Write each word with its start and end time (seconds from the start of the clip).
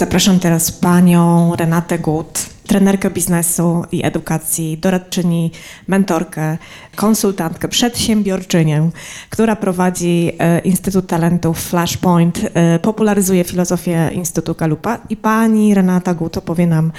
Zapraszam 0.00 0.40
teraz 0.40 0.72
panią 0.72 1.56
Renatę 1.56 1.98
Gut, 1.98 2.46
trenerkę 2.66 3.10
biznesu 3.10 3.84
i 3.92 4.06
edukacji, 4.06 4.78
doradczyni, 4.78 5.50
mentorkę, 5.88 6.58
konsultantkę, 6.96 7.68
przedsiębiorczynię, 7.68 8.90
która 9.30 9.56
prowadzi 9.56 10.32
e, 10.38 10.58
Instytut 10.58 11.06
Talentów 11.06 11.60
Flashpoint, 11.60 12.40
e, 12.54 12.78
popularyzuje 12.78 13.44
filozofię 13.44 14.10
Instytutu 14.12 14.54
Kalupa 14.54 14.98
i 15.10 15.16
pani 15.16 15.74
Renata 15.74 16.14
Gut 16.14 16.36
opowie 16.36 16.66
nam 16.66 16.92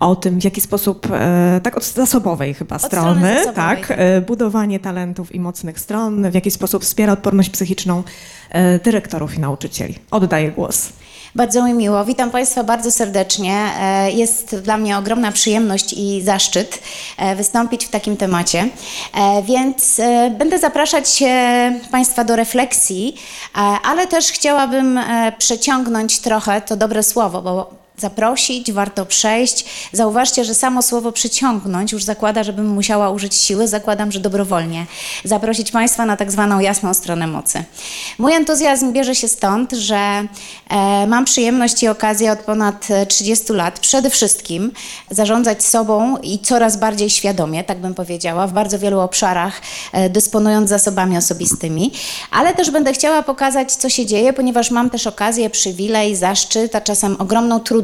o 0.00 0.16
tym, 0.16 0.40
w 0.40 0.44
jaki 0.44 0.60
sposób, 0.60 1.06
e, 1.10 1.60
tak 1.62 1.76
od 1.76 1.84
zasobowej 1.84 2.54
chyba 2.54 2.78
strony, 2.78 2.90
strony 2.90 3.34
zasobowej. 3.34 3.54
tak, 3.54 3.90
e, 3.90 4.20
budowanie 4.20 4.80
talentów 4.80 5.34
i 5.34 5.40
mocnych 5.40 5.80
stron, 5.80 6.30
w 6.30 6.34
jaki 6.34 6.50
sposób 6.50 6.82
wspiera 6.82 7.12
odporność 7.12 7.50
psychiczną 7.50 8.02
dyrektorów 8.84 9.34
i 9.34 9.40
nauczycieli. 9.40 9.98
Oddaję 10.10 10.50
głos. 10.52 10.92
Bardzo 11.36 11.64
mi 11.64 11.74
miło. 11.74 12.04
Witam 12.04 12.30
Państwa 12.30 12.64
bardzo 12.64 12.90
serdecznie. 12.90 13.68
E, 13.80 14.10
Jest 14.10 14.56
dla 14.56 14.76
mnie 14.76 14.98
ogromna 14.98 15.32
przyjemność 15.32 15.92
i 15.92 16.22
zaszczyt 16.22 16.78
e, 17.16 17.36
wystąpić 17.36 17.84
w 17.86 17.90
takim 17.90 18.16
temacie. 18.16 18.68
E, 19.14 19.42
Więc 19.42 20.00
będę 20.38 20.58
zapraszać 20.58 21.24
Państwa 21.90 22.24
do 22.24 22.36
refleksji, 22.36 23.16
ale 23.84 24.06
też 24.06 24.26
chciałabym 24.32 25.00
przeciągnąć 25.38 26.18
trochę 26.18 26.60
to 26.60 26.76
dobre 26.76 27.02
słowo, 27.02 27.42
bo 27.42 27.83
zaprosić, 27.98 28.72
warto 28.72 29.06
przejść. 29.06 29.64
Zauważcie, 29.92 30.44
że 30.44 30.54
samo 30.54 30.82
słowo 30.82 31.12
przyciągnąć 31.12 31.92
już 31.92 32.04
zakłada, 32.04 32.42
żebym 32.42 32.66
musiała 32.66 33.10
użyć 33.10 33.34
siły, 33.34 33.68
zakładam, 33.68 34.12
że 34.12 34.20
dobrowolnie. 34.20 34.86
Zaprosić 35.24 35.70
Państwa 35.70 36.06
na 36.06 36.16
tak 36.16 36.32
zwaną 36.32 36.60
jasną 36.60 36.94
stronę 36.94 37.26
mocy. 37.26 37.64
Mój 38.18 38.32
entuzjazm 38.32 38.92
bierze 38.92 39.14
się 39.14 39.28
stąd, 39.28 39.72
że 39.72 39.96
e, 40.68 41.06
mam 41.06 41.24
przyjemność 41.24 41.82
i 41.82 41.88
okazję 41.88 42.32
od 42.32 42.38
ponad 42.38 42.90
e, 42.90 43.06
30 43.06 43.52
lat 43.52 43.78
przede 43.78 44.10
wszystkim 44.10 44.72
zarządzać 45.10 45.64
sobą 45.64 46.16
i 46.16 46.38
coraz 46.38 46.76
bardziej 46.76 47.10
świadomie, 47.10 47.64
tak 47.64 47.78
bym 47.78 47.94
powiedziała, 47.94 48.46
w 48.46 48.52
bardzo 48.52 48.78
wielu 48.78 49.00
obszarach, 49.00 49.60
e, 49.92 50.10
dysponując 50.10 50.68
zasobami 50.68 51.16
osobistymi, 51.16 51.92
ale 52.30 52.54
też 52.54 52.70
będę 52.70 52.92
chciała 52.92 53.22
pokazać, 53.22 53.72
co 53.72 53.88
się 53.88 54.06
dzieje, 54.06 54.32
ponieważ 54.32 54.70
mam 54.70 54.90
też 54.90 55.06
okazję, 55.06 55.50
przywilej, 55.50 56.16
zaszczyt, 56.16 56.76
a 56.76 56.80
czasem 56.80 57.16
ogromną 57.18 57.60
trudność 57.60 57.83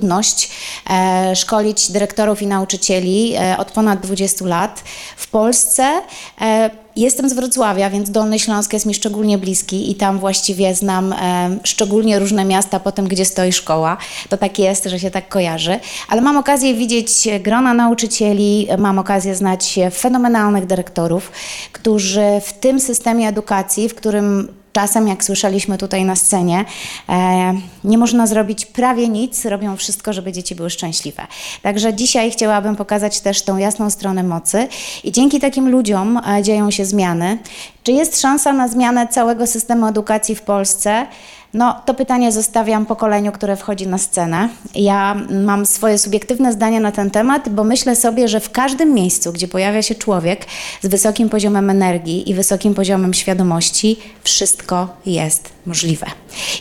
e, 0.90 1.36
szkolić 1.36 1.90
dyrektorów 1.90 2.42
i 2.42 2.46
nauczycieli 2.46 3.34
e, 3.34 3.56
od 3.58 3.72
ponad 3.72 4.00
20 4.00 4.44
lat 4.44 4.82
w 5.16 5.28
Polsce. 5.28 6.02
E, 6.40 6.70
Jestem 6.96 7.28
z 7.28 7.32
Wrocławia, 7.32 7.90
więc 7.90 8.10
Dolny 8.10 8.38
Śląsk 8.38 8.72
jest 8.72 8.86
mi 8.86 8.94
szczególnie 8.94 9.38
bliski 9.38 9.90
i 9.90 9.94
tam 9.94 10.18
właściwie 10.18 10.74
znam 10.74 11.12
e, 11.12 11.58
szczególnie 11.64 12.18
różne 12.18 12.44
miasta 12.44 12.80
po 12.80 12.92
tym, 12.92 13.08
gdzie 13.08 13.24
stoi 13.24 13.52
szkoła. 13.52 13.96
To 14.28 14.36
tak 14.36 14.58
jest, 14.58 14.84
że 14.84 14.98
się 14.98 15.10
tak 15.10 15.28
kojarzy. 15.28 15.80
Ale 16.08 16.20
mam 16.20 16.36
okazję 16.36 16.74
widzieć 16.74 17.28
grona 17.40 17.74
nauczycieli, 17.74 18.68
mam 18.78 18.98
okazję 18.98 19.34
znać 19.34 19.78
fenomenalnych 19.92 20.66
dyrektorów, 20.66 21.32
którzy 21.72 22.26
w 22.44 22.52
tym 22.52 22.80
systemie 22.80 23.28
edukacji, 23.28 23.88
w 23.88 23.94
którym 23.94 24.59
Czasem, 24.72 25.08
jak 25.08 25.24
słyszeliśmy 25.24 25.78
tutaj 25.78 26.04
na 26.04 26.16
scenie, 26.16 26.64
e, 27.08 27.54
nie 27.84 27.98
można 27.98 28.26
zrobić 28.26 28.66
prawie 28.66 29.08
nic, 29.08 29.44
robią 29.44 29.76
wszystko, 29.76 30.12
żeby 30.12 30.32
dzieci 30.32 30.54
były 30.54 30.70
szczęśliwe. 30.70 31.26
Także 31.62 31.94
dzisiaj 31.94 32.30
chciałabym 32.30 32.76
pokazać 32.76 33.20
też 33.20 33.42
tą 33.42 33.56
jasną 33.56 33.90
stronę 33.90 34.22
mocy 34.22 34.68
i 35.04 35.12
dzięki 35.12 35.40
takim 35.40 35.68
ludziom 35.68 36.20
e, 36.26 36.42
dzieją 36.42 36.70
się 36.70 36.84
zmiany. 36.84 37.38
Czy 37.82 37.92
jest 37.92 38.20
szansa 38.20 38.52
na 38.52 38.68
zmianę 38.68 39.08
całego 39.08 39.46
systemu 39.46 39.86
edukacji 39.86 40.34
w 40.34 40.42
Polsce? 40.42 41.06
No, 41.54 41.82
to 41.86 41.94
pytanie 41.94 42.32
zostawiam 42.32 42.86
pokoleniu, 42.86 43.32
które 43.32 43.56
wchodzi 43.56 43.86
na 43.86 43.98
scenę. 43.98 44.48
Ja 44.74 45.16
mam 45.44 45.66
swoje 45.66 45.98
subiektywne 45.98 46.52
zdanie 46.52 46.80
na 46.80 46.92
ten 46.92 47.10
temat, 47.10 47.48
bo 47.48 47.64
myślę 47.64 47.96
sobie, 47.96 48.28
że 48.28 48.40
w 48.40 48.50
każdym 48.50 48.94
miejscu, 48.94 49.32
gdzie 49.32 49.48
pojawia 49.48 49.82
się 49.82 49.94
człowiek 49.94 50.46
z 50.82 50.86
wysokim 50.86 51.28
poziomem 51.28 51.70
energii 51.70 52.30
i 52.30 52.34
wysokim 52.34 52.74
poziomem 52.74 53.14
świadomości, 53.14 53.98
wszystko 54.24 54.88
jest 55.06 55.52
możliwe. 55.66 56.06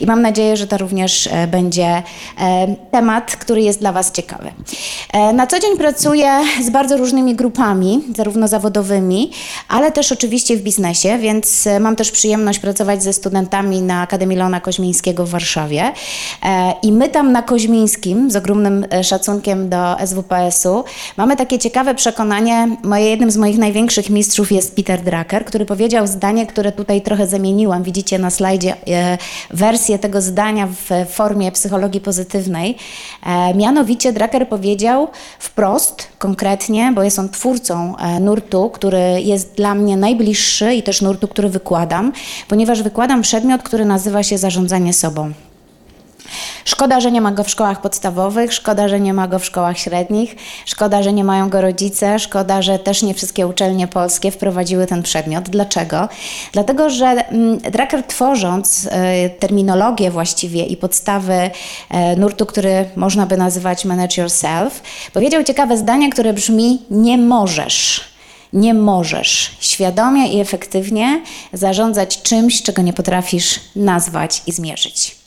I 0.02 0.06
mam 0.06 0.22
nadzieję, 0.22 0.58
że 0.58 0.68
to 0.68 0.78
również 0.78 1.28
e, 1.28 1.48
będzie 1.48 2.04
e, 2.40 2.76
temat, 2.92 3.36
który 3.36 3.62
jest 3.62 3.80
dla 3.80 3.92
Was 3.92 4.12
ciekawy. 4.12 4.52
E, 5.14 5.34
Na 5.34 5.48
co 5.48 5.60
dzień 5.60 5.78
pracuję 5.78 6.32
z 6.64 6.70
bardzo 6.70 6.98
różnymi 6.98 7.36
grupami, 7.36 8.04
zarówno 8.16 8.48
zawodowymi, 8.48 9.32
ale 9.68 9.92
też 9.92 10.12
oczywiście 10.12 10.58
w 10.58 10.62
biznesie, 10.62 11.18
więc 11.18 11.68
mam 11.80 11.96
też 11.96 12.12
przyjemność 12.12 12.60
pracować 12.60 13.04
ze 13.04 13.14
studentami 13.14 13.82
na 13.82 14.02
Akademii 14.02 14.38
Leona 14.38 14.62
Koźmińskiego 14.62 15.26
w 15.26 15.30
Warszawie. 15.30 15.92
I 16.84 16.92
my 16.92 17.10
tam 17.10 17.32
na 17.32 17.42
Koźmińskim, 17.42 18.32
z 18.32 18.36
ogromnym 18.36 18.86
szacunkiem 19.04 19.70
do 19.70 19.96
SWPS-u, 20.06 20.84
mamy 21.18 21.36
takie 21.36 21.60
ciekawe 21.60 21.96
przekonanie, 21.96 22.78
moje, 22.84 23.10
jednym 23.10 23.32
z 23.32 23.38
moich 23.38 23.58
największych 23.58 24.10
mistrzów 24.10 24.52
jest 24.52 24.76
Peter 24.76 25.02
Drucker, 25.02 25.46
który 25.46 25.66
powiedział 25.66 26.08
zdanie, 26.08 26.48
które 26.48 26.72
tutaj 26.72 27.02
trochę 27.02 27.28
zamieniłam, 27.28 27.84
widzicie 27.84 28.20
na 28.20 28.30
slajdzie 28.30 28.76
wersję 29.52 30.00
tego 30.00 30.22
zdania 30.22 30.68
w 30.68 31.10
formie 31.12 31.52
psychologii 31.52 32.02
pozytywnej. 32.02 32.78
E, 33.26 33.54
mianowicie 33.54 34.14
Drucker 34.14 34.50
powiedział 34.50 35.08
wprost, 35.40 36.08
konkretnie, 36.18 36.92
bo 36.96 37.04
jest 37.04 37.20
on 37.20 37.30
twórcą 37.30 37.98
e, 37.98 38.20
nurtu, 38.20 38.70
który 38.70 39.22
jest 39.22 39.54
dla 39.54 39.76
mnie 39.76 39.98
najbliższy 39.98 40.74
i 40.74 40.84
też 40.84 41.02
nurtu, 41.02 41.28
który 41.28 41.50
wykładam, 41.50 42.12
ponieważ 42.48 42.84
wykładam 42.84 43.22
przedmiot, 43.22 43.64
który 43.64 43.86
nazywa 43.86 44.24
się 44.24 44.38
zarządzanie 44.38 44.94
sobą. 44.94 45.34
Szkoda, 46.66 47.00
że 47.00 47.12
nie 47.12 47.22
ma 47.22 47.32
go 47.32 47.44
w 47.44 47.50
szkołach 47.50 47.82
podstawowych, 47.82 48.54
szkoda, 48.54 48.88
że 48.88 49.00
nie 49.00 49.14
ma 49.14 49.28
go 49.28 49.40
w 49.40 49.46
szkołach 49.46 49.78
średnich, 49.78 50.36
szkoda, 50.66 51.04
że 51.04 51.14
nie 51.14 51.24
mają 51.24 51.50
go 51.50 51.62
rodzice, 51.62 52.20
szkoda, 52.20 52.62
że 52.62 52.80
też 52.80 53.04
nie 53.04 53.14
wszystkie 53.14 53.48
uczelnie 53.48 53.88
polskie 53.88 54.32
wprowadziły 54.32 54.88
ten 54.88 55.04
przedmiot. 55.04 55.50
Dlaczego? 55.50 56.10
Dlatego, 56.54 56.90
że 56.90 57.06
mm, 57.06 57.58
Drucker 57.58 58.04
tworząc 58.04 58.88
e, 58.92 59.30
terminologię 59.30 60.12
właściwie 60.12 60.66
i 60.66 60.78
podstawy 60.78 61.34
e, 61.90 62.16
nurtu, 62.16 62.46
który 62.46 62.86
można 62.96 63.26
by 63.26 63.38
nazywać 63.38 63.86
Manage 63.86 64.22
Yourself, 64.22 64.82
powiedział 65.14 65.44
ciekawe 65.44 65.78
zdanie, 65.78 66.10
które 66.10 66.34
brzmi 66.34 66.82
nie 66.90 67.18
możesz 67.18 68.10
nie 68.54 68.74
możesz 68.74 69.52
świadomie 69.60 70.28
i 70.28 70.40
efektywnie 70.40 71.22
zarządzać 71.54 72.22
czymś, 72.22 72.64
czego 72.64 72.82
nie 72.82 72.94
potrafisz 72.94 73.60
nazwać 73.76 74.42
i 74.48 74.52
zmierzyć. 74.52 75.19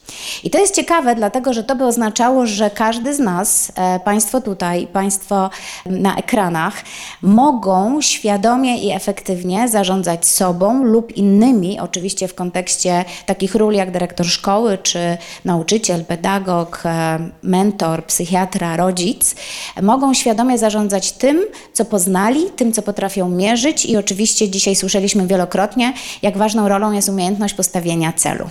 I 0.45 0.51
to 0.51 0.59
jest 0.59 0.75
ciekawe, 0.75 1.15
dlatego 1.15 1.53
że 1.53 1.65
to 1.65 1.77
by 1.77 1.85
oznaczało, 1.85 2.47
że 2.47 2.71
każdy 2.71 3.15
z 3.15 3.19
nas, 3.19 3.73
e, 3.75 4.01
Państwo 4.01 4.41
tutaj, 4.41 4.87
Państwo 4.87 5.51
na 5.87 6.17
ekranach, 6.17 6.75
mogą 7.23 8.01
świadomie 8.01 8.79
i 8.79 8.91
efektywnie 8.91 9.69
zarządzać 9.69 10.27
sobą 10.27 10.85
lub 10.85 11.17
innymi, 11.17 11.81
oczywiście 11.81 12.29
w 12.29 12.35
kontekście 12.35 13.05
takich 13.27 13.55
ról 13.55 13.75
jak 13.75 13.91
dyrektor 13.91 14.27
szkoły, 14.27 14.79
czy 14.83 15.17
nauczyciel, 15.45 16.05
pedagog, 16.05 16.83
e, 16.85 17.19
mentor, 17.43 18.05
psychiatra, 18.05 18.77
rodzic, 18.77 19.35
mogą 19.83 20.15
świadomie 20.15 20.59
zarządzać 20.59 21.13
tym, 21.13 21.41
co 21.73 21.85
poznali, 21.85 22.51
tym, 22.57 22.73
co 22.73 22.83
potrafią 22.83 23.29
mierzyć 23.29 23.85
i 23.85 23.97
oczywiście 23.97 24.49
dzisiaj 24.49 24.77
słyszeliśmy 24.77 25.27
wielokrotnie, 25.27 25.93
jak 26.23 26.39
ważną 26.39 26.69
rolą 26.69 26.93
jest 26.93 27.09
umiejętność 27.09 27.55
postawienia 27.55 28.13
celu. 28.13 28.51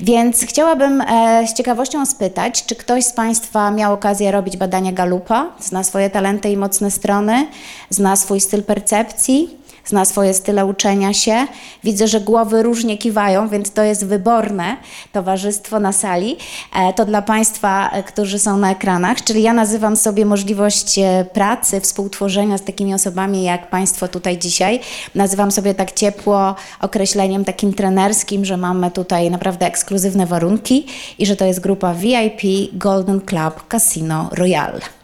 Więc 0.00 0.44
chciałabym 0.44 0.99
e, 1.00 1.46
z 1.46 1.54
ciekawością 1.54 2.06
spytać, 2.06 2.64
czy 2.64 2.76
ktoś 2.76 3.04
z 3.04 3.12
Państwa 3.12 3.70
miał 3.70 3.92
okazję 3.92 4.30
robić 4.32 4.56
badanie 4.56 4.92
Galupa, 4.92 5.46
zna 5.60 5.84
swoje 5.84 6.10
talenty 6.10 6.50
i 6.50 6.56
mocne 6.56 6.90
strony, 6.90 7.46
zna 7.90 8.16
swój 8.16 8.40
styl 8.40 8.62
percepcji, 8.62 9.58
zna 9.90 10.04
swoje 10.04 10.34
style 10.34 10.66
uczenia 10.66 11.12
się. 11.14 11.46
Widzę, 11.84 12.08
że 12.08 12.20
głowy 12.20 12.62
różnie 12.62 12.98
kiwają, 12.98 13.48
więc 13.48 13.72
to 13.72 13.82
jest 13.82 14.06
wyborne 14.06 14.76
towarzystwo 15.12 15.80
na 15.80 15.92
sali. 15.92 16.36
E, 16.76 16.92
To 16.92 17.04
dla 17.04 17.22
Państwa, 17.22 17.90
e, 17.90 18.02
którzy 18.02 18.38
są 18.38 18.56
na 18.56 18.70
ekranach, 18.70 19.24
czyli 19.24 19.42
ja 19.42 19.52
nazywam 19.52 19.96
sobie 19.96 20.26
możliwość 20.26 20.98
e, 20.98 21.26
pracy, 21.32 21.80
współtworzenia 21.80 22.58
z 22.58 22.62
takimi 22.62 22.94
osobami 22.94 23.42
jak 23.42 23.70
Państwo 23.70 24.08
tutaj 24.08 24.38
dzisiaj. 24.38 24.80
Nazywam 25.14 25.50
sobie 25.50 25.74
tak 25.74 25.92
ciepło 25.92 26.54
określeniem 26.80 27.44
takim 27.44 27.74
trenerskim, 27.74 28.44
że 28.44 28.56
mamy 28.56 28.90
tutaj 28.90 29.30
naprawdę 29.30 29.66
ekskluzywne 29.66 30.26
warunki 30.26 30.86
i 31.18 31.26
że 31.26 31.36
to 31.36 31.44
jest 31.44 31.60
grupa 31.60 31.94
VIP 31.94 32.40
Golden 32.72 33.20
Club 33.20 33.68
Casino 33.68 34.28
Royale. 34.32 34.99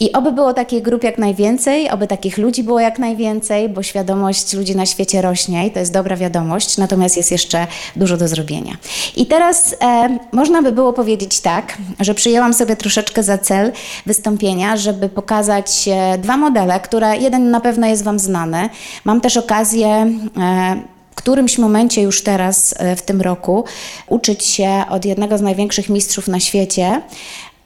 I 0.00 0.12
oby 0.12 0.32
było 0.32 0.54
takich 0.54 0.82
grup 0.82 1.04
jak 1.04 1.18
najwięcej, 1.18 1.90
oby 1.90 2.06
takich 2.06 2.38
ludzi 2.38 2.62
było 2.62 2.80
jak 2.80 2.98
najwięcej, 2.98 3.68
bo 3.68 3.82
świadomość 3.82 4.54
ludzi 4.54 4.76
na 4.76 4.86
świecie 4.86 5.22
rośnie 5.22 5.66
i 5.66 5.70
to 5.70 5.78
jest 5.78 5.92
dobra 5.92 6.16
wiadomość, 6.16 6.78
natomiast 6.78 7.16
jest 7.16 7.30
jeszcze 7.30 7.66
dużo 7.96 8.16
do 8.16 8.28
zrobienia. 8.28 8.76
I 9.16 9.26
teraz 9.26 9.74
e, 9.82 10.18
można 10.32 10.62
by 10.62 10.72
było 10.72 10.92
powiedzieć 10.92 11.40
tak, 11.40 11.78
że 12.00 12.14
przyjęłam 12.14 12.54
sobie 12.54 12.76
troszeczkę 12.76 13.22
za 13.22 13.38
cel 13.38 13.72
wystąpienia, 14.06 14.76
żeby 14.76 15.08
pokazać 15.08 15.88
e, 15.88 16.18
dwa 16.18 16.36
modele, 16.36 16.80
które 16.80 17.16
jeden 17.16 17.50
na 17.50 17.60
pewno 17.60 17.86
jest 17.86 18.04
Wam 18.04 18.18
znany. 18.18 18.68
Mam 19.04 19.20
też 19.20 19.36
okazję 19.36 19.88
e, 19.88 20.82
w 21.10 21.14
którymś 21.14 21.58
momencie 21.58 22.02
już 22.02 22.22
teraz 22.22 22.74
e, 22.78 22.96
w 22.96 23.02
tym 23.02 23.20
roku 23.20 23.64
uczyć 24.08 24.44
się 24.44 24.84
od 24.90 25.04
jednego 25.04 25.38
z 25.38 25.40
największych 25.40 25.88
mistrzów 25.88 26.28
na 26.28 26.40
świecie. 26.40 27.02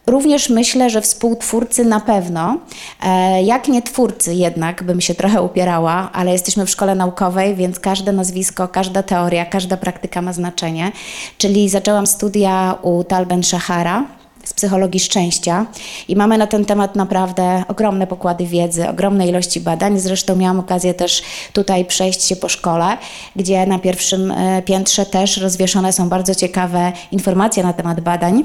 Również 0.07 0.51
myślę, 0.51 0.91
że 0.91 1.01
współtwórcy 1.01 1.85
na 1.85 2.01
pewno, 2.01 2.59
e, 3.03 3.43
jak 3.43 3.69
nie 3.69 3.83
twórcy 3.83 4.35
jednak, 4.35 4.83
bym 4.83 5.01
się 5.01 5.15
trochę 5.15 5.43
upierała, 5.43 6.11
ale 6.13 6.33
jesteśmy 6.33 6.67
w 6.67 6.71
szkole 6.71 6.95
naukowej, 6.95 7.55
więc 7.55 7.81
każde 7.81 8.13
nazwisko, 8.13 8.69
każda 8.69 9.03
teoria, 9.03 9.47
każda 9.47 9.77
praktyka 9.77 10.23
ma 10.23 10.33
znaczenie. 10.33 10.93
Czyli 11.39 11.69
zaczęłam 11.69 12.07
studia 12.07 12.79
u 12.83 13.05
Tal 13.05 13.27
Ben 13.27 13.43
Shahara, 13.43 14.05
z 14.45 14.53
psychologii 14.53 15.01
szczęścia 15.01 15.67
i 16.09 16.17
mamy 16.17 16.39
na 16.39 16.47
ten 16.47 16.65
temat 16.65 16.97
naprawdę 16.97 17.65
ogromne 17.69 18.07
pokłady 18.07 18.47
wiedzy, 18.47 18.89
ogromne 18.89 19.29
ilości 19.29 19.61
badań. 19.61 19.99
Zresztą 19.99 20.37
miałam 20.37 20.61
okazję 20.61 20.95
też 20.95 21.23
tutaj 21.53 21.85
przejść 21.85 22.23
się 22.23 22.37
po 22.37 22.49
szkole, 22.49 22.99
gdzie 23.37 23.67
na 23.67 23.79
pierwszym 23.79 24.31
e, 24.31 24.63
piętrze 24.63 25.07
też 25.07 25.37
rozwieszone 25.37 25.93
są 25.93 26.09
bardzo 26.09 26.35
ciekawe 26.35 26.93
informacje 27.13 27.63
na 27.63 27.73
temat 27.73 28.01
badań 28.01 28.45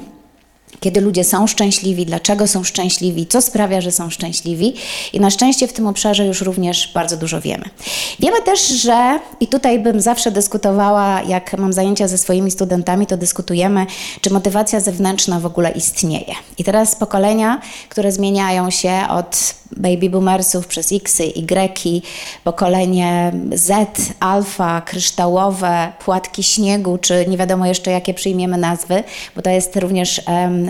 kiedy 0.80 1.02
ludzie 1.02 1.24
są 1.24 1.48
szczęśliwi, 1.48 2.06
dlaczego 2.06 2.48
są 2.48 2.64
szczęśliwi, 2.64 3.28
co 3.28 3.42
sprawia, 3.42 3.82
że 3.82 3.92
są 3.92 4.10
szczęśliwi. 4.10 4.74
I 5.14 5.20
na 5.20 5.30
szczęście 5.30 5.68
w 5.68 5.74
tym 5.74 5.88
obszarze 5.88 6.26
już 6.26 6.42
również 6.42 6.92
bardzo 6.94 7.18
dużo 7.18 7.42
wiemy. 7.42 7.66
Wiemy 8.20 8.42
też, 8.42 8.68
że, 8.68 9.20
i 9.40 9.48
tutaj 9.48 9.80
bym 9.80 10.02
zawsze 10.02 10.32
dyskutowała, 10.32 11.22
jak 11.22 11.58
mam 11.58 11.74
zajęcia 11.74 12.08
ze 12.08 12.18
swoimi 12.18 12.52
studentami, 12.52 13.08
to 13.08 13.18
dyskutujemy, 13.18 13.86
czy 14.22 14.30
motywacja 14.30 14.80
zewnętrzna 14.80 15.40
w 15.40 15.46
ogóle 15.46 15.72
istnieje. 15.72 16.34
I 16.58 16.64
teraz 16.64 16.96
pokolenia, 16.96 17.62
które 17.90 18.12
zmieniają 18.12 18.70
się 18.70 18.94
od 19.10 19.54
baby 19.78 20.10
boomersów 20.10 20.68
przez 20.68 20.92
X, 20.92 21.20
Y, 21.20 22.02
pokolenie 22.44 23.32
Z, 23.54 23.98
alfa, 24.20 24.82
kryształowe, 24.82 25.92
płatki 26.06 26.44
śniegu, 26.44 26.98
czy 26.98 27.26
nie 27.28 27.38
wiadomo 27.38 27.66
jeszcze 27.66 27.92
jakie 27.92 28.14
przyjmiemy 28.14 28.58
nazwy, 28.58 29.04
bo 29.36 29.42
to 29.42 29.50
jest 29.50 29.76
również 29.76 30.22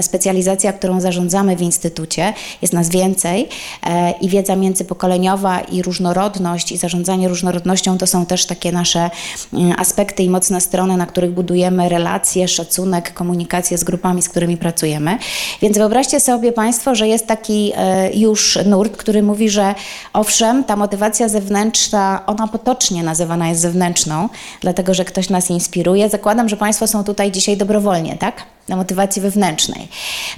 specjalizacja, 0.01 0.74
którą 0.74 1.01
zarządzamy 1.01 1.56
w 1.56 1.62
instytucie, 1.62 2.34
jest 2.62 2.74
nas 2.74 2.90
więcej 2.90 3.50
e, 3.84 4.12
i 4.12 4.30
wiedza 4.30 4.56
międzypokoleniowa 4.56 5.60
i 5.60 5.81
różnorodność 5.81 6.72
i 6.72 6.78
zarządzanie 6.78 7.28
różnorodnością 7.28 7.98
to 7.98 8.07
są 8.07 8.25
też 8.25 8.46
takie 8.46 8.72
nasze 8.72 9.10
um, 9.54 9.74
aspekty 9.78 10.24
i 10.24 10.30
mocne 10.30 10.62
strony, 10.62 10.98
na 10.98 11.06
których 11.06 11.31
budujemy 11.31 11.90
relacje, 11.90 12.48
szacunek, 12.48 13.13
komunikację 13.13 13.78
z 13.78 13.84
grupami, 13.84 14.22
z 14.22 14.30
którymi 14.30 14.57
pracujemy. 14.57 15.18
Więc 15.62 15.78
wyobraźcie 15.78 16.19
sobie 16.19 16.51
Państwo, 16.51 16.96
że 16.96 17.07
jest 17.07 17.28
taki 17.28 17.72
e, 17.75 18.13
już 18.13 18.60
nurt, 18.66 18.99
który 19.00 19.24
mówi, 19.24 19.50
że 19.50 19.75
owszem, 20.13 20.63
ta 20.63 20.75
motywacja 20.75 21.30
zewnętrzna, 21.30 22.24
ona 22.28 22.48
potocznie 22.48 23.04
nazywana 23.04 23.50
jest 23.50 23.62
zewnętrzną, 23.62 24.30
dlatego 24.62 24.94
że 24.94 25.06
ktoś 25.06 25.30
nas 25.30 25.50
inspiruje. 25.50 26.10
Zakładam, 26.10 26.50
że 26.50 26.57
Państwo 26.57 26.88
są 26.88 27.04
tutaj 27.04 27.31
dzisiaj 27.31 27.57
dobrowolnie, 27.57 28.18
tak? 28.18 28.44
na 28.69 28.75
motywacji 28.75 29.22
wewnętrznej. 29.22 29.88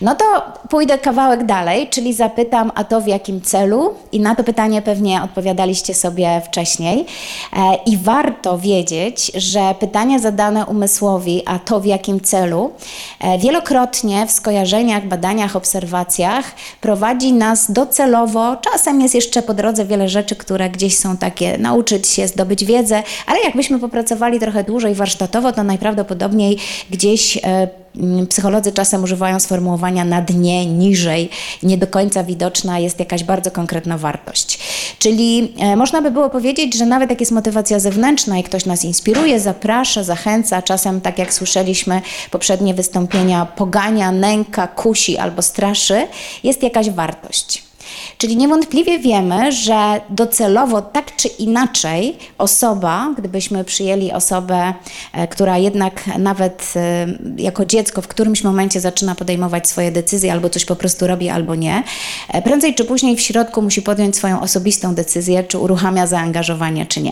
No 0.02 0.16
to 0.16 0.26
pójdę 0.70 0.98
kawałek 0.98 1.46
dalej, 1.46 1.88
czyli 1.90 2.14
zapytam, 2.14 2.72
a 2.76 2.84
to 2.84 3.02
w 3.02 3.08
jakim 3.08 3.42
celu? 3.42 3.94
I 4.12 4.20
na 4.20 4.36
to 4.36 4.44
pytanie 4.44 4.82
pewnie 4.82 5.24
odpowiadaliście 5.24 5.94
sobie 5.94 6.42
wcześniej. 6.46 7.06
E, 7.54 7.76
I 7.86 7.98
warto 7.98 8.31
wiedzieć, 8.58 9.32
że 9.36 9.76
pytania 9.80 10.20
zadane 10.20 10.66
umysłowi, 10.66 11.44
a 11.46 11.60
to 11.60 11.80
w 11.80 11.86
jakim 11.86 12.22
celu, 12.22 12.72
e, 13.20 13.38
wielokrotnie 13.38 14.28
w 14.28 14.32
skojarzeniach, 14.32 15.08
badaniach, 15.08 15.56
obserwacjach 15.56 16.52
prowadzi 16.82 17.34
nas 17.34 17.72
docelowo. 17.72 18.56
Czasem 18.56 19.02
jest 19.02 19.16
jeszcze 19.16 19.42
po 19.42 19.54
drodze 19.54 19.86
wiele 19.86 20.10
rzeczy, 20.10 20.36
które 20.36 20.70
gdzieś 20.70 20.98
są 20.98 21.18
takie, 21.18 21.58
nauczyć 21.58 22.08
się, 22.08 22.28
zdobyć 22.28 22.66
wiedzę, 22.66 23.04
ale 23.26 23.40
jakbyśmy 23.44 23.80
popracowali 23.80 24.40
trochę 24.40 24.64
dłużej 24.64 24.96
warsztatowo, 24.96 25.52
to 25.52 25.64
najprawdopodobniej 25.64 26.58
gdzieś 26.90 27.38
e, 27.38 27.81
psycholodzy 28.30 28.72
czasem 28.72 29.04
używają 29.04 29.40
sformułowania 29.40 30.06
na 30.06 30.22
dnie, 30.22 30.66
niżej, 30.66 31.30
nie 31.64 31.78
do 31.78 31.88
końca 31.88 32.24
widoczna 32.24 32.80
jest 32.80 33.00
jakaś 33.00 33.24
bardzo 33.24 33.52
konkretna 33.52 33.98
wartość. 33.98 34.60
Czyli 35.00 35.54
e, 35.60 35.76
można 35.76 36.02
by 36.02 36.12
było 36.12 36.30
powiedzieć, 36.30 36.78
że 36.78 36.86
nawet 36.86 37.10
jak 37.10 37.20
jest 37.20 37.32
motywacja 37.32 37.80
zewnętrzna 37.80 38.38
i 38.38 38.44
ktoś 38.44 38.66
nas 38.66 38.84
inspiruje, 38.84 39.40
zaprasza, 39.40 40.04
zachęca, 40.04 40.62
czasem 40.62 41.02
tak 41.02 41.20
jak 41.20 41.34
słyszeliśmy 41.34 42.02
poprzednie 42.32 42.74
wystąpienia, 42.74 43.46
pogania, 43.46 44.12
nęka, 44.12 44.68
kusi 44.68 45.18
albo 45.18 45.42
straszy, 45.42 46.08
jest 46.44 46.64
jakaś 46.64 46.90
wartość. 46.90 47.71
Czyli 48.18 48.38
niewątpliwie 48.38 49.00
wiemy, 49.00 49.52
że 49.52 50.02
docelowo 50.10 50.82
tak 50.82 51.16
czy 51.16 51.28
inaczej 51.28 52.18
osoba, 52.38 53.14
gdybyśmy 53.18 53.64
przyjęli 53.64 54.12
osobę, 54.12 54.74
e, 55.14 55.28
która 55.28 55.58
jednak 55.58 56.08
nawet 56.18 56.74
e, 56.76 57.08
jako 57.38 57.66
dziecko 57.66 58.02
w 58.02 58.08
którymś 58.08 58.44
momencie 58.44 58.80
zaczyna 58.80 59.16
podejmować 59.16 59.70
swoje 59.70 59.92
decyzje, 59.92 60.32
albo 60.32 60.50
coś 60.50 60.66
po 60.66 60.76
prostu 60.76 61.08
robi, 61.08 61.30
albo 61.30 61.56
nie, 61.56 61.84
e, 62.30 62.42
prędzej 62.42 62.76
czy 62.76 62.86
później 62.86 63.16
w 63.16 63.22
środku 63.22 63.62
musi 63.62 63.82
podjąć 63.82 64.16
swoją 64.16 64.42
osobistą 64.42 64.96
decyzję, 64.96 65.44
czy 65.44 65.58
uruchamia 65.58 66.08
zaangażowanie, 66.08 66.86
czy 66.86 67.02
nie. 67.02 67.12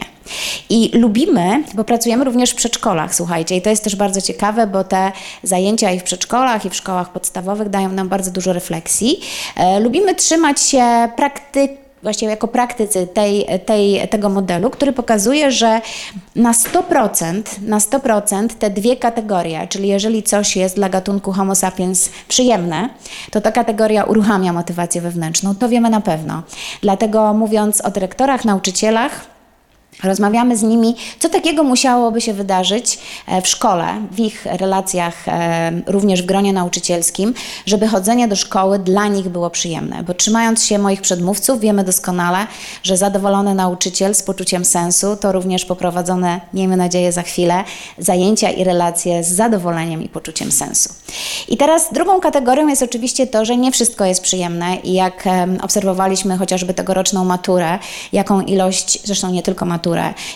I 0.70 0.92
lubimy, 0.94 1.64
bo 1.74 1.84
pracujemy 1.84 2.24
również 2.24 2.52
w 2.52 2.56
przedszkolach, 2.56 3.16
słuchajcie, 3.16 3.56
i 3.58 3.62
to 3.62 3.70
jest 3.70 3.84
też 3.84 3.96
bardzo 3.96 4.22
ciekawe, 4.22 4.68
bo 4.68 4.84
te 4.84 5.12
zajęcia 5.44 5.92
i 5.92 6.00
w 6.00 6.04
przedszkolach, 6.04 6.66
i 6.66 6.70
w 6.70 6.76
szkołach 6.76 7.12
podstawowych 7.12 7.70
dają 7.70 7.92
nam 7.92 8.10
bardzo 8.10 8.32
dużo 8.32 8.54
refleksji. 8.54 9.20
Lubimy 9.82 10.16
trzymać 10.16 10.60
się 10.70 11.10
praktyk 11.16 11.72
właściwie 12.04 12.32
jako 12.32 12.48
praktycy 12.48 13.08
tej, 13.08 13.46
tej, 13.66 14.08
tego 14.08 14.30
modelu, 14.30 14.70
który 14.70 14.94
pokazuje, 14.94 15.52
że 15.52 15.82
na 16.36 16.52
100%, 16.52 17.42
na 17.62 17.78
100% 17.78 18.48
te 18.48 18.70
dwie 18.70 18.98
kategorie, 18.98 19.68
czyli 19.68 19.88
jeżeli 19.88 20.24
coś 20.24 20.56
jest 20.56 20.76
dla 20.76 20.90
gatunku 20.90 21.32
Homo 21.32 21.56
sapiens 21.56 22.10
przyjemne, 22.28 22.90
to 23.32 23.42
ta 23.42 23.52
kategoria 23.52 24.04
uruchamia 24.04 24.54
motywację 24.54 25.02
wewnętrzną, 25.02 25.56
to 25.56 25.70
wiemy 25.70 25.90
na 25.90 26.02
pewno. 26.02 26.44
Dlatego 26.82 27.34
mówiąc 27.34 27.82
o 27.82 27.92
dyrektorach, 27.92 28.46
nauczycielach, 28.46 29.39
Rozmawiamy 30.04 30.58
z 30.58 30.64
nimi, 30.64 30.96
co 31.20 31.30
takiego 31.30 31.64
musiałoby 31.64 32.22
się 32.22 32.34
wydarzyć 32.34 33.00
e, 33.28 33.42
w 33.42 33.48
szkole, 33.48 33.86
w 34.12 34.20
ich 34.20 34.46
relacjach, 34.46 35.28
e, 35.28 35.72
również 35.86 36.24
w 36.24 36.26
gronie 36.26 36.54
nauczycielskim, 36.54 37.34
żeby 37.66 37.88
chodzenie 37.88 38.28
do 38.28 38.36
szkoły 38.36 38.80
dla 38.80 39.08
nich 39.08 39.30
było 39.30 39.50
przyjemne. 39.50 40.04
Bo 40.04 40.14
trzymając 40.14 40.66
się 40.66 40.80
moich 40.80 41.02
przedmówców, 41.02 41.60
wiemy 41.60 41.84
doskonale, 41.84 42.48
że 42.84 42.98
zadowolony 42.98 43.56
nauczyciel 43.56 44.16
z 44.16 44.24
poczuciem 44.24 44.66
sensu 44.66 45.18
to 45.18 45.32
również 45.32 45.66
poprowadzone, 45.66 46.42
miejmy 46.54 46.78
nadzieję 46.78 47.12
za 47.12 47.22
chwilę, 47.22 47.64
zajęcia 47.98 48.50
i 48.50 48.64
relacje 48.64 49.24
z 49.24 49.28
zadowoleniem 49.28 50.04
i 50.04 50.10
poczuciem 50.10 50.52
sensu. 50.52 50.94
I 51.48 51.58
teraz 51.58 51.94
drugą 51.94 52.20
kategorią 52.20 52.68
jest 52.68 52.84
oczywiście 52.84 53.28
to, 53.28 53.46
że 53.46 53.58
nie 53.58 53.72
wszystko 53.72 54.06
jest 54.06 54.22
przyjemne 54.22 54.76
i 54.76 54.94
jak 54.94 55.24
obserwowaliśmy 55.62 56.38
chociażby 56.38 56.74
tegoroczną 56.74 57.26
maturę, 57.26 57.80
jaką 58.14 58.42
ilość, 58.42 59.00
zresztą 59.04 59.32
nie 59.32 59.44
tylko 59.44 59.66
maturę, 59.66 59.89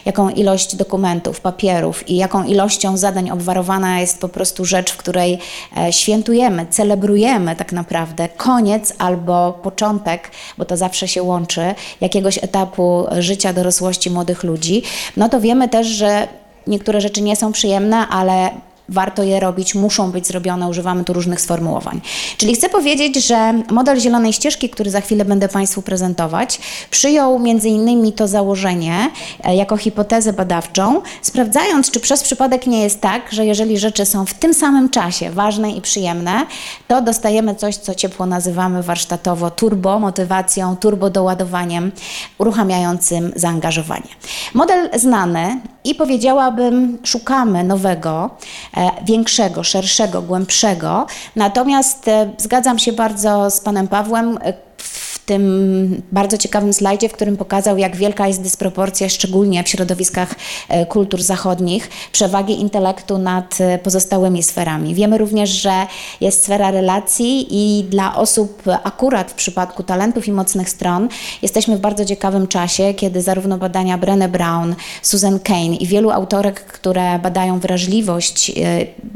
jaką 0.06 0.30
ilość 0.30 0.76
dokumentów, 0.76 1.42
papierów 1.42 2.10
i 2.10 2.16
jaką 2.16 2.44
ilością 2.44 2.98
zadań 2.98 3.30
obwarowana 3.30 4.00
jest 4.00 4.22
po 4.22 4.30
prostu 4.30 4.66
rzecz, 4.66 4.92
w 4.92 4.98
której 4.98 5.40
e, 5.78 5.94
świętujemy, 5.94 6.66
celebrujemy 6.70 7.56
tak 7.56 7.72
naprawdę 7.72 8.30
koniec 8.30 8.94
albo 8.98 9.60
początek, 9.64 10.32
bo 10.58 10.66
to 10.66 10.78
zawsze 10.78 11.08
się 11.08 11.24
łączy, 11.24 11.76
jakiegoś 12.02 12.38
etapu 12.38 13.06
życia 13.20 13.54
dorosłości 13.54 14.10
młodych 14.10 14.44
ludzi, 14.44 14.84
no 15.18 15.30
to 15.30 15.42
wiemy 15.42 15.70
też, 15.70 15.88
że 15.88 16.28
niektóre 16.68 17.02
rzeczy 17.02 17.22
nie 17.22 17.36
są 17.36 17.52
przyjemne, 17.52 18.08
ale 18.08 18.50
warto 18.90 19.24
je 19.24 19.40
robić, 19.40 19.76
muszą 19.76 20.12
być 20.12 20.28
zrobione, 20.28 20.68
używamy 20.68 21.04
tu 21.04 21.14
różnych 21.14 21.42
sformułowań. 21.42 22.02
Czyli 22.38 22.56
chcę 22.56 22.70
powiedzieć, 22.70 23.26
że 23.26 23.54
model 23.72 24.00
zielonej 24.00 24.34
ścieżki, 24.34 24.70
który 24.70 24.92
za 24.92 25.02
chwilę 25.02 25.26
będę 25.26 25.50
Państwu 25.50 25.82
prezentować, 25.82 26.60
przyjął 26.92 27.40
między 27.40 27.70
innymi 27.70 28.14
to 28.14 28.28
założenie 28.28 29.10
e, 29.44 29.56
jako 29.56 29.78
hipotezę 29.78 30.34
badawczą, 30.34 31.02
sprawdzając, 31.22 31.92
czy 31.92 32.00
przez 32.00 32.24
przypadek 32.24 32.68
nie 32.68 32.84
jest 32.84 33.02
tak, 33.02 33.32
że 33.32 33.46
jeżeli 33.46 33.78
rzeczy 33.78 34.06
są 34.06 34.26
w 34.26 34.34
tym 34.34 34.54
samym 34.54 34.90
czasie 34.90 35.32
ważne 35.32 35.72
i 35.72 35.82
przyjemne, 35.82 36.46
to 36.88 37.02
dostajemy 37.02 37.56
coś, 37.56 37.76
co 37.76 37.96
ciepło 37.96 38.26
nazywamy 38.26 38.84
warsztatowo 38.84 39.52
turbo 39.52 40.00
motywacją, 40.00 40.78
turbo 40.78 41.10
doładowaniem, 41.10 41.92
uruchamiającym 42.38 43.32
zaangażowanie. 43.36 44.10
Model 44.54 44.90
znany, 45.00 45.62
I 45.84 45.96
powiedziałabym, 45.96 46.98
szukamy 47.04 47.64
nowego, 47.64 48.30
e, 48.78 48.90
większego, 49.06 49.64
szerszego, 49.64 50.22
głębszego. 50.22 51.08
Natomiast 51.36 52.08
e, 52.08 52.34
zgadzam 52.38 52.80
się 52.80 52.94
bardzo 52.94 53.50
z 53.52 53.62
panem 53.62 53.88
Pawłem 53.88 54.40
w 54.78 55.03
tym 55.26 56.02
bardzo 56.12 56.38
ciekawym 56.38 56.74
slajdzie, 56.74 57.10
w 57.10 57.12
którym 57.12 57.38
pokazał, 57.38 57.78
jak 57.78 57.96
wielka 57.96 58.28
jest 58.28 58.42
dysproporcja, 58.42 59.10
szczególnie 59.10 59.64
w 59.64 59.70
środowiskach 59.70 60.36
e, 60.70 60.86
kultur 60.86 61.22
zachodnich, 61.22 61.90
przewagi 62.12 62.62
intelektu 62.62 63.18
nad 63.18 63.62
e, 63.62 63.80
pozostałymi 63.80 64.44
sferami. 64.44 64.96
Wiemy 64.96 65.18
również, 65.18 65.50
że 65.50 65.88
jest 66.22 66.44
sfera 66.44 66.72
relacji 66.72 67.48
i 67.50 67.84
dla 67.84 68.16
osób 68.16 68.64
akurat 68.84 69.32
w 69.32 69.34
przypadku 69.34 69.84
talentów 69.84 70.28
i 70.28 70.32
mocnych 70.32 70.70
stron 70.70 71.10
jesteśmy 71.42 71.78
w 71.78 71.80
bardzo 71.80 72.06
ciekawym 72.06 72.48
czasie, 72.48 72.94
kiedy 72.94 73.22
zarówno 73.22 73.58
badania 73.58 73.98
Brené 73.98 74.28
Brown, 74.28 74.76
Susan 75.02 75.40
Kane 75.40 75.76
i 75.76 75.88
wielu 75.88 76.12
autorek, 76.12 76.66
które 76.66 77.20
badają 77.20 77.60
wrażliwość, 77.60 78.50
e, 78.50 78.54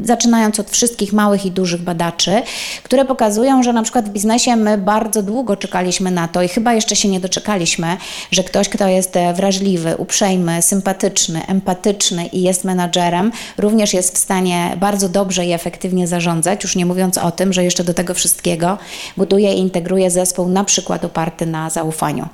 zaczynając 0.03 0.59
od 0.59 0.69
wszystkich 0.69 1.13
małych 1.13 1.45
i 1.45 1.51
dużych 1.51 1.81
badaczy, 1.81 2.41
które 2.83 3.05
pokazują, 3.05 3.63
że 3.63 3.73
na 3.73 3.83
przykład 3.83 4.09
w 4.09 4.11
biznesie 4.11 4.55
my 4.55 4.77
bardzo 4.77 5.23
długo 5.23 5.55
czekaliśmy 5.55 5.96
czekaliśmy 5.97 6.11
na 6.11 6.27
to 6.27 6.41
i 6.41 6.47
chyba 6.47 6.73
jeszcze 6.73 6.95
się 6.95 7.09
nie 7.09 7.19
doczekaliśmy, 7.19 7.97
że 8.31 8.43
ktoś, 8.43 8.69
kto 8.69 8.87
jest 8.87 9.15
e, 9.15 9.33
wrażliwy, 9.33 9.95
uprzejmy, 9.97 10.61
sympatyczny, 10.61 11.47
empatyczny 11.47 12.25
i 12.25 12.41
jest 12.41 12.63
menadżerem, 12.63 13.31
również 13.57 13.93
jest 13.93 14.15
w 14.15 14.17
stanie 14.17 14.77
bardzo 14.79 15.09
dobrze 15.09 15.45
i 15.45 15.51
efektywnie 15.51 16.07
zarządzać, 16.07 16.63
już 16.63 16.75
nie 16.75 16.85
mówiąc 16.85 17.17
o 17.17 17.31
tym, 17.31 17.53
że 17.53 17.63
jeszcze 17.63 17.83
do 17.83 17.93
tego 17.93 18.13
wszystkiego 18.13 18.77
buduje 19.17 19.53
i 19.53 19.59
integruje 19.59 20.11
zespół 20.11 20.47
na 20.47 20.63
przykład 20.63 21.05
oparty 21.05 21.45
na 21.45 21.69
zaufaniu. 21.69 22.27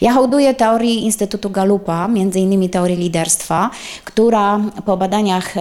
Ja 0.00 0.12
hołduję 0.12 0.54
teorii 0.54 1.04
Instytutu 1.04 1.50
Galupa, 1.50 2.08
między 2.08 2.40
innymi 2.40 2.68
teorii 2.70 2.96
liderstwa, 2.96 3.70
która 4.04 4.60
po 4.86 4.96
badaniach 4.96 5.54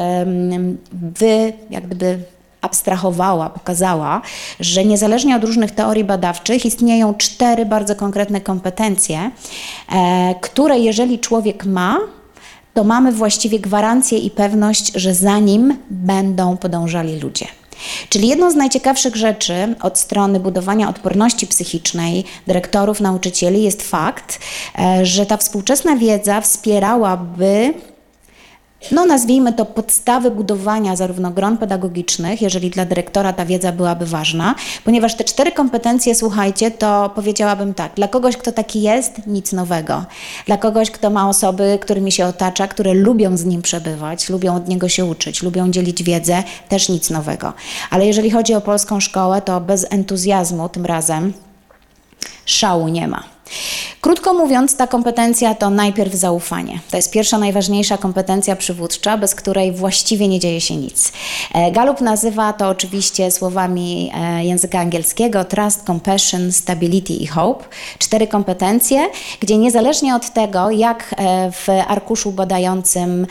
wy, 0.93 1.53
jak 1.69 1.87
gdyby 1.87 2.36
abstrahowała, 2.67 3.49
pokazała, 3.49 4.21
że 4.59 4.85
niezależnie 4.85 5.35
od 5.35 5.43
różnych 5.43 5.71
teorii 5.71 6.03
badawczych 6.03 6.65
istnieją 6.65 7.13
cztery 7.13 7.65
bardzo 7.65 7.95
konkretne 7.95 8.41
kompetencje, 8.41 9.31
e, 9.91 10.35
które 10.41 10.79
jeżeli 10.79 11.19
człowiek 11.19 11.65
ma, 11.65 11.99
to 12.73 12.83
mamy 12.83 13.11
właściwie 13.11 13.59
gwarancję 13.59 14.17
i 14.17 14.31
pewność, 14.31 14.91
że 14.95 15.13
za 15.13 15.39
nim 15.39 15.77
będą 15.89 16.57
podążali 16.57 17.19
ludzie. 17.19 17.45
Czyli 18.09 18.27
jedną 18.27 18.51
z 18.51 18.55
najciekawszych 18.55 19.15
rzeczy 19.15 19.75
od 19.81 19.99
strony 19.99 20.39
budowania 20.39 20.89
odporności 20.89 21.47
psychicznej 21.47 22.23
dyrektorów, 22.47 23.01
nauczycieli 23.01 23.63
jest 23.63 23.81
fakt, 23.81 24.39
e, 24.79 25.05
że 25.05 25.25
ta 25.25 25.37
współczesna 25.37 25.95
wiedza 25.95 26.41
wspierałaby 26.41 27.73
no 28.91 29.05
nazwijmy 29.05 29.53
to 29.53 29.65
podstawy 29.65 30.31
budowania 30.31 30.95
zarówno 30.95 31.31
gron 31.31 31.57
pedagogicznych, 31.57 32.41
jeżeli 32.41 32.69
dla 32.69 32.85
dyrektora 32.85 33.33
ta 33.33 33.45
wiedza 33.45 33.71
byłaby 33.71 34.05
ważna, 34.05 34.55
ponieważ 34.83 35.15
te 35.15 35.23
cztery 35.23 35.51
kompetencje, 35.51 36.15
słuchajcie, 36.15 36.71
to 36.71 37.11
powiedziałabym 37.15 37.73
tak, 37.73 37.93
dla 37.95 38.07
kogoś, 38.07 38.37
kto 38.37 38.51
taki 38.51 38.81
jest, 38.81 39.27
nic 39.27 39.53
nowego. 39.53 40.05
Dla 40.45 40.57
kogoś, 40.57 40.91
kto 40.91 41.09
ma 41.09 41.29
osoby, 41.29 41.79
którymi 41.81 42.11
się 42.11 42.25
otacza, 42.25 42.67
które 42.67 42.93
lubią 42.93 43.37
z 43.37 43.45
nim 43.45 43.61
przebywać, 43.61 44.29
lubią 44.29 44.55
od 44.55 44.67
niego 44.67 44.89
się 44.89 45.05
uczyć, 45.05 45.43
lubią 45.43 45.71
dzielić 45.71 46.03
wiedzę, 46.03 46.43
też 46.69 46.89
nic 46.89 47.09
nowego. 47.09 47.53
Ale 47.89 48.07
jeżeli 48.07 48.31
chodzi 48.31 48.53
o 48.53 48.61
polską 48.61 48.99
szkołę, 48.99 49.41
to 49.41 49.61
bez 49.61 49.85
entuzjazmu 49.89 50.69
tym 50.69 50.85
razem 50.85 51.33
szału 52.45 52.87
nie 52.87 53.07
ma. 53.07 53.36
Krótko 54.01 54.33
mówiąc, 54.33 54.75
ta 54.75 54.87
kompetencja 54.87 55.55
to 55.55 55.69
najpierw 55.69 56.13
zaufanie. 56.13 56.79
To 56.91 56.97
jest 56.97 57.11
pierwsza, 57.11 57.37
najważniejsza 57.37 57.97
kompetencja 57.97 58.55
przywódcza, 58.55 59.17
bez 59.17 59.35
której 59.35 59.71
właściwie 59.71 60.27
nie 60.27 60.39
dzieje 60.39 60.61
się 60.61 60.75
nic. 60.75 61.11
E, 61.53 61.71
Galup 61.71 62.01
nazywa 62.01 62.53
to 62.53 62.69
oczywiście 62.69 63.31
słowami 63.31 64.11
e, 64.15 64.45
języka 64.45 64.79
angielskiego 64.79 65.45
trust, 65.45 65.83
compassion, 65.83 66.51
stability 66.51 67.13
i 67.13 67.27
hope. 67.27 67.65
Cztery 67.99 68.27
kompetencje, 68.27 69.09
gdzie 69.39 69.57
niezależnie 69.57 70.15
od 70.15 70.33
tego, 70.33 70.71
jak 70.71 71.15
e, 71.17 71.51
w 71.51 71.67
arkuszu 71.87 72.31
badającym 72.31 73.27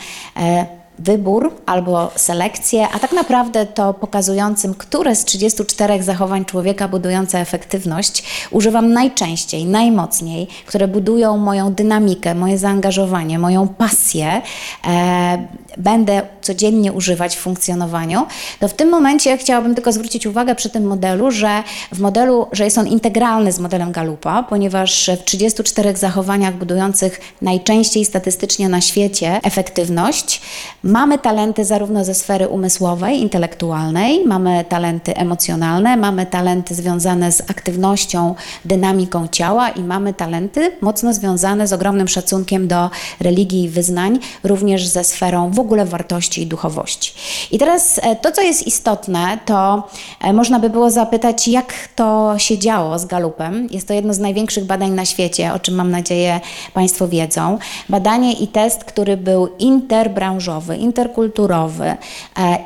wybór 0.99 1.51
albo 1.65 2.11
selekcję, 2.15 2.87
a 2.93 2.99
tak 2.99 3.11
naprawdę 3.11 3.65
to 3.65 3.93
pokazującym, 3.93 4.73
które 4.73 5.15
z 5.15 5.25
34 5.25 6.03
zachowań 6.03 6.45
człowieka 6.45 6.87
budujące 6.87 7.39
efektywność 7.39 8.23
używam 8.51 8.93
najczęściej, 8.93 9.65
najmocniej, 9.65 10.47
które 10.65 10.87
budują 10.87 11.37
moją 11.37 11.73
dynamikę, 11.73 12.35
moje 12.35 12.57
zaangażowanie, 12.57 13.39
moją 13.39 13.67
pasję, 13.67 14.41
e, 14.87 15.47
będę 15.77 16.21
codziennie 16.41 16.93
używać 16.93 17.35
w 17.35 17.39
funkcjonowaniu, 17.39 18.25
to 18.59 18.67
w 18.67 18.73
tym 18.73 18.89
momencie 18.89 19.37
chciałabym 19.37 19.75
tylko 19.75 19.91
zwrócić 19.91 20.25
uwagę 20.25 20.55
przy 20.55 20.69
tym 20.69 20.87
modelu, 20.87 21.31
że 21.31 21.63
w 21.91 21.99
modelu, 21.99 22.47
że 22.51 22.63
jest 22.63 22.77
on 22.77 22.87
integralny 22.87 23.51
z 23.51 23.59
modelem 23.59 23.91
Galupa, 23.91 24.43
ponieważ 24.43 25.09
w 25.19 25.23
34 25.23 25.95
zachowaniach 25.95 26.55
budujących 26.55 27.19
najczęściej 27.41 28.05
statystycznie 28.05 28.69
na 28.69 28.81
świecie 28.81 29.39
efektywność 29.43 30.41
mamy 30.83 31.17
talenty 31.19 31.65
zarówno 31.65 32.05
ze 32.05 32.13
sfery 32.13 32.47
umysłowej, 32.47 33.21
intelektualnej, 33.21 34.25
mamy 34.25 34.65
talenty 34.69 35.15
emocjonalne, 35.15 35.97
mamy 35.97 36.25
talenty 36.25 36.75
związane 36.75 37.31
z 37.31 37.41
aktywnością, 37.41 38.35
dynamiką 38.65 39.27
ciała 39.27 39.69
i 39.69 39.83
mamy 39.83 40.13
talenty 40.13 40.71
mocno 40.81 41.13
związane 41.13 41.67
z 41.67 41.73
ogromnym 41.73 42.07
szacunkiem 42.07 42.67
do 42.67 42.89
religii 43.19 43.63
i 43.63 43.69
wyznań, 43.69 44.19
również 44.43 44.87
ze 44.87 45.03
sferą 45.03 45.51
w 45.51 45.59
ogóle 45.59 45.66
wartości 45.75 46.41
i 46.41 46.47
duchowości. 46.47 47.13
I 47.51 47.57
teraz 47.57 47.99
e, 48.03 48.15
to, 48.15 48.31
co 48.31 48.41
jest 48.41 48.67
istotne, 48.67 49.39
to 49.45 49.83
e, 50.21 50.33
można 50.33 50.59
by 50.59 50.69
było 50.69 50.91
zapytać, 50.91 51.47
jak 51.47 51.73
to 51.95 52.33
się 52.37 52.57
działo 52.57 52.99
z 52.99 53.05
Galupem. 53.05 53.67
Jest 53.71 53.87
to 53.87 53.93
jedno 53.93 54.13
z 54.13 54.19
największych 54.19 54.65
badań 54.65 54.91
na 54.91 55.05
świecie, 55.05 55.53
o 55.53 55.59
czym 55.59 55.75
mam 55.75 55.91
nadzieję 55.91 56.39
Państwo 56.73 57.07
wiedzą. 57.07 57.57
Badanie 57.89 58.33
i 58.33 58.47
test, 58.47 58.83
który 58.83 59.17
był 59.17 59.47
interbranżowy, 59.59 60.77
interkulturowy, 60.77 61.85
e, 61.85 61.97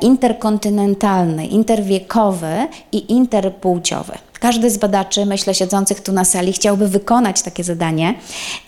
interkontynentalny, 0.00 1.46
interwiekowy 1.46 2.68
i 2.92 3.12
interpłciowy. 3.12 4.31
Każdy 4.42 4.70
z 4.70 4.78
badaczy, 4.78 5.26
myślę, 5.26 5.54
siedzących 5.54 6.00
tu 6.00 6.12
na 6.12 6.24
sali, 6.24 6.52
chciałby 6.52 6.88
wykonać 6.88 7.42
takie 7.42 7.64
zadanie 7.64 8.14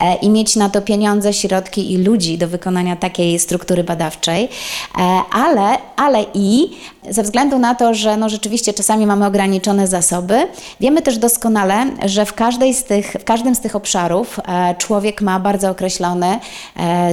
e, 0.00 0.14
i 0.14 0.30
mieć 0.30 0.56
na 0.56 0.68
to 0.68 0.82
pieniądze, 0.82 1.32
środki 1.32 1.92
i 1.92 1.98
ludzi 1.98 2.38
do 2.38 2.48
wykonania 2.48 2.96
takiej 2.96 3.38
struktury 3.38 3.84
badawczej, 3.84 4.44
e, 4.44 5.20
ale, 5.32 5.78
ale 5.96 6.24
i 6.34 6.70
ze 7.10 7.22
względu 7.22 7.58
na 7.58 7.74
to, 7.74 7.94
że 7.94 8.16
no 8.16 8.28
rzeczywiście 8.28 8.72
czasami 8.72 9.06
mamy 9.06 9.26
ograniczone 9.26 9.86
zasoby, 9.86 10.46
wiemy 10.80 11.02
też 11.02 11.18
doskonale, 11.18 11.86
że 12.04 12.26
w, 12.26 12.32
każdej 12.32 12.74
z 12.74 12.84
tych, 12.84 13.12
w 13.20 13.24
każdym 13.24 13.54
z 13.54 13.60
tych 13.60 13.76
obszarów 13.76 14.40
e, 14.40 14.74
człowiek 14.78 15.22
ma 15.22 15.40
bardzo 15.40 15.70
określony 15.70 16.38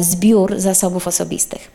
zbiór 0.02 0.60
zasobów 0.60 1.08
osobistych. 1.08 1.72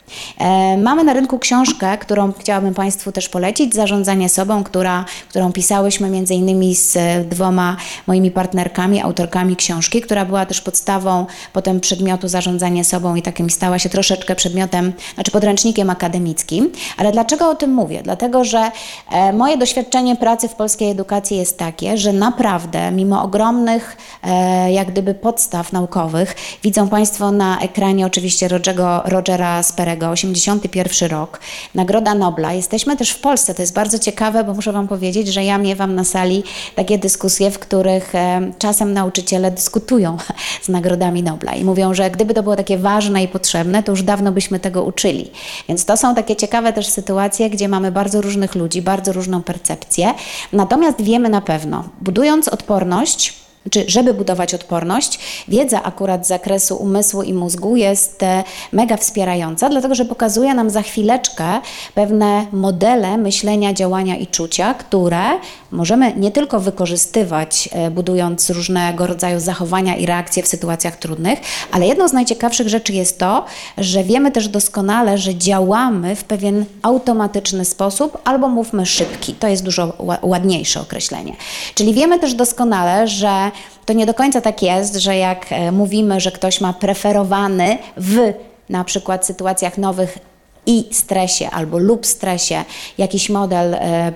Mamy 0.79 1.05
na 1.05 1.13
rynku 1.13 1.39
książkę, 1.39 1.99
którą 1.99 2.33
chciałabym 2.33 2.75
Państwu 2.75 3.13
też 3.13 3.29
polecić, 3.29 3.75
Zarządzanie 3.75 4.29
sobą, 4.29 4.65
która, 4.65 5.05
którą 5.29 5.53
pisałyśmy 5.53 6.11
między 6.11 6.35
innymi 6.35 6.76
z 6.77 7.29
dwoma 7.29 7.77
moimi 8.07 8.31
partnerkami, 8.31 9.01
autorkami 9.01 9.57
książki, 9.57 10.01
która 10.01 10.25
była 10.25 10.47
też 10.47 10.61
podstawą 10.61 11.27
potem 11.53 11.81
przedmiotu 11.81 12.29
zarządzanie 12.29 12.85
sobą 12.85 13.15
i 13.15 13.23
takim 13.23 13.51
stała 13.51 13.79
się 13.79 13.89
troszeczkę 13.89 14.35
przedmiotem, 14.35 14.93
znaczy 15.15 15.31
podręcznikiem 15.31 15.91
akademickim. 15.91 16.73
Ale 16.97 17.13
dlaczego 17.13 17.51
o 17.51 17.55
tym 17.55 17.75
mówię? 17.75 18.01
Dlatego, 18.03 18.45
że 18.45 18.71
e, 19.11 19.33
moje 19.33 19.59
doświadczenie 19.59 20.17
pracy 20.17 20.49
w 20.49 20.55
polskiej 20.55 20.91
edukacji 20.91 21.37
jest 21.37 21.59
takie, 21.59 21.99
że 21.99 22.13
naprawdę 22.13 22.91
mimo 22.91 23.23
ogromnych 23.23 23.97
e, 24.23 24.73
jak 24.73 24.91
gdyby 24.91 25.15
podstaw 25.15 25.73
naukowych, 25.73 26.37
widzą 26.63 26.89
Państwo 26.89 27.33
na 27.33 27.61
ekranie 27.61 28.07
oczywiście 28.07 28.49
Rogera, 28.49 29.03
Rogera 29.05 29.63
Sperego, 29.63 30.11
81 30.11 31.11
rok, 31.11 31.41
Nagroda 31.75 32.15
Nobla. 32.15 32.53
Jesteśmy 32.53 32.97
też 32.97 33.11
w 33.11 33.21
Polsce, 33.21 33.55
to 33.55 33.63
jest 33.63 33.75
bardzo 33.75 33.99
ciekawe, 33.99 34.45
bo 34.45 34.55
muszę 34.55 34.73
Wam 34.73 34.89
powiedzieć, 34.89 35.29
że 35.29 35.45
ja 35.45 35.59
miewam 35.59 35.95
na 35.95 36.05
sali 36.05 36.43
takie 36.75 36.99
dyskusje, 36.99 37.51
w 37.51 37.59
których 37.59 38.15
e, 38.15 38.53
czasem 38.59 38.93
nauczyciele 38.93 39.51
dyskutują 39.51 40.17
z 40.63 40.69
nagrodami 40.69 41.23
Nobla 41.23 41.55
i 41.55 41.65
mówią, 41.65 41.95
że 41.95 42.11
gdyby 42.11 42.35
to 42.35 42.43
było 42.43 42.57
takie 42.57 42.79
ważne 42.79 43.23
i 43.23 43.29
potrzebne, 43.29 43.83
to 43.83 43.93
już 43.93 44.03
dawno 44.03 44.33
byśmy 44.33 44.61
tego 44.61 44.85
uczyli. 44.85 45.31
Więc 45.69 45.85
to 45.85 45.97
są 45.97 46.15
takie 46.15 46.37
ciekawe 46.37 46.73
też 46.73 46.87
sytuacje, 46.89 47.51
gdzie 47.51 47.69
mamy 47.69 47.93
bardzo 47.93 48.21
różnych 48.21 48.55
ludzi, 48.55 48.83
bardzo 48.83 49.13
różną 49.13 49.43
percepcję. 49.43 50.15
Natomiast 50.53 51.03
wiemy 51.03 51.29
na 51.29 51.41
pewno, 51.41 51.85
budując 52.01 52.49
odporność, 52.49 53.47
czy 53.71 53.85
żeby 53.89 54.15
budować 54.15 54.55
odporność, 54.55 55.19
wiedza 55.49 55.83
akurat 55.83 56.25
z 56.25 56.29
zakresu 56.29 56.77
umysłu 56.77 57.23
i 57.23 57.35
mózgu 57.35 57.77
jest 57.77 58.23
e, 58.23 58.45
mega 58.73 58.97
wspierająca, 58.97 59.69
dlatego 59.69 59.95
że 59.95 60.05
pokazuje 60.05 60.55
nam 60.55 60.71
za 60.71 60.83
chwileczkę 60.83 61.61
pewne 61.95 62.47
modele 62.53 63.17
myślenia, 63.19 63.73
działania 63.73 64.17
i 64.17 64.27
czucia, 64.27 64.75
które 64.75 65.25
możemy 65.71 66.13
nie 66.17 66.31
tylko 66.31 66.61
wykorzystywać, 66.61 67.69
e, 67.73 67.91
budując 67.91 68.51
różnego 68.51 69.07
rodzaju 69.07 69.41
zachowania 69.41 69.97
i 69.97 70.07
reakcje 70.07 70.43
w 70.43 70.49
sytuacjach 70.49 70.97
trudnych, 70.97 71.39
ale 71.73 71.87
jedną 71.87 72.09
z 72.09 72.13
najciekawszych 72.13 72.69
rzeczy 72.69 72.93
jest 72.93 73.19
to, 73.19 73.45
że 73.79 74.05
wiemy 74.05 74.31
też 74.31 74.49
doskonale, 74.49 75.19
że 75.19 75.35
działamy 75.35 76.17
w 76.17 76.25
pewien 76.25 76.65
automatyczny 76.83 77.65
sposób, 77.65 78.19
albo 78.25 78.49
mówmy 78.49 78.87
szybki. 78.87 79.35
To 79.35 79.49
jest 79.49 79.65
dużo 79.65 79.93
ładniejsze 80.23 80.81
określenie. 80.81 81.33
Czyli 81.75 81.95
wiemy 81.95 82.19
też 82.19 82.35
doskonale, 82.35 83.09
że 83.09 83.51
to 83.87 83.93
nie 83.93 84.07
do 84.07 84.15
końca 84.15 84.41
tak 84.41 84.63
jest, 84.63 84.97
że 84.97 85.17
jak 85.17 85.47
e, 85.51 85.73
mówimy, 85.73 86.21
że 86.21 86.33
ktoś 86.33 86.61
ma 86.61 86.73
preferowany 86.73 87.79
w 87.97 88.33
na 88.69 88.85
przykład 88.85 89.27
sytuacjach 89.27 89.79
nowych 89.79 90.19
i 90.67 90.85
stresie 90.91 91.51
albo 91.51 91.79
lub 91.79 92.07
stresie 92.07 92.65
jakiś 92.99 93.31
model 93.31 93.75
e, 93.75 94.13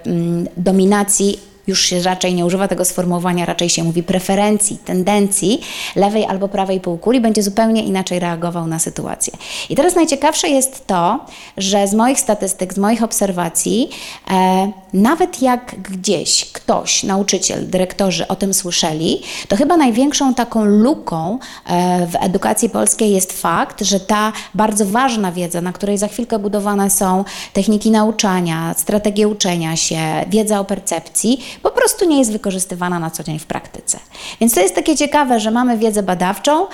dominacji 0.56 1.49
już 1.70 1.84
się 1.84 2.02
raczej 2.02 2.34
nie 2.34 2.46
używa 2.46 2.68
tego 2.68 2.84
sformułowania, 2.84 3.46
raczej 3.46 3.68
się 3.68 3.84
mówi 3.84 4.02
preferencji, 4.02 4.78
tendencji 4.78 5.60
lewej 5.96 6.24
albo 6.24 6.48
prawej 6.48 6.80
półkuli, 6.80 7.20
będzie 7.20 7.42
zupełnie 7.42 7.84
inaczej 7.84 8.18
reagował 8.18 8.66
na 8.66 8.78
sytuację. 8.78 9.32
I 9.70 9.76
teraz 9.76 9.94
najciekawsze 9.94 10.48
jest 10.48 10.86
to, 10.86 11.20
że 11.56 11.88
z 11.88 11.94
moich 11.94 12.20
statystyk, 12.20 12.74
z 12.74 12.78
moich 12.78 13.02
obserwacji, 13.02 13.90
e, 14.30 14.72
nawet 14.92 15.42
jak 15.42 15.74
gdzieś 15.82 16.52
ktoś, 16.52 17.02
nauczyciel, 17.02 17.70
dyrektorzy 17.70 18.28
o 18.28 18.36
tym 18.36 18.54
słyszeli, 18.54 19.22
to 19.48 19.56
chyba 19.56 19.76
największą 19.76 20.34
taką 20.34 20.64
luką 20.64 21.38
e, 21.66 22.06
w 22.06 22.16
edukacji 22.20 22.70
polskiej 22.70 23.12
jest 23.12 23.32
fakt, 23.32 23.84
że 23.84 24.00
ta 24.00 24.32
bardzo 24.54 24.86
ważna 24.86 25.32
wiedza, 25.32 25.60
na 25.60 25.72
której 25.72 25.98
za 25.98 26.08
chwilkę 26.08 26.38
budowane 26.38 26.90
są 26.90 27.24
techniki 27.52 27.90
nauczania, 27.90 28.74
strategie 28.76 29.28
uczenia 29.28 29.76
się, 29.76 29.98
wiedza 30.28 30.60
o 30.60 30.64
percepcji, 30.64 31.40
po 31.62 31.70
prostu 31.70 32.04
nie 32.04 32.18
jest 32.18 32.32
wykorzystywana 32.32 32.98
na 32.98 33.10
co 33.10 33.22
dzień 33.22 33.38
w 33.38 33.46
praktyce. 33.46 33.98
Więc 34.40 34.54
to 34.54 34.60
jest 34.60 34.74
takie 34.74 34.96
ciekawe, 34.96 35.40
że 35.40 35.50
mamy 35.50 35.78
wiedzę 35.78 36.02
badawczą 36.02 36.66
e, 36.66 36.68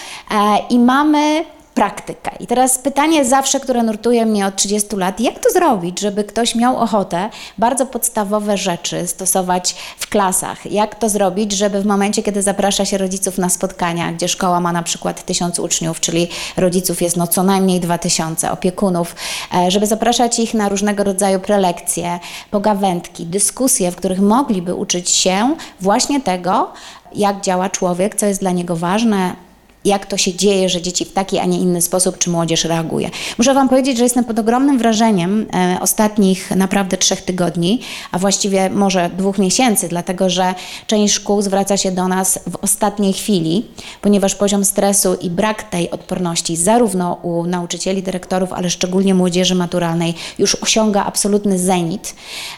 i 0.70 0.78
mamy 0.78 1.44
praktykę. 1.76 2.30
I 2.40 2.46
teraz 2.46 2.78
pytanie 2.78 3.24
zawsze, 3.24 3.60
które 3.60 3.82
nurtuje 3.82 4.26
mnie 4.26 4.46
od 4.46 4.56
30 4.56 4.96
lat, 4.96 5.20
jak 5.20 5.38
to 5.38 5.50
zrobić, 5.50 6.00
żeby 6.00 6.24
ktoś 6.24 6.54
miał 6.54 6.76
ochotę 6.76 7.30
bardzo 7.58 7.86
podstawowe 7.86 8.56
rzeczy 8.56 9.06
stosować 9.06 9.74
w 9.98 10.06
klasach? 10.06 10.72
Jak 10.72 10.94
to 10.94 11.08
zrobić, 11.08 11.52
żeby 11.52 11.80
w 11.80 11.86
momencie, 11.86 12.22
kiedy 12.22 12.42
zaprasza 12.42 12.84
się 12.84 12.98
rodziców 12.98 13.38
na 13.38 13.48
spotkania, 13.48 14.12
gdzie 14.12 14.28
szkoła 14.28 14.60
ma 14.60 14.72
na 14.72 14.82
przykład 14.82 15.24
tysiąc 15.26 15.58
uczniów, 15.58 16.00
czyli 16.00 16.28
rodziców 16.56 17.02
jest 17.02 17.16
no 17.16 17.26
co 17.26 17.42
najmniej 17.42 17.80
dwa 17.80 17.98
tysiące, 17.98 18.52
opiekunów, 18.52 19.16
e, 19.54 19.70
żeby 19.70 19.86
zapraszać 19.86 20.38
ich 20.38 20.54
na 20.54 20.68
różnego 20.68 21.04
rodzaju 21.04 21.40
prelekcje, 21.40 22.18
pogawędki, 22.50 23.26
dyskusje, 23.26 23.90
w 23.90 23.96
których 23.96 24.20
mogliby 24.20 24.74
uczyć 24.74 25.10
się 25.10 25.56
właśnie 25.80 26.20
tego, 26.20 26.72
jak 27.14 27.40
działa 27.40 27.68
człowiek, 27.68 28.14
co 28.14 28.26
jest 28.26 28.40
dla 28.40 28.50
niego 28.50 28.76
ważne, 28.76 29.45
jak 29.86 30.06
to 30.06 30.16
się 30.16 30.34
dzieje, 30.34 30.68
że 30.68 30.82
dzieci 30.82 31.04
w 31.04 31.12
taki, 31.12 31.38
a 31.38 31.44
nie 31.44 31.58
inny 31.58 31.82
sposób, 31.82 32.18
czy 32.18 32.30
młodzież 32.30 32.64
reaguje. 32.64 33.10
Muszę 33.38 33.54
Wam 33.54 33.68
powiedzieć, 33.68 33.98
że 33.98 34.04
jestem 34.04 34.24
pod 34.24 34.38
ogromnym 34.38 34.78
wrażeniem 34.78 35.46
e, 35.54 35.78
ostatnich 35.80 36.50
naprawdę 36.50 36.96
trzech 36.96 37.22
tygodni, 37.22 37.80
a 38.12 38.18
właściwie 38.18 38.70
może 38.70 39.10
dwóch 39.16 39.38
miesięcy, 39.38 39.88
dlatego 39.88 40.30
że 40.30 40.54
część 40.86 41.14
szkół 41.14 41.42
zwraca 41.42 41.76
się 41.76 41.92
do 41.92 42.08
nas 42.08 42.38
w 42.50 42.56
ostatniej 42.56 43.12
chwili, 43.12 43.66
ponieważ 44.02 44.34
poziom 44.34 44.64
stresu 44.64 45.14
i 45.14 45.30
brak 45.30 45.62
tej 45.62 45.90
odporności 45.90 46.56
zarówno 46.56 47.18
u 47.22 47.46
nauczycieli, 47.46 48.02
dyrektorów, 48.02 48.52
ale 48.52 48.70
szczególnie 48.70 49.14
młodzieży 49.14 49.54
maturalnej 49.54 50.14
już 50.38 50.54
osiąga 50.54 51.04
absolutny 51.04 51.58
zenit. 51.58 52.14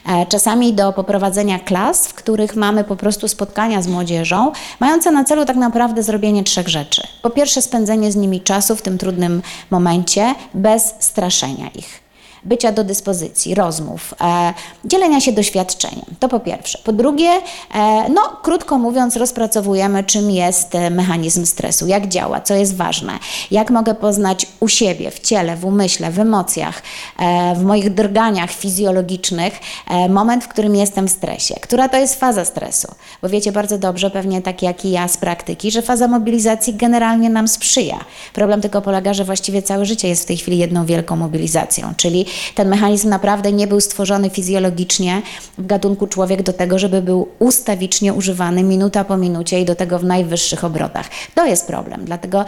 E, 0.06 0.26
czasami 0.26 0.72
do 0.72 0.92
poprowadzenia 0.92 1.58
klas, 1.58 2.08
w 2.08 2.14
których 2.14 2.56
mamy 2.56 2.84
po 2.84 2.96
prostu 2.96 3.28
spotkania 3.28 3.82
z 3.82 3.86
młodzieżą, 3.86 4.52
mające 4.80 5.10
na 5.10 5.24
celu 5.24 5.44
tak 5.44 5.56
naprawdę 5.56 6.02
zrobienie 6.02 6.44
trzech 6.44 6.68
rzeczy. 6.68 7.02
Po 7.22 7.30
pierwsze, 7.30 7.62
spędzenie 7.62 8.12
z 8.12 8.16
nimi 8.16 8.40
czasu 8.40 8.76
w 8.76 8.82
tym 8.82 8.98
trudnym 8.98 9.42
momencie 9.70 10.34
bez 10.54 10.94
straszenia 10.98 11.70
ich 11.74 12.07
bycia 12.48 12.72
do 12.72 12.84
dyspozycji, 12.84 13.54
rozmów, 13.54 14.14
e, 14.20 14.54
dzielenia 14.84 15.20
się 15.20 15.32
doświadczeniem. 15.32 16.04
To 16.20 16.28
po 16.28 16.40
pierwsze. 16.40 16.78
Po 16.84 16.92
drugie, 16.92 17.30
e, 17.74 18.08
no 18.08 18.22
krótko 18.42 18.78
mówiąc, 18.78 19.16
rozpracowujemy, 19.16 20.04
czym 20.04 20.30
jest 20.30 20.74
e, 20.74 20.90
mechanizm 20.90 21.46
stresu, 21.46 21.86
jak 21.86 22.08
działa, 22.08 22.40
co 22.40 22.54
jest 22.54 22.76
ważne, 22.76 23.12
jak 23.50 23.70
mogę 23.70 23.94
poznać 23.94 24.46
u 24.60 24.68
siebie, 24.68 25.10
w 25.10 25.20
ciele, 25.20 25.56
w 25.56 25.64
umyśle, 25.64 26.10
w 26.10 26.18
emocjach, 26.18 26.82
e, 27.18 27.54
w 27.54 27.62
moich 27.64 27.94
drganiach 27.94 28.50
fizjologicznych 28.50 29.60
e, 29.88 30.08
moment, 30.08 30.44
w 30.44 30.48
którym 30.48 30.76
jestem 30.76 31.08
w 31.08 31.10
stresie. 31.10 31.54
Która 31.60 31.88
to 31.88 31.96
jest 31.96 32.20
faza 32.20 32.44
stresu? 32.44 32.88
Bo 33.22 33.28
wiecie 33.28 33.52
bardzo 33.52 33.78
dobrze, 33.78 34.10
pewnie 34.10 34.42
tak 34.42 34.62
jak 34.62 34.84
i 34.84 34.90
ja 34.90 35.08
z 35.08 35.16
praktyki, 35.16 35.70
że 35.70 35.82
faza 35.82 36.08
mobilizacji 36.08 36.74
generalnie 36.74 37.30
nam 37.30 37.48
sprzyja. 37.48 37.98
Problem 38.32 38.60
tylko 38.60 38.82
polega, 38.82 39.14
że 39.14 39.24
właściwie 39.24 39.62
całe 39.62 39.86
życie 39.86 40.08
jest 40.08 40.22
w 40.22 40.26
tej 40.26 40.36
chwili 40.36 40.58
jedną 40.58 40.86
wielką 40.86 41.16
mobilizacją, 41.16 41.92
czyli 41.96 42.26
ten 42.54 42.68
mechanizm 42.68 43.08
naprawdę 43.08 43.52
nie 43.52 43.66
był 43.66 43.80
stworzony 43.80 44.30
fizjologicznie 44.30 45.22
w 45.58 45.66
gatunku 45.66 46.06
człowiek 46.06 46.42
do 46.42 46.52
tego, 46.52 46.78
żeby 46.78 47.02
był 47.02 47.28
ustawicznie 47.38 48.14
używany 48.14 48.62
minuta 48.62 49.04
po 49.04 49.16
minucie 49.16 49.60
i 49.60 49.64
do 49.64 49.74
tego 49.74 49.98
w 49.98 50.04
najwyższych 50.04 50.64
obrotach. 50.64 51.08
To 51.34 51.46
jest 51.46 51.66
problem, 51.66 52.04
dlatego 52.04 52.44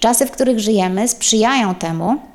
czasy, 0.00 0.26
w 0.26 0.30
których 0.30 0.60
żyjemy, 0.60 1.08
sprzyjają 1.08 1.74
temu, 1.74 2.29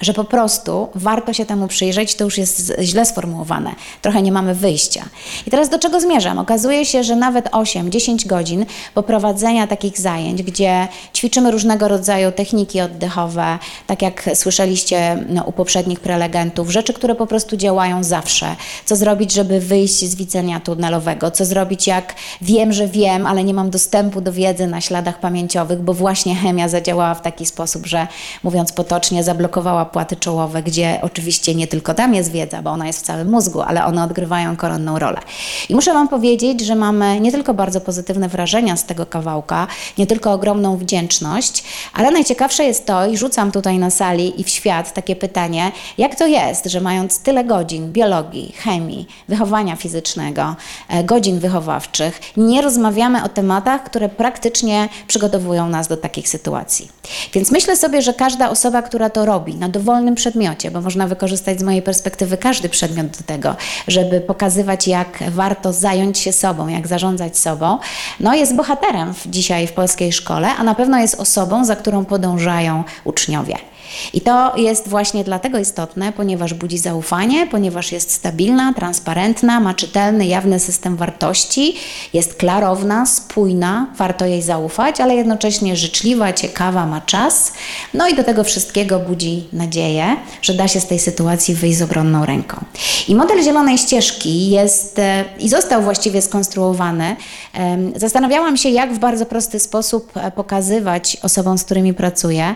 że 0.00 0.14
po 0.14 0.24
prostu 0.24 0.88
warto 0.94 1.32
się 1.32 1.46
temu 1.46 1.68
przyjrzeć, 1.68 2.14
to 2.14 2.24
już 2.24 2.38
jest 2.38 2.72
źle 2.80 3.06
sformułowane. 3.06 3.74
Trochę 4.02 4.22
nie 4.22 4.32
mamy 4.32 4.54
wyjścia. 4.54 5.04
I 5.46 5.50
teraz 5.50 5.68
do 5.68 5.78
czego 5.78 6.00
zmierzam? 6.00 6.38
Okazuje 6.38 6.86
się, 6.86 7.04
że 7.04 7.16
nawet 7.16 7.50
8-10 7.50 8.26
godzin 8.26 8.66
poprowadzenia 8.94 9.66
takich 9.66 10.00
zajęć, 10.00 10.42
gdzie 10.42 10.88
ćwiczymy 11.14 11.50
różnego 11.50 11.88
rodzaju 11.88 12.32
techniki 12.32 12.80
oddechowe, 12.80 13.58
tak 13.86 14.02
jak 14.02 14.30
słyszeliście 14.34 15.24
no, 15.28 15.44
u 15.44 15.52
poprzednich 15.52 16.00
prelegentów, 16.00 16.70
rzeczy, 16.70 16.92
które 16.92 17.14
po 17.14 17.26
prostu 17.26 17.56
działają 17.56 18.04
zawsze. 18.04 18.56
Co 18.84 18.96
zrobić, 18.96 19.32
żeby 19.32 19.60
wyjść 19.60 20.04
z 20.04 20.14
widzenia 20.14 20.60
tunelowego? 20.60 21.30
Co 21.30 21.44
zrobić, 21.44 21.86
jak 21.86 22.14
wiem, 22.40 22.72
że 22.72 22.88
wiem, 22.88 23.26
ale 23.26 23.44
nie 23.44 23.54
mam 23.54 23.70
dostępu 23.70 24.20
do 24.20 24.32
wiedzy 24.32 24.66
na 24.66 24.80
śladach 24.80 25.20
pamięciowych, 25.20 25.82
bo 25.82 25.94
właśnie 25.94 26.34
chemia 26.34 26.68
zadziałała 26.68 27.14
w 27.14 27.22
taki 27.22 27.46
sposób, 27.46 27.86
że 27.86 28.06
mówiąc 28.42 28.72
potocznie, 28.72 29.24
zablokowała 29.24 29.81
płaty 29.84 30.16
czołowe, 30.16 30.62
gdzie 30.62 30.98
oczywiście 31.02 31.54
nie 31.54 31.66
tylko 31.66 31.94
tam 31.94 32.14
jest 32.14 32.32
wiedza, 32.32 32.62
bo 32.62 32.70
ona 32.70 32.86
jest 32.86 32.98
w 32.98 33.02
całym 33.02 33.30
mózgu, 33.30 33.60
ale 33.60 33.84
one 33.84 34.04
odgrywają 34.04 34.56
koronną 34.56 34.98
rolę. 34.98 35.20
I 35.68 35.74
muszę 35.74 35.92
Wam 35.92 36.08
powiedzieć, 36.08 36.60
że 36.60 36.74
mamy 36.74 37.20
nie 37.20 37.32
tylko 37.32 37.54
bardzo 37.54 37.80
pozytywne 37.80 38.28
wrażenia 38.28 38.76
z 38.76 38.84
tego 38.84 39.06
kawałka, 39.06 39.66
nie 39.98 40.06
tylko 40.06 40.32
ogromną 40.32 40.76
wdzięczność, 40.76 41.64
ale 41.94 42.10
najciekawsze 42.10 42.64
jest 42.64 42.86
to, 42.86 43.06
i 43.06 43.16
rzucam 43.16 43.52
tutaj 43.52 43.78
na 43.78 43.90
sali 43.90 44.40
i 44.40 44.44
w 44.44 44.48
świat 44.48 44.94
takie 44.94 45.16
pytanie, 45.16 45.72
jak 45.98 46.14
to 46.14 46.26
jest, 46.26 46.66
że 46.66 46.80
mając 46.80 47.18
tyle 47.18 47.44
godzin 47.44 47.92
biologii, 47.92 48.52
chemii, 48.56 49.06
wychowania 49.28 49.76
fizycznego, 49.76 50.56
e, 50.88 51.04
godzin 51.04 51.38
wychowawczych, 51.38 52.20
nie 52.36 52.62
rozmawiamy 52.62 53.24
o 53.24 53.28
tematach, 53.28 53.84
które 53.84 54.08
praktycznie 54.08 54.88
przygotowują 55.06 55.68
nas 55.68 55.88
do 55.88 55.96
takich 55.96 56.28
sytuacji. 56.28 56.88
Więc 57.34 57.50
myślę 57.50 57.76
sobie, 57.76 58.02
że 58.02 58.14
każda 58.14 58.50
osoba, 58.50 58.82
która 58.82 59.10
to 59.10 59.24
robi 59.24 59.54
na 59.54 59.68
dowolnym 59.72 60.14
przedmiocie, 60.14 60.70
bo 60.70 60.80
można 60.80 61.06
wykorzystać 61.06 61.60
z 61.60 61.62
mojej 61.62 61.82
perspektywy 61.82 62.36
każdy 62.36 62.68
przedmiot 62.68 63.06
do 63.06 63.24
tego, 63.26 63.56
żeby 63.88 64.20
pokazywać, 64.20 64.88
jak 64.88 65.22
warto 65.30 65.72
zająć 65.72 66.18
się 66.18 66.32
sobą, 66.32 66.68
jak 66.68 66.86
zarządzać 66.86 67.38
sobą, 67.38 67.78
no 68.20 68.34
jest 68.34 68.56
bohaterem 68.56 69.14
dzisiaj 69.26 69.66
w 69.66 69.72
polskiej 69.72 70.12
szkole, 70.12 70.48
a 70.58 70.64
na 70.64 70.74
pewno 70.74 70.98
jest 70.98 71.20
osobą, 71.20 71.64
za 71.64 71.76
którą 71.76 72.04
podążają 72.04 72.84
uczniowie. 73.04 73.71
I 74.12 74.20
to 74.20 74.56
jest 74.56 74.88
właśnie 74.88 75.24
dlatego 75.24 75.58
istotne, 75.58 76.12
ponieważ 76.12 76.54
budzi 76.54 76.78
zaufanie, 76.78 77.46
ponieważ 77.46 77.92
jest 77.92 78.10
stabilna, 78.10 78.74
transparentna, 78.74 79.60
ma 79.60 79.74
czytelny, 79.74 80.26
jawny 80.26 80.60
system 80.60 80.96
wartości, 80.96 81.74
jest 82.12 82.34
klarowna, 82.34 83.06
spójna, 83.06 83.86
warto 83.96 84.26
jej 84.26 84.42
zaufać, 84.42 85.00
ale 85.00 85.14
jednocześnie 85.14 85.76
życzliwa, 85.76 86.32
ciekawa, 86.32 86.86
ma 86.86 87.00
czas. 87.00 87.52
No 87.94 88.08
i 88.08 88.14
do 88.14 88.24
tego 88.24 88.44
wszystkiego 88.44 88.98
budzi 88.98 89.48
nadzieję, 89.52 90.16
że 90.42 90.54
da 90.54 90.68
się 90.68 90.80
z 90.80 90.86
tej 90.86 90.98
sytuacji 90.98 91.54
wyjść 91.54 91.78
z 91.78 91.82
obronną 91.82 92.26
ręką. 92.26 92.64
I 93.08 93.14
model 93.14 93.42
zielonej 93.42 93.78
ścieżki 93.78 94.50
jest 94.50 94.98
e, 94.98 95.24
i 95.38 95.48
został 95.48 95.82
właściwie 95.82 96.22
skonstruowany. 96.22 97.16
Zastanawiałam 97.96 98.56
się, 98.56 98.68
jak 98.68 98.94
w 98.94 98.98
bardzo 98.98 99.26
prosty 99.26 99.58
sposób 99.58 100.16
e, 100.16 100.30
pokazywać 100.30 101.16
osobom, 101.22 101.58
z 101.58 101.64
którymi 101.64 101.94
pracuję, 101.94 102.54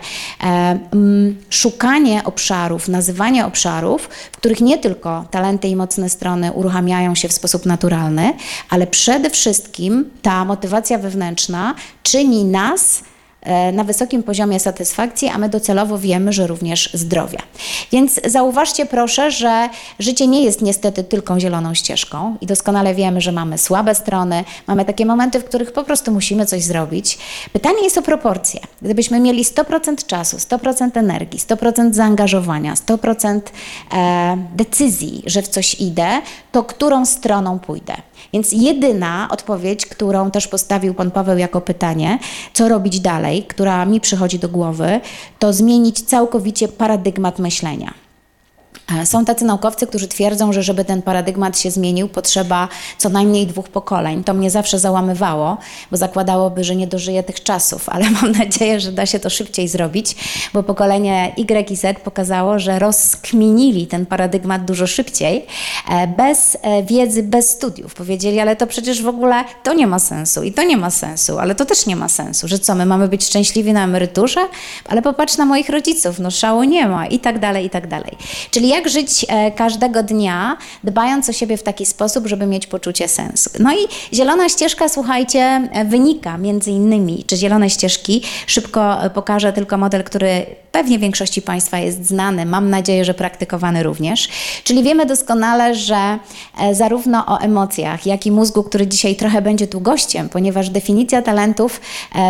szukanie 1.49 2.23
obszarów, 2.23 2.87
nazywanie 2.87 3.45
obszarów, 3.45 4.09
w 4.31 4.37
których 4.37 4.61
nie 4.61 4.77
tylko 4.77 5.25
talenty 5.31 5.67
i 5.67 5.75
mocne 5.75 6.09
strony 6.09 6.51
uruchamiają 6.51 7.15
się 7.15 7.27
w 7.27 7.33
sposób 7.33 7.65
naturalny, 7.65 8.33
ale 8.69 8.87
przede 8.87 9.29
wszystkim 9.29 10.09
ta 10.21 10.45
motywacja 10.45 10.97
wewnętrzna 10.97 11.75
czyni 12.03 12.45
nas 12.45 13.03
na 13.73 13.83
wysokim 13.83 14.23
poziomie 14.23 14.59
satysfakcji, 14.59 15.27
a 15.27 15.37
my 15.37 15.49
docelowo 15.49 15.97
wiemy, 15.99 16.33
że 16.33 16.47
również 16.47 16.89
zdrowia. 16.93 17.39
Więc 17.91 18.19
zauważcie 18.25 18.85
proszę, 18.85 19.31
że 19.31 19.69
życie 19.99 20.27
nie 20.27 20.43
jest 20.43 20.61
niestety 20.61 21.03
tylko 21.03 21.39
zieloną 21.39 21.73
ścieżką 21.73 22.37
i 22.41 22.45
doskonale 22.45 22.95
wiemy, 22.95 23.21
że 23.21 23.31
mamy 23.31 23.57
słabe 23.57 23.95
strony, 23.95 24.43
mamy 24.67 24.85
takie 24.85 25.05
momenty, 25.05 25.39
w 25.39 25.45
których 25.45 25.71
po 25.71 25.83
prostu 25.83 26.11
musimy 26.11 26.45
coś 26.45 26.63
zrobić. 26.63 27.17
Pytanie 27.53 27.83
jest 27.83 27.97
o 27.97 28.01
proporcje. 28.01 28.59
Gdybyśmy 28.81 29.19
mieli 29.19 29.43
100% 29.43 30.05
czasu, 30.05 30.37
100% 30.37 30.97
energii, 30.97 31.39
100% 31.39 31.93
zaangażowania, 31.93 32.73
100% 32.73 33.41
e, 33.93 34.37
decyzji, 34.55 35.23
że 35.25 35.41
w 35.41 35.47
coś 35.47 35.81
idę, 35.81 36.21
to 36.51 36.63
którą 36.63 37.05
stroną 37.05 37.59
pójdę? 37.59 37.93
Więc 38.33 38.51
jedyna 38.51 39.27
odpowiedź, 39.31 39.85
którą 39.85 40.31
też 40.31 40.47
postawił 40.47 40.93
Pan 40.93 41.11
Paweł 41.11 41.37
jako 41.37 41.61
pytanie, 41.61 42.19
co 42.53 42.69
robić 42.69 42.99
dalej, 42.99 43.43
która 43.43 43.85
mi 43.85 44.01
przychodzi 44.01 44.39
do 44.39 44.49
głowy, 44.49 44.99
to 45.39 45.53
zmienić 45.53 46.01
całkowicie 46.01 46.67
paradygmat 46.67 47.39
myślenia. 47.39 48.06
Są 49.05 49.25
tacy 49.25 49.45
naukowcy, 49.45 49.87
którzy 49.87 50.07
twierdzą, 50.07 50.53
że 50.53 50.63
żeby 50.63 50.85
ten 50.85 51.01
paradygmat 51.01 51.59
się 51.59 51.71
zmienił, 51.71 52.07
potrzeba 52.07 52.67
co 52.97 53.09
najmniej 53.09 53.47
dwóch 53.47 53.69
pokoleń. 53.69 54.23
To 54.23 54.33
mnie 54.33 54.51
zawsze 54.51 54.79
załamywało, 54.79 55.57
bo 55.91 55.97
zakładałoby, 55.97 56.63
że 56.63 56.75
nie 56.75 56.87
dożyję 56.87 57.23
tych 57.23 57.43
czasów, 57.43 57.89
ale 57.93 58.09
mam 58.09 58.31
nadzieję, 58.31 58.79
że 58.79 58.91
da 58.91 59.05
się 59.05 59.19
to 59.19 59.29
szybciej 59.29 59.67
zrobić, 59.67 60.15
bo 60.53 60.63
pokolenie 60.63 61.33
Y 61.37 61.71
i 61.71 61.75
Z 61.75 61.99
pokazało, 61.99 62.59
że 62.59 62.79
rozkminili 62.79 63.87
ten 63.87 64.05
paradygmat 64.05 64.65
dużo 64.65 64.87
szybciej, 64.87 65.45
e, 65.89 66.07
bez 66.07 66.57
e, 66.61 66.83
wiedzy, 66.83 67.23
bez 67.23 67.49
studiów. 67.49 67.93
Powiedzieli, 67.93 68.39
ale 68.39 68.55
to 68.55 68.67
przecież 68.67 69.01
w 69.01 69.07
ogóle 69.07 69.43
to 69.63 69.73
nie 69.73 69.87
ma 69.87 69.99
sensu 69.99 70.43
i 70.43 70.53
to 70.53 70.63
nie 70.63 70.77
ma 70.77 70.89
sensu, 70.89 71.39
ale 71.39 71.55
to 71.55 71.65
też 71.65 71.85
nie 71.85 71.95
ma 71.95 72.09
sensu, 72.09 72.47
że 72.47 72.59
co, 72.59 72.75
my 72.75 72.85
mamy 72.85 73.07
być 73.07 73.25
szczęśliwi 73.25 73.73
na 73.73 73.83
emeryturze? 73.83 74.41
Ale 74.89 75.01
popatrz 75.01 75.37
na 75.37 75.45
moich 75.45 75.69
rodziców, 75.69 76.19
no 76.19 76.31
szału 76.31 76.63
nie 76.63 76.87
ma 76.87 77.07
i 77.07 77.19
tak 77.19 77.39
dalej, 77.39 77.65
i 77.65 77.69
tak 77.69 77.87
dalej. 77.87 78.17
Czyli 78.51 78.76
jak 78.77 78.89
żyć 78.89 79.25
e, 79.29 79.51
każdego 79.51 80.03
dnia, 80.03 80.57
dbając 80.83 81.29
o 81.29 81.33
siebie 81.33 81.57
w 81.57 81.63
taki 81.63 81.85
sposób, 81.85 82.27
żeby 82.27 82.45
mieć 82.45 82.67
poczucie 82.67 83.07
sensu. 83.07 83.49
No 83.59 83.73
i 83.73 83.77
zielona 84.15 84.49
ścieżka, 84.49 84.89
słuchajcie, 84.89 85.69
e, 85.71 85.85
wynika 85.85 86.37
między 86.37 86.71
innymi, 86.71 87.23
czy 87.27 87.37
zielone 87.37 87.69
ścieżki, 87.69 88.21
szybko 88.47 89.03
e, 89.03 89.09
pokażę 89.09 89.53
tylko 89.53 89.77
model, 89.77 90.03
który 90.03 90.45
pewnie 90.71 90.99
większości 90.99 91.41
Państwa 91.41 91.79
jest 91.79 92.05
znany, 92.05 92.45
mam 92.45 92.69
nadzieję, 92.69 93.05
że 93.05 93.13
praktykowany 93.13 93.83
również. 93.83 94.29
Czyli 94.63 94.83
wiemy 94.83 95.05
doskonale, 95.05 95.75
że 95.75 96.19
zarówno 96.71 97.25
o 97.25 97.39
emocjach, 97.39 98.05
jak 98.05 98.25
i 98.25 98.31
mózgu, 98.31 98.63
który 98.63 98.87
dzisiaj 98.87 99.15
trochę 99.15 99.41
będzie 99.41 99.67
tu 99.67 99.81
gościem, 99.81 100.29
ponieważ 100.29 100.69
definicja 100.69 101.21
talentów 101.21 101.81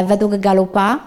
według 0.08 0.36
Galupa, 0.36 1.00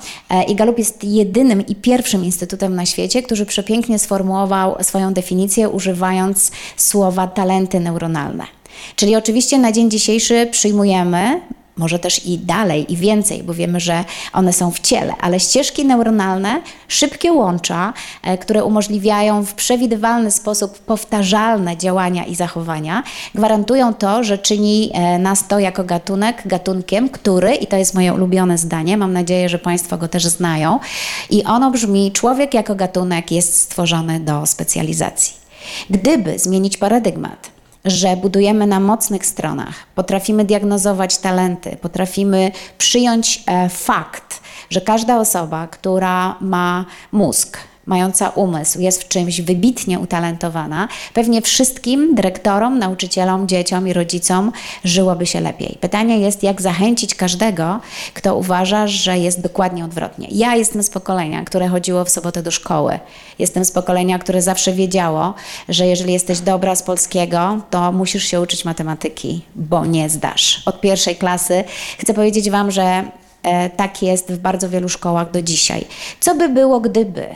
i 0.48 0.54
Galup 0.54 0.78
jest 0.78 1.04
jedynym 1.04 1.66
i 1.66 1.74
pierwszym 1.74 2.24
instytutem 2.24 2.76
na 2.76 2.86
świecie, 2.86 3.22
który 3.22 3.46
przepięknie 3.46 3.98
sformułował 3.98 4.76
swoją 4.82 5.12
definicję 5.12 5.29
definicję, 5.30 5.68
używając 5.68 6.50
słowa 6.76 7.26
talenty 7.26 7.80
neuronalne. 7.80 8.44
Czyli 8.96 9.16
oczywiście 9.16 9.58
na 9.58 9.72
dzień 9.72 9.90
dzisiejszy 9.90 10.48
przyjmujemy 10.50 11.40
może 11.76 11.98
też 11.98 12.26
i 12.26 12.38
dalej, 12.38 12.92
i 12.92 12.96
więcej, 12.96 13.42
bo 13.42 13.54
wiemy, 13.54 13.80
że 13.80 14.04
one 14.32 14.52
są 14.52 14.70
w 14.70 14.80
ciele, 14.80 15.14
ale 15.20 15.40
ścieżki 15.40 15.84
neuronalne, 15.84 16.62
szybkie 16.88 17.32
łącza, 17.32 17.92
e, 18.22 18.38
które 18.38 18.64
umożliwiają 18.64 19.44
w 19.44 19.54
przewidywalny 19.54 20.30
sposób 20.30 20.78
powtarzalne 20.78 21.76
działania 21.76 22.24
i 22.24 22.34
zachowania, 22.34 23.02
gwarantują 23.34 23.94
to, 23.94 24.24
że 24.24 24.38
czyni 24.38 24.90
e, 24.94 25.18
nas 25.18 25.48
to 25.48 25.58
jako 25.58 25.84
gatunek 25.84 26.42
gatunkiem, 26.46 27.08
który, 27.08 27.54
i 27.54 27.66
to 27.66 27.76
jest 27.76 27.94
moje 27.94 28.14
ulubione 28.14 28.58
zdanie, 28.58 28.96
mam 28.96 29.12
nadzieję, 29.12 29.48
że 29.48 29.58
Państwo 29.58 29.98
go 29.98 30.08
też 30.08 30.26
znają, 30.26 30.80
i 31.30 31.44
ono 31.44 31.70
brzmi: 31.70 32.12
człowiek 32.12 32.54
jako 32.54 32.74
gatunek 32.74 33.30
jest 33.30 33.60
stworzony 33.60 34.20
do 34.20 34.46
specjalizacji. 34.46 35.34
Gdyby 35.90 36.38
zmienić 36.38 36.76
paradygmat, 36.76 37.59
że 37.84 38.16
budujemy 38.16 38.66
na 38.66 38.80
mocnych 38.80 39.26
stronach, 39.26 39.74
potrafimy 39.94 40.44
diagnozować 40.44 41.18
talenty, 41.18 41.76
potrafimy 41.76 42.52
przyjąć 42.78 43.44
e, 43.46 43.68
fakt, 43.68 44.40
że 44.70 44.80
każda 44.80 45.18
osoba, 45.18 45.66
która 45.66 46.36
ma 46.40 46.84
mózg, 47.12 47.58
mająca 47.86 48.28
umysł, 48.28 48.80
jest 48.80 49.02
w 49.02 49.08
czymś 49.08 49.40
wybitnie 49.40 49.98
utalentowana, 49.98 50.88
pewnie 51.14 51.42
wszystkim 51.42 52.14
dyrektorom, 52.14 52.78
nauczycielom, 52.78 53.48
dzieciom 53.48 53.88
i 53.88 53.92
rodzicom 53.92 54.52
żyłoby 54.84 55.26
się 55.26 55.40
lepiej. 55.40 55.78
Pytanie 55.80 56.18
jest, 56.18 56.42
jak 56.42 56.62
zachęcić 56.62 57.14
każdego, 57.14 57.80
kto 58.14 58.36
uważa, 58.36 58.86
że 58.86 59.18
jest 59.18 59.40
dokładnie 59.40 59.84
odwrotnie. 59.84 60.28
Ja 60.30 60.56
jestem 60.56 60.82
z 60.82 60.90
pokolenia, 60.90 61.44
które 61.44 61.68
chodziło 61.68 62.04
w 62.04 62.10
sobotę 62.10 62.42
do 62.42 62.50
szkoły. 62.50 62.98
Jestem 63.38 63.64
z 63.64 63.72
pokolenia, 63.72 64.18
które 64.18 64.42
zawsze 64.42 64.72
wiedziało, 64.72 65.34
że 65.68 65.86
jeżeli 65.86 66.12
jesteś 66.12 66.40
dobra 66.40 66.74
z 66.74 66.82
polskiego, 66.82 67.60
to 67.70 67.92
musisz 67.92 68.24
się 68.24 68.40
uczyć 68.40 68.64
matematyki, 68.64 69.42
bo 69.54 69.86
nie 69.86 70.08
zdasz. 70.10 70.62
Od 70.66 70.80
pierwszej 70.80 71.16
klasy 71.16 71.64
chcę 71.98 72.14
powiedzieć 72.14 72.50
Wam, 72.50 72.70
że 72.70 73.04
e, 73.42 73.70
tak 73.70 74.02
jest 74.02 74.32
w 74.32 74.38
bardzo 74.38 74.68
wielu 74.68 74.88
szkołach 74.88 75.30
do 75.30 75.42
dzisiaj. 75.42 75.84
Co 76.20 76.34
by 76.34 76.48
było, 76.48 76.80
gdyby 76.80 77.26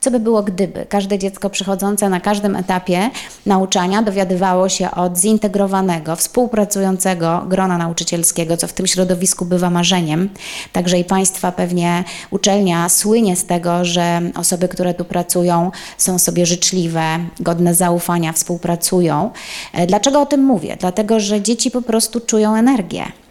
co 0.00 0.10
by 0.10 0.20
było 0.20 0.42
gdyby 0.42 0.86
każde 0.88 1.18
dziecko 1.18 1.50
przychodzące 1.50 2.08
na 2.08 2.20
każdym 2.20 2.56
etapie 2.56 3.10
nauczania 3.46 4.02
dowiadywało 4.02 4.68
się 4.68 4.90
od 4.90 5.18
zintegrowanego, 5.18 6.16
współpracującego 6.16 7.44
grona 7.48 7.78
nauczycielskiego, 7.78 8.56
co 8.56 8.66
w 8.66 8.72
tym 8.72 8.86
środowisku 8.86 9.44
bywa 9.44 9.70
marzeniem. 9.70 10.28
Także 10.72 10.98
i 10.98 11.04
Państwa 11.04 11.52
pewnie 11.52 12.04
uczelnia 12.30 12.88
słynie 12.88 13.36
z 13.36 13.44
tego, 13.44 13.84
że 13.84 14.20
osoby, 14.36 14.68
które 14.68 14.94
tu 14.94 15.04
pracują, 15.04 15.70
są 15.98 16.18
sobie 16.18 16.46
życzliwe, 16.46 17.18
godne 17.40 17.74
zaufania, 17.74 18.32
współpracują. 18.32 19.30
E, 19.72 19.86
dlaczego 19.86 20.20
o 20.20 20.26
tym 20.26 20.44
mówię? 20.44 20.76
Dlatego, 20.80 21.20
że 21.20 21.40
dzieci 21.40 21.70
po 21.70 21.82
prostu 21.82 22.20
czują 22.20 22.56
energię. 22.56 23.25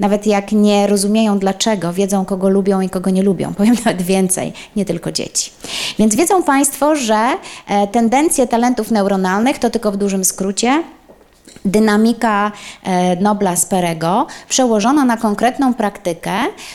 Nawet 0.00 0.26
jak 0.26 0.52
nie 0.52 0.86
rozumieją 0.86 1.38
dlaczego, 1.38 1.92
wiedzą 1.92 2.24
kogo 2.24 2.48
lubią 2.48 2.80
i 2.80 2.90
kogo 2.90 3.10
nie 3.10 3.22
lubią. 3.22 3.54
Powiem 3.58 3.76
nawet 3.84 4.02
więcej, 4.02 4.52
nie 4.76 4.84
tylko 4.84 5.12
dzieci. 5.12 5.50
Więc 5.98 6.16
wiedzą 6.16 6.42
Państwo, 6.42 6.96
że 6.96 7.28
e, 7.68 7.86
tendencje 7.86 8.46
talentów 8.46 8.90
neuronalnych 8.90 9.58
to 9.58 9.70
tylko 9.70 9.92
w 9.92 9.96
dużym 9.96 10.24
skrócie 10.24 10.82
dynamika 11.64 12.52
e, 12.82 13.16
Nobla 13.16 13.56
Sperego 13.56 14.26
przełożona 14.48 15.04
na 15.04 15.16
konkretną 15.16 15.74
praktykę 15.74 16.32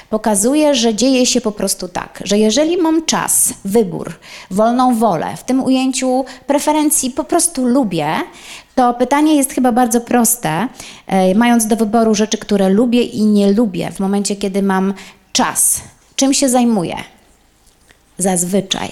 pokazuje, 0.09 0.75
że 0.75 0.95
dzieje 0.95 1.25
się 1.25 1.41
po 1.41 1.51
prostu 1.51 1.87
tak, 1.87 2.19
że 2.25 2.37
jeżeli 2.37 2.77
mam 2.77 3.05
czas, 3.05 3.53
wybór, 3.65 4.13
wolną 4.51 4.95
wolę, 4.95 5.37
w 5.37 5.43
tym 5.43 5.63
ujęciu 5.63 6.25
preferencji 6.47 7.11
po 7.11 7.23
prostu 7.23 7.65
lubię, 7.65 8.07
to 8.79 8.93
pytanie 8.93 9.35
jest 9.35 9.53
chyba 9.53 9.71
bardzo 9.71 10.01
proste. 10.01 10.67
E, 11.07 11.35
mając 11.35 11.67
do 11.67 11.75
wyboru 11.75 12.15
rzeczy, 12.15 12.37
które 12.37 12.69
lubię 12.69 13.03
i 13.03 13.25
nie 13.25 13.51
lubię, 13.51 13.91
w 13.91 13.99
momencie, 13.99 14.35
kiedy 14.35 14.63
mam 14.63 14.93
czas, 15.31 15.81
czym 16.15 16.33
się 16.33 16.49
zajmuję? 16.49 16.95
Zazwyczaj. 18.17 18.91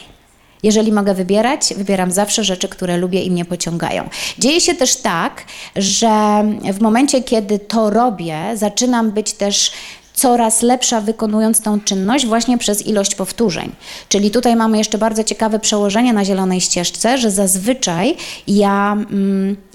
Jeżeli 0.64 0.92
mogę 0.92 1.14
wybierać, 1.14 1.74
wybieram 1.78 2.12
zawsze 2.12 2.44
rzeczy, 2.44 2.68
które 2.68 2.98
lubię 2.98 3.24
i 3.24 3.32
mnie 3.32 3.46
pociągają. 3.46 4.10
Dzieje 4.40 4.62
się 4.62 4.76
też 4.76 4.96
tak, 4.96 5.44
że 5.76 6.44
w 6.74 6.82
momencie, 6.82 7.24
kiedy 7.24 7.60
to 7.60 7.90
robię, 7.90 8.38
zaczynam 8.56 9.12
być 9.12 9.34
też 9.34 9.72
coraz 10.14 10.62
lepsza 10.62 11.02
wykonując 11.02 11.62
tą 11.62 11.82
czynność 11.82 12.26
właśnie 12.26 12.58
przez 12.58 12.88
ilość 12.88 13.16
powtórzeń. 13.16 13.72
Czyli 14.10 14.32
tutaj 14.32 14.56
mamy 14.56 14.78
jeszcze 14.78 14.98
bardzo 14.98 15.24
ciekawe 15.24 15.60
przełożenie 15.60 16.14
na 16.14 16.26
zielonej 16.26 16.62
ścieżce, 16.62 17.18
że 17.18 17.32
zazwyczaj 17.32 18.16
ja. 18.48 18.94
Mm, 18.94 19.67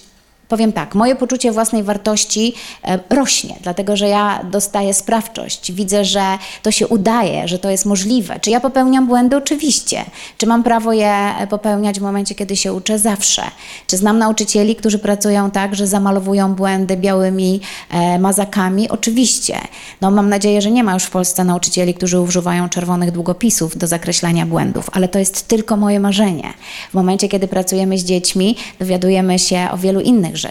Powiem 0.52 0.72
tak, 0.72 0.94
moje 0.94 1.16
poczucie 1.16 1.52
własnej 1.52 1.82
wartości 1.82 2.54
e, 2.84 2.98
rośnie, 3.10 3.56
dlatego 3.62 3.96
że 3.96 4.08
ja 4.08 4.40
dostaję 4.50 4.94
sprawczość, 4.94 5.72
widzę, 5.72 6.04
że 6.04 6.38
to 6.62 6.70
się 6.70 6.88
udaje, 6.88 7.48
że 7.48 7.58
to 7.58 7.70
jest 7.70 7.86
możliwe. 7.86 8.40
Czy 8.40 8.50
ja 8.50 8.60
popełniam 8.60 9.06
błędy? 9.06 9.36
Oczywiście. 9.36 10.04
Czy 10.38 10.46
mam 10.46 10.62
prawo 10.62 10.92
je 10.92 11.14
popełniać 11.50 12.00
w 12.00 12.02
momencie, 12.02 12.34
kiedy 12.34 12.56
się 12.56 12.72
uczę? 12.72 12.98
Zawsze. 12.98 13.42
Czy 13.86 13.96
znam 13.96 14.18
nauczycieli, 14.18 14.76
którzy 14.76 14.98
pracują 14.98 15.50
tak, 15.50 15.74
że 15.74 15.86
zamalowują 15.86 16.54
błędy 16.54 16.96
białymi 16.96 17.60
e, 17.90 18.18
mazakami? 18.18 18.88
Oczywiście. 18.88 19.58
No, 20.00 20.10
mam 20.10 20.28
nadzieję, 20.28 20.62
że 20.62 20.70
nie 20.70 20.84
ma 20.84 20.94
już 20.94 21.04
w 21.04 21.10
Polsce 21.10 21.44
nauczycieli, 21.44 21.94
którzy 21.94 22.20
używają 22.20 22.68
czerwonych 22.68 23.10
długopisów 23.10 23.78
do 23.78 23.86
zakreślania 23.86 24.46
błędów, 24.46 24.90
ale 24.92 25.08
to 25.08 25.18
jest 25.18 25.48
tylko 25.48 25.76
moje 25.76 26.00
marzenie. 26.00 26.52
W 26.90 26.94
momencie, 26.94 27.28
kiedy 27.28 27.48
pracujemy 27.48 27.98
z 27.98 28.04
dziećmi, 28.04 28.56
dowiadujemy 28.78 29.38
się 29.38 29.68
o 29.70 29.76
wielu 29.76 30.00
innych 30.00 30.36
rzeczach. 30.36 30.41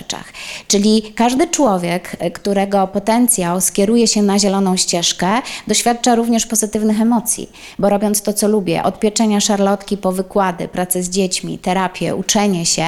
Czyli 0.68 1.14
każdy 1.16 1.48
człowiek, 1.48 2.16
e, 2.20 2.32
którego 2.32 2.88
potencjał 2.88 3.62
skieruje 3.62 4.08
się 4.08 4.22
na 4.24 4.40
zieloną 4.40 4.78
ścieżkę, 4.78 5.42
doświadcza 5.68 6.16
również 6.16 6.46
pozytywnych 6.46 7.02
emocji, 7.02 7.50
bo 7.80 7.90
robiąc 7.90 8.22
to, 8.22 8.34
co 8.34 8.48
lubię, 8.48 8.84
od 8.84 9.00
pieczenia 9.00 9.40
szarlotki 9.40 9.98
po 9.98 10.12
wykłady, 10.12 10.68
pracę 10.68 11.04
z 11.04 11.10
dziećmi, 11.10 11.58
terapię, 11.58 12.16
uczenie 12.16 12.66
się, 12.66 12.86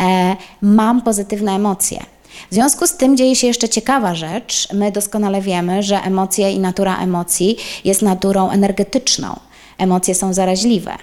e, 0.00 0.36
mam 0.62 1.02
pozytywne 1.02 1.52
emocje. 1.52 2.04
W 2.50 2.54
związku 2.54 2.86
z 2.86 2.92
tym 2.92 3.16
dzieje 3.16 3.36
się 3.36 3.46
jeszcze 3.46 3.68
ciekawa 3.68 4.14
rzecz. 4.14 4.72
My 4.72 4.92
doskonale 4.92 5.40
wiemy, 5.42 5.82
że 5.82 6.00
emocje 6.02 6.52
i 6.52 6.58
natura 6.58 6.98
emocji 6.98 7.56
jest 7.84 8.02
naturą 8.02 8.50
energetyczną. 8.50 9.36
Emocje 9.78 10.14
są 10.14 10.32
zaraźliwe. 10.32 10.96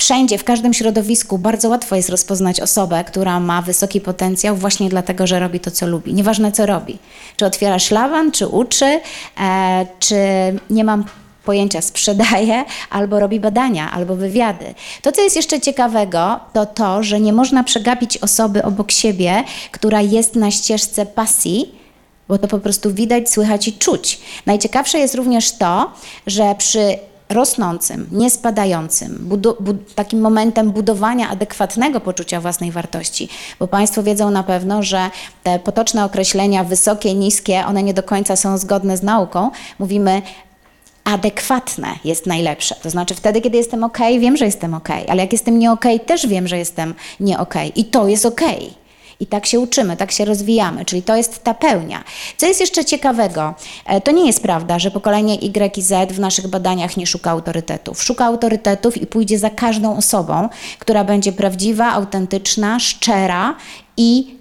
Wszędzie, 0.00 0.38
w 0.38 0.44
każdym 0.44 0.74
środowisku 0.74 1.38
bardzo 1.38 1.68
łatwo 1.68 1.96
jest 1.96 2.08
rozpoznać 2.08 2.60
osobę, 2.60 3.04
która 3.04 3.40
ma 3.40 3.62
wysoki 3.62 4.00
potencjał 4.00 4.56
właśnie 4.56 4.88
dlatego, 4.88 5.26
że 5.26 5.40
robi 5.40 5.60
to, 5.60 5.70
co 5.70 5.86
lubi. 5.86 6.14
Nieważne, 6.14 6.52
co 6.52 6.66
robi. 6.66 6.98
Czy 7.36 7.46
otwiera 7.46 7.78
szlaban, 7.78 8.32
czy 8.32 8.46
uczy, 8.46 9.00
e, 9.40 9.86
czy 9.98 10.16
nie 10.70 10.84
mam 10.84 11.04
pojęcia 11.44 11.80
sprzedaje, 11.80 12.64
albo 12.90 13.20
robi 13.20 13.40
badania, 13.40 13.90
albo 13.90 14.16
wywiady. 14.16 14.74
To, 15.02 15.12
co 15.12 15.22
jest 15.22 15.36
jeszcze 15.36 15.60
ciekawego, 15.60 16.40
to 16.52 16.66
to, 16.66 17.02
że 17.02 17.20
nie 17.20 17.32
można 17.32 17.64
przegapić 17.64 18.18
osoby 18.18 18.62
obok 18.62 18.92
siebie, 18.92 19.44
która 19.70 20.00
jest 20.00 20.36
na 20.36 20.50
ścieżce 20.50 21.06
pasji, 21.06 21.74
bo 22.28 22.38
to 22.38 22.48
po 22.48 22.58
prostu 22.58 22.94
widać, 22.94 23.30
słychać 23.30 23.68
i 23.68 23.72
czuć. 23.72 24.20
Najciekawsze 24.46 24.98
jest 24.98 25.14
również 25.14 25.52
to, 25.52 25.92
że 26.26 26.54
przy 26.58 26.98
rosnącym, 27.30 28.06
niespadającym, 28.12 29.28
takim 29.94 30.20
momentem 30.20 30.70
budowania 30.70 31.28
adekwatnego 31.28 32.00
poczucia 32.00 32.40
własnej 32.40 32.72
wartości, 32.72 33.28
bo 33.58 33.68
Państwo 33.68 34.02
wiedzą 34.02 34.30
na 34.30 34.42
pewno, 34.42 34.82
że 34.82 35.10
te 35.42 35.58
potoczne 35.58 36.04
określenia 36.04 36.64
wysokie, 36.64 37.14
niskie, 37.14 37.66
one 37.66 37.82
nie 37.82 37.94
do 37.94 38.02
końca 38.02 38.36
są 38.36 38.58
zgodne 38.58 38.96
z 38.96 39.02
nauką. 39.02 39.50
Mówimy 39.78 40.22
adekwatne 41.04 41.88
jest 42.04 42.26
najlepsze. 42.26 42.74
To 42.82 42.90
znaczy 42.90 43.14
wtedy, 43.14 43.40
kiedy 43.40 43.58
jestem 43.58 43.84
ok, 43.84 43.98
wiem, 44.20 44.36
że 44.36 44.44
jestem 44.44 44.74
ok, 44.74 44.88
ale 45.08 45.22
jak 45.22 45.32
jestem 45.32 45.58
nie 45.58 45.72
ok, 45.72 45.84
też 46.06 46.26
wiem, 46.26 46.48
że 46.48 46.58
jestem 46.58 46.94
nie 47.20 47.38
ok 47.38 47.54
i 47.76 47.84
to 47.84 48.08
jest 48.08 48.26
ok. 48.26 48.40
I 49.20 49.26
tak 49.26 49.46
się 49.46 49.60
uczymy, 49.60 49.96
tak 49.96 50.12
się 50.12 50.24
rozwijamy, 50.24 50.84
czyli 50.84 51.02
to 51.02 51.16
jest 51.16 51.44
ta 51.44 51.54
pełnia. 51.54 52.04
Co 52.36 52.46
jest 52.46 52.60
jeszcze 52.60 52.84
ciekawego, 52.84 53.54
e, 53.86 54.00
to 54.00 54.10
nie 54.10 54.26
jest 54.26 54.42
prawda, 54.42 54.78
że 54.78 54.90
pokolenie 54.90 55.34
Y 55.34 55.78
i 55.78 55.82
Z 55.82 56.12
w 56.12 56.20
naszych 56.20 56.46
badaniach 56.46 56.96
nie 56.96 57.06
szuka 57.06 57.30
autorytetów. 57.30 58.02
Szuka 58.02 58.24
autorytetów 58.24 58.96
i 58.96 59.06
pójdzie 59.06 59.38
za 59.38 59.50
każdą 59.50 59.96
osobą, 59.96 60.48
która 60.78 61.04
będzie 61.04 61.32
prawdziwa, 61.32 61.92
autentyczna, 61.92 62.80
szczera 62.80 63.56
i 63.96 64.40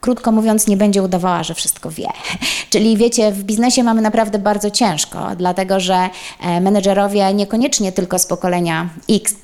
krótko 0.00 0.32
mówiąc, 0.32 0.66
nie 0.66 0.76
będzie 0.76 1.02
udawała, 1.02 1.42
że 1.42 1.54
wszystko 1.54 1.90
wie. 1.90 2.08
Czyli 2.70 2.96
wiecie, 2.96 3.32
w 3.32 3.42
biznesie 3.42 3.82
mamy 3.82 4.02
naprawdę 4.02 4.38
bardzo 4.38 4.70
ciężko, 4.70 5.26
dlatego 5.36 5.80
że 5.80 6.08
e, 6.40 6.60
menedżerowie 6.60 7.34
niekoniecznie 7.34 7.92
tylko 7.92 8.18
z 8.18 8.26
pokolenia 8.26 8.88
X 9.10 9.34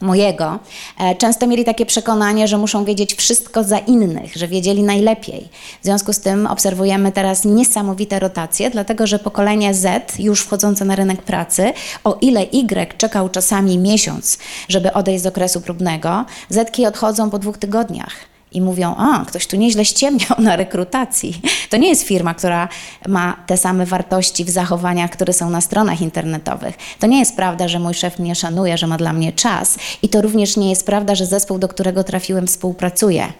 mojego, 0.00 0.58
e, 0.98 1.14
często 1.14 1.46
mieli 1.46 1.64
takie 1.64 1.86
przekonanie, 1.86 2.48
że 2.48 2.58
muszą 2.58 2.84
wiedzieć 2.84 3.14
wszystko 3.14 3.64
za 3.64 3.78
innych, 3.78 4.36
że 4.36 4.48
wiedzieli 4.48 4.82
najlepiej. 4.82 5.48
W 5.80 5.84
związku 5.84 6.12
z 6.12 6.20
tym 6.20 6.46
obserwujemy 6.46 7.12
teraz 7.12 7.44
niesamowite 7.44 8.18
rotacje, 8.18 8.70
dlatego 8.70 9.06
że 9.06 9.18
pokolenie 9.18 9.74
Z, 9.74 10.18
już 10.18 10.40
wchodzące 10.40 10.84
na 10.84 10.96
rynek 10.96 11.22
pracy, 11.22 11.72
o 12.04 12.18
ile 12.20 12.42
Y 12.42 12.98
czekał 12.98 13.28
czasami 13.28 13.78
miesiąc, 13.78 14.38
żeby 14.68 14.92
odejść 14.92 15.22
z 15.22 15.26
okresu 15.26 15.60
próbnego, 15.60 16.24
Zetki 16.48 16.86
odchodzą 16.86 17.30
po 17.30 17.38
dwóch 17.38 17.58
tygodniach 17.58 18.33
i 18.54 18.60
mówią, 18.60 18.94
a 18.96 19.24
ktoś 19.24 19.46
tu 19.46 19.56
nieźle 19.56 19.84
ściemniał 19.84 20.34
na 20.38 20.56
rekrutacji. 20.56 21.40
To 21.70 21.76
nie 21.76 21.88
jest 21.88 22.02
firma, 22.02 22.34
która 22.34 22.68
ma 23.08 23.36
te 23.46 23.56
same 23.56 23.86
wartości 23.86 24.44
w 24.44 24.50
zachowaniach, 24.50 25.10
które 25.10 25.32
są 25.32 25.50
na 25.50 25.60
stronach 25.60 26.00
internetowych. 26.00 26.78
To 26.98 27.06
nie 27.06 27.18
jest 27.18 27.36
prawda, 27.36 27.68
że 27.68 27.78
mój 27.78 27.94
szef 27.94 28.18
mnie 28.18 28.34
szanuje, 28.34 28.78
że 28.78 28.86
ma 28.86 28.96
dla 28.96 29.12
mnie 29.12 29.32
czas 29.32 29.78
i 30.02 30.08
to 30.08 30.22
również 30.22 30.56
nie 30.56 30.70
jest 30.70 30.86
prawda, 30.86 31.14
że 31.14 31.26
zespół, 31.26 31.58
do 31.58 31.68
którego 31.68 32.04
trafiłem, 32.04 32.46
współpracuje. 32.46 33.32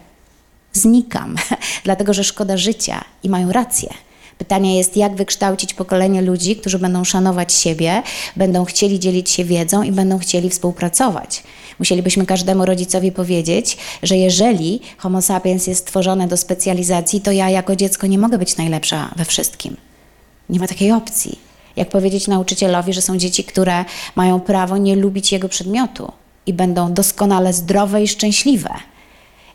Znikam, 0.72 1.36
dlatego 1.84 2.14
że 2.14 2.24
szkoda 2.24 2.56
życia 2.56 3.04
i 3.22 3.28
mają 3.28 3.52
rację. 3.52 3.88
Pytanie 4.38 4.78
jest, 4.78 4.96
jak 4.96 5.14
wykształcić 5.14 5.74
pokolenie 5.74 6.22
ludzi, 6.22 6.56
którzy 6.56 6.78
będą 6.78 7.04
szanować 7.04 7.52
siebie, 7.52 8.02
będą 8.36 8.64
chcieli 8.64 9.00
dzielić 9.00 9.30
się 9.30 9.44
wiedzą 9.44 9.82
i 9.82 9.92
będą 9.92 10.18
chcieli 10.18 10.50
współpracować. 10.50 11.42
Musielibyśmy 11.78 12.26
każdemu 12.26 12.64
rodzicowi 12.66 13.12
powiedzieć, 13.12 13.76
że 14.02 14.16
jeżeli 14.16 14.80
Homo 14.98 15.22
sapiens 15.22 15.66
jest 15.66 15.80
stworzony 15.80 16.28
do 16.28 16.36
specjalizacji, 16.36 17.20
to 17.20 17.32
ja 17.32 17.50
jako 17.50 17.76
dziecko 17.76 18.06
nie 18.06 18.18
mogę 18.18 18.38
być 18.38 18.56
najlepsza 18.56 19.10
we 19.16 19.24
wszystkim. 19.24 19.76
Nie 20.48 20.60
ma 20.60 20.66
takiej 20.66 20.92
opcji. 20.92 21.38
Jak 21.76 21.88
powiedzieć 21.88 22.28
nauczycielowi, 22.28 22.92
że 22.92 23.02
są 23.02 23.16
dzieci, 23.16 23.44
które 23.44 23.84
mają 24.14 24.40
prawo 24.40 24.76
nie 24.76 24.96
lubić 24.96 25.32
jego 25.32 25.48
przedmiotu 25.48 26.12
i 26.46 26.52
będą 26.52 26.92
doskonale 26.92 27.52
zdrowe 27.52 28.02
i 28.02 28.08
szczęśliwe 28.08 28.70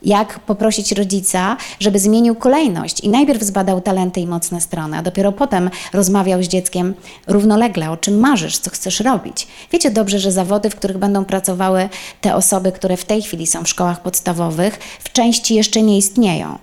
jak 0.03 0.39
poprosić 0.39 0.91
rodzica, 0.91 1.57
żeby 1.79 1.99
zmienił 1.99 2.35
kolejność 2.35 2.99
i 2.99 3.09
najpierw 3.09 3.43
zbadał 3.43 3.81
talenty 3.81 4.19
i 4.19 4.27
mocne 4.27 4.61
strony, 4.61 4.97
a 4.97 5.01
dopiero 5.01 5.31
potem 5.31 5.69
rozmawiał 5.93 6.43
z 6.43 6.47
dzieckiem 6.47 6.93
równolegle, 7.27 7.91
o 7.91 7.97
czym 7.97 8.19
marzysz, 8.19 8.57
co 8.57 8.69
chcesz 8.69 8.99
robić. 8.99 9.47
Wiecie 9.71 9.91
dobrze, 9.91 10.19
że 10.19 10.31
zawody, 10.31 10.69
w 10.69 10.75
których 10.75 10.97
będą 10.97 11.25
pracowały 11.25 11.89
te 12.21 12.35
osoby, 12.35 12.71
które 12.71 12.97
w 12.97 13.05
tej 13.05 13.21
chwili 13.21 13.47
są 13.47 13.63
w 13.63 13.69
szkołach 13.69 14.01
podstawowych, 14.01 14.79
w 14.99 15.11
części 15.11 15.55
jeszcze 15.55 15.81
nie 15.81 15.97
istnieją. 15.97 16.57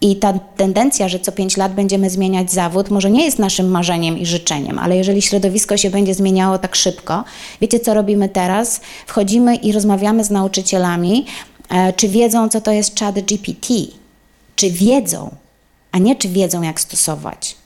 I 0.00 0.16
ta 0.16 0.32
tendencja, 0.32 1.08
że 1.08 1.18
co 1.18 1.32
pięć 1.32 1.56
lat 1.56 1.74
będziemy 1.74 2.10
zmieniać 2.10 2.52
zawód, 2.52 2.90
może 2.90 3.10
nie 3.10 3.24
jest 3.24 3.38
naszym 3.38 3.70
marzeniem 3.70 4.18
i 4.18 4.26
życzeniem, 4.26 4.78
ale 4.78 4.96
jeżeli 4.96 5.22
środowisko 5.22 5.76
się 5.76 5.90
będzie 5.90 6.14
zmieniało 6.14 6.58
tak 6.58 6.76
szybko, 6.76 7.24
wiecie 7.60 7.80
co 7.80 7.94
robimy 7.94 8.28
teraz? 8.28 8.80
Wchodzimy 9.06 9.56
i 9.56 9.72
rozmawiamy 9.72 10.24
z 10.24 10.30
nauczycielami 10.30 11.26
czy 11.96 12.08
wiedzą, 12.08 12.48
co 12.48 12.60
to 12.60 12.72
jest 12.72 12.98
chat 12.98 13.14
GPT? 13.14 13.74
Czy 14.56 14.70
wiedzą, 14.70 15.30
a 15.92 15.98
nie 15.98 16.16
czy 16.16 16.28
wiedzą, 16.28 16.62
jak 16.62 16.80
stosować? 16.80 17.56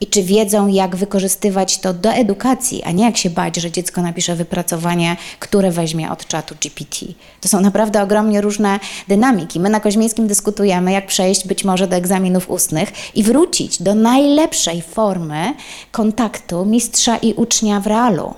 I 0.00 0.06
czy 0.06 0.22
wiedzą, 0.22 0.66
jak 0.66 0.96
wykorzystywać 0.96 1.78
to 1.78 1.94
do 1.94 2.10
edukacji, 2.12 2.82
a 2.82 2.92
nie 2.92 3.04
jak 3.04 3.16
się 3.16 3.30
bać, 3.30 3.56
że 3.56 3.70
dziecko 3.70 4.02
napisze 4.02 4.36
wypracowanie, 4.36 5.16
które 5.38 5.70
weźmie 5.70 6.10
od 6.10 6.26
czatu 6.26 6.54
GPT. 6.60 7.06
To 7.40 7.48
są 7.48 7.60
naprawdę 7.60 8.02
ogromnie 8.02 8.40
różne 8.40 8.80
dynamiki. 9.08 9.60
My 9.60 9.68
na 9.70 9.80
Koźmińskim 9.80 10.26
dyskutujemy, 10.26 10.92
jak 10.92 11.06
przejść 11.06 11.46
być 11.46 11.64
może 11.64 11.88
do 11.88 11.96
egzaminów 11.96 12.50
ustnych 12.50 12.92
i 13.14 13.22
wrócić 13.22 13.82
do 13.82 13.94
najlepszej 13.94 14.82
formy 14.82 15.54
kontaktu 15.92 16.64
mistrza 16.64 17.16
i 17.16 17.34
ucznia 17.34 17.80
w 17.80 17.86
realu. 17.86 18.34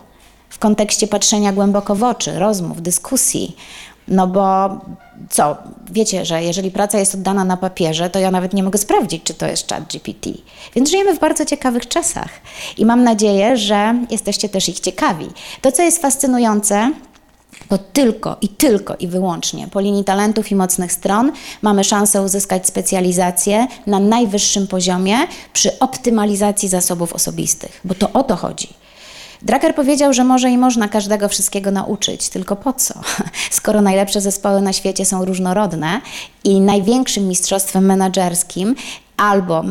W 0.49 0.59
kontekście 0.59 1.07
patrzenia 1.09 1.53
głęboko 1.53 1.95
w 1.95 2.03
oczy, 2.03 2.39
rozmów, 2.39 2.83
dyskusji, 2.83 3.57
no 4.09 4.27
bo 4.27 4.71
co, 5.31 5.57
wiecie, 5.91 6.25
że 6.25 6.43
jeżeli 6.43 6.71
praca 6.71 6.99
jest 6.99 7.15
oddana 7.15 7.45
na 7.45 7.57
papierze, 7.57 8.11
to 8.11 8.19
ja 8.19 8.31
nawet 8.31 8.55
nie 8.55 8.63
mogę 8.63 8.79
sprawdzić, 8.79 9.23
czy 9.23 9.35
to 9.35 9.47
jest 9.47 9.71
chat 9.71 9.85
GPT. 9.93 10.31
Więc 10.75 10.91
żyjemy 10.91 11.15
w 11.15 11.19
bardzo 11.19 11.45
ciekawych 11.45 11.89
czasach 11.89 12.29
i 12.79 12.87
mam 12.87 13.05
nadzieję, 13.05 13.57
że 13.57 13.95
jesteście 14.11 14.49
też 14.49 14.69
ich 14.69 14.81
ciekawi. 14.81 15.27
To, 15.61 15.73
co 15.73 15.83
jest 15.83 16.03
fascynujące, 16.03 16.93
to 17.69 17.79
tylko 17.79 18.37
i 18.41 18.49
tylko 18.49 18.97
i 18.97 19.09
wyłącznie 19.09 19.69
po 19.69 19.81
linii 19.81 20.05
talentów 20.05 20.51
i 20.51 20.55
mocnych 20.55 20.93
stron 20.93 21.33
mamy 21.63 21.85
szansę 21.85 22.23
uzyskać 22.23 22.67
specjalizację 22.67 23.67
na 23.87 24.01
najwyższym 24.01 24.67
poziomie 24.67 25.17
przy 25.53 25.79
optymalizacji 25.79 26.69
zasobów 26.69 27.13
osobistych, 27.13 27.81
bo 27.85 27.95
to 27.95 28.13
o 28.13 28.23
to 28.23 28.37
chodzi. 28.37 28.69
Drucker 29.43 29.75
powiedział, 29.75 30.13
że 30.13 30.25
może 30.25 30.51
i 30.51 30.59
można 30.59 30.89
każdego 30.89 31.29
wszystkiego 31.29 31.71
nauczyć, 31.71 32.29
tylko 32.29 32.57
po 32.57 32.73
co? 32.73 32.95
Skoro 33.51 33.81
najlepsze 33.81 34.21
zespoły 34.21 34.63
na 34.63 34.73
świecie 34.73 35.05
są 35.05 35.25
różnorodne 35.25 36.01
i 36.45 36.61
największym 36.61 37.29
mistrzostwem 37.29 37.87
menedżerskim 37.87 38.75
albo 39.17 39.65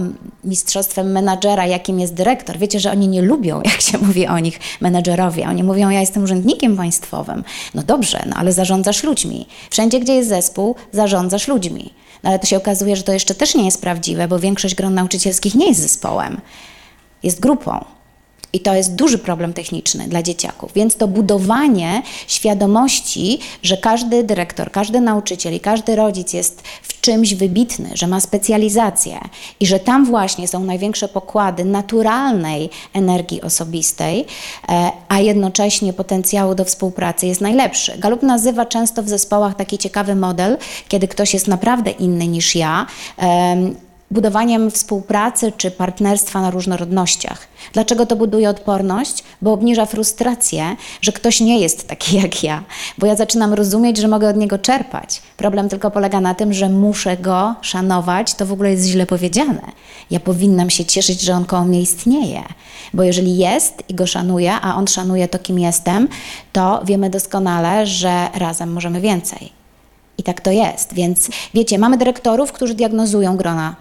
mistrzostwem 0.44 1.12
menadżera, 1.12 1.66
jakim 1.66 2.00
jest 2.00 2.14
dyrektor. 2.14 2.58
Wiecie, 2.58 2.80
że 2.80 2.92
oni 2.92 3.08
nie 3.08 3.22
lubią, 3.22 3.62
jak 3.72 3.82
się 3.82 3.98
mówi 3.98 4.28
o 4.28 4.40
nich, 4.40 4.60
menedżerowie. 4.82 5.48
Oni 5.48 5.64
mówią, 5.64 5.90
ja 5.90 6.00
jestem 6.00 6.24
urzędnikiem 6.24 6.78
państwowym. 6.78 7.44
No 7.76 7.84
dobrze, 7.84 8.24
no 8.30 8.36
ale 8.36 8.54
zarządzasz 8.54 9.04
ludźmi. 9.04 9.48
Wszędzie, 9.70 10.00
gdzie 10.00 10.16
jest 10.16 10.30
zespół, 10.30 10.76
zarządzasz 10.92 11.48
ludźmi. 11.48 11.94
No 12.24 12.30
ale 12.30 12.40
to 12.40 12.48
się 12.48 12.58
okazuje, 12.58 12.96
że 12.96 13.04
to 13.04 13.14
jeszcze 13.14 13.36
też 13.36 13.56
nie 13.56 13.66
jest 13.66 13.82
prawdziwe, 13.82 14.28
bo 14.28 14.40
większość 14.40 14.76
gron 14.76 14.94
nauczycielskich 14.94 15.56
nie 15.56 15.68
jest 15.68 15.82
zespołem, 15.82 16.42
jest 17.24 17.40
grupą. 17.40 17.97
I 18.58 18.60
to 18.60 18.76
jest 18.76 18.96
duży 18.96 19.18
problem 19.18 19.54
techniczny 19.54 20.08
dla 20.08 20.24
dzieciaków. 20.24 20.72
Więc 20.76 20.96
to 20.96 21.08
budowanie 21.08 22.02
świadomości, 22.28 23.40
że 23.64 23.78
każdy 23.78 24.24
dyrektor, 24.24 24.72
każdy 24.72 25.02
nauczyciel 25.02 25.54
i 25.54 25.60
każdy 25.60 25.96
rodzic 25.96 26.34
jest 26.34 26.64
w 26.82 27.02
czymś 27.02 27.34
wybitny, 27.34 27.90
że 27.94 28.08
ma 28.08 28.22
specjalizację 28.22 29.20
i 29.60 29.66
że 29.66 29.80
tam 29.80 30.06
właśnie 30.06 30.48
są 30.48 30.64
największe 30.64 31.08
pokłady 31.08 31.66
naturalnej 31.66 32.70
energii 32.94 33.42
osobistej, 33.42 34.26
e, 34.70 34.92
a 35.08 35.20
jednocześnie 35.20 35.94
potencjału 35.94 36.56
do 36.56 36.66
współpracy 36.66 37.28
jest 37.28 37.42
najlepszy. 37.42 37.98
Galup 37.98 38.24
nazywa 38.24 38.66
często 38.66 39.04
w 39.04 39.10
zespołach 39.10 39.56
taki 39.56 39.78
ciekawy 39.78 40.16
model, 40.16 40.58
kiedy 40.88 41.08
ktoś 41.08 41.34
jest 41.34 41.48
naprawdę 41.48 41.92
inny 41.92 42.28
niż 42.28 42.56
ja 42.56 42.86
budowaniem 44.12 44.72
współpracy 44.72 45.52
czy 45.58 45.72
partnerstwa 45.72 46.42
na 46.42 46.52
różnorodnościach. 46.52 47.48
Dlaczego 47.74 48.06
to 48.06 48.16
buduje 48.16 48.50
odporność? 48.50 49.24
Bo 49.42 49.54
obniża 49.54 49.86
frustrację, 49.86 50.76
że 51.02 51.12
ktoś 51.12 51.40
nie 51.40 51.60
jest 51.60 51.88
taki 51.88 52.16
jak 52.16 52.44
ja, 52.44 52.64
bo 52.98 53.08
ja 53.08 53.16
zaczynam 53.16 53.54
rozumieć, 53.54 53.98
że 53.98 54.08
mogę 54.08 54.30
od 54.30 54.38
niego 54.38 54.58
czerpać. 54.58 55.22
Problem 55.38 55.70
tylko 55.70 55.92
polega 55.92 56.22
na 56.22 56.36
tym, 56.36 56.54
że 56.54 56.70
muszę 56.70 57.18
go 57.18 57.56
szanować, 57.62 58.34
to 58.34 58.46
w 58.46 58.52
ogóle 58.52 58.72
jest 58.72 58.86
źle 58.86 59.06
powiedziane. 59.06 59.62
Ja 60.12 60.20
powinnam 60.20 60.70
się 60.70 60.86
cieszyć, 60.86 61.22
że 61.22 61.34
on 61.34 61.46
koło 61.46 61.66
mnie 61.66 61.82
istnieje, 61.82 62.44
bo 62.94 63.04
jeżeli 63.04 63.38
jest 63.38 63.84
i 63.90 63.94
go 63.94 64.08
szanuję, 64.08 64.54
a 64.54 64.76
on 64.76 64.88
szanuje 64.88 65.28
to, 65.28 65.40
kim 65.40 65.60
jestem, 65.60 66.08
to 66.54 66.82
wiemy 66.86 67.10
doskonale, 67.10 67.86
że 67.86 68.28
razem 68.34 68.74
możemy 68.74 69.02
więcej. 69.02 69.58
I 70.18 70.24
tak 70.24 70.42
to 70.42 70.52
jest. 70.52 70.94
Więc 70.94 71.30
wiecie, 71.54 71.80
mamy 71.80 71.98
dyrektorów, 71.98 72.52
którzy 72.52 72.74
diagnozują 72.74 73.38
grona 73.38 73.76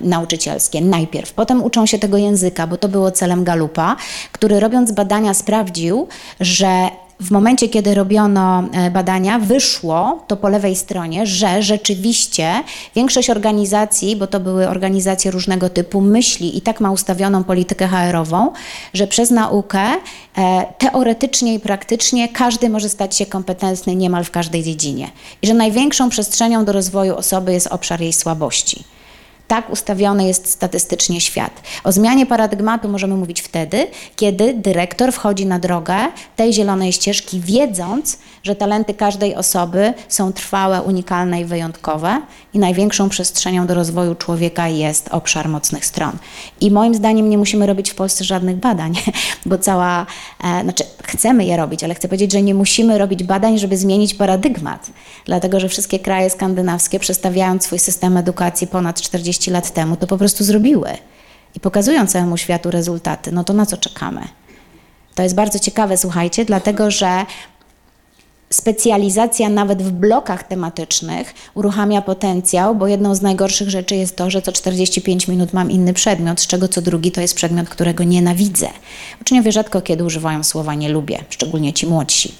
nauczycielskie 0.00 0.80
najpierw. 0.80 1.32
Potem 1.32 1.62
uczą 1.62 1.86
się 1.86 1.98
tego 1.98 2.16
języka, 2.16 2.66
bo 2.66 2.76
to 2.76 2.88
było 2.88 3.10
celem 3.10 3.44
Galupa, 3.44 3.96
który 4.32 4.60
robiąc 4.60 4.92
badania 4.92 5.34
sprawdził, 5.34 6.08
że 6.40 6.90
w 7.20 7.30
momencie, 7.30 7.68
kiedy 7.68 7.94
robiono 7.94 8.64
e, 8.72 8.90
badania, 8.90 9.38
wyszło 9.38 10.24
to 10.26 10.36
po 10.36 10.48
lewej 10.48 10.76
stronie, 10.76 11.26
że 11.26 11.62
rzeczywiście 11.62 12.50
większość 12.94 13.30
organizacji, 13.30 14.16
bo 14.16 14.26
to 14.26 14.40
były 14.40 14.68
organizacje 14.68 15.30
różnego 15.30 15.68
typu, 15.68 16.00
myśli 16.00 16.58
i 16.58 16.60
tak 16.60 16.80
ma 16.80 16.90
ustawioną 16.90 17.44
politykę 17.44 17.88
HR-ową, 17.88 18.52
że 18.94 19.06
przez 19.06 19.30
naukę 19.30 19.80
e, 20.38 20.66
teoretycznie 20.78 21.54
i 21.54 21.60
praktycznie 21.60 22.28
każdy 22.28 22.68
może 22.68 22.88
stać 22.88 23.16
się 23.16 23.26
kompetentny 23.26 23.96
niemal 23.96 24.24
w 24.24 24.30
każdej 24.30 24.62
dziedzinie. 24.62 25.10
I 25.42 25.46
że 25.46 25.54
największą 25.54 26.08
przestrzenią 26.08 26.64
do 26.64 26.72
rozwoju 26.72 27.16
osoby 27.16 27.52
jest 27.52 27.66
obszar 27.66 28.00
jej 28.00 28.12
słabości. 28.12 28.95
Tak 29.48 29.70
ustawiony 29.70 30.26
jest 30.26 30.50
statystycznie 30.50 31.20
świat. 31.20 31.62
O 31.84 31.92
zmianie 31.92 32.26
paradygmatu 32.26 32.88
możemy 32.88 33.16
mówić 33.16 33.40
wtedy, 33.40 33.86
kiedy 34.16 34.54
dyrektor 34.54 35.12
wchodzi 35.12 35.46
na 35.46 35.58
drogę 35.58 35.96
tej 36.36 36.52
zielonej 36.52 36.92
ścieżki, 36.92 37.40
wiedząc, 37.40 38.18
że 38.42 38.54
talenty 38.54 38.94
każdej 38.94 39.34
osoby 39.34 39.94
są 40.08 40.32
trwałe, 40.32 40.82
unikalne 40.82 41.40
i 41.40 41.44
wyjątkowe, 41.44 42.22
i 42.54 42.58
największą 42.58 43.08
przestrzenią 43.08 43.66
do 43.66 43.74
rozwoju 43.74 44.14
człowieka 44.14 44.68
jest 44.68 45.08
obszar 45.08 45.48
mocnych 45.48 45.86
stron. 45.86 46.12
I 46.60 46.70
moim 46.70 46.94
zdaniem 46.94 47.30
nie 47.30 47.38
musimy 47.38 47.66
robić 47.66 47.90
w 47.90 47.94
Polsce 47.94 48.24
żadnych 48.24 48.56
badań, 48.56 48.94
bo 49.46 49.58
cała, 49.58 50.06
e, 50.44 50.62
znaczy 50.62 50.84
chcemy 51.02 51.44
je 51.44 51.56
robić, 51.56 51.84
ale 51.84 51.94
chcę 51.94 52.08
powiedzieć, 52.08 52.32
że 52.32 52.42
nie 52.42 52.54
musimy 52.54 52.98
robić 52.98 53.24
badań, 53.24 53.58
żeby 53.58 53.76
zmienić 53.76 54.14
paradygmat, 54.14 54.90
dlatego 55.24 55.60
że 55.60 55.68
wszystkie 55.68 55.98
kraje 55.98 56.30
skandynawskie, 56.30 56.98
przestawiając 56.98 57.64
swój 57.64 57.78
system 57.78 58.16
edukacji 58.16 58.66
ponad 58.66 59.00
40 59.00 59.35
lat 59.50 59.70
temu, 59.70 59.96
to 59.96 60.06
po 60.06 60.18
prostu 60.18 60.44
zrobiły 60.44 60.90
i 61.54 61.60
pokazują 61.60 62.06
całemu 62.06 62.36
światu 62.36 62.70
rezultaty. 62.70 63.32
No 63.32 63.44
to 63.44 63.52
na 63.52 63.66
co 63.66 63.76
czekamy? 63.76 64.28
To 65.14 65.22
jest 65.22 65.34
bardzo 65.34 65.58
ciekawe, 65.58 65.96
słuchajcie, 65.96 66.44
dlatego 66.44 66.90
że 66.90 67.26
specjalizacja 68.50 69.48
nawet 69.48 69.82
w 69.82 69.90
blokach 69.90 70.42
tematycznych 70.42 71.34
uruchamia 71.54 72.02
potencjał, 72.02 72.74
bo 72.74 72.86
jedną 72.86 73.14
z 73.14 73.22
najgorszych 73.22 73.70
rzeczy 73.70 73.96
jest 73.96 74.16
to, 74.16 74.30
że 74.30 74.42
co 74.42 74.52
45 74.52 75.28
minut 75.28 75.52
mam 75.52 75.70
inny 75.70 75.94
przedmiot, 75.94 76.40
z 76.40 76.46
czego 76.46 76.68
co 76.68 76.82
drugi 76.82 77.12
to 77.12 77.20
jest 77.20 77.34
przedmiot, 77.34 77.68
którego 77.68 78.04
nienawidzę. 78.04 78.68
Uczniowie 79.20 79.52
rzadko 79.52 79.80
kiedy 79.80 80.04
używają 80.04 80.44
słowa 80.44 80.74
nie 80.74 80.88
lubię, 80.88 81.24
szczególnie 81.30 81.72
ci 81.72 81.86
młodsi. 81.86 82.34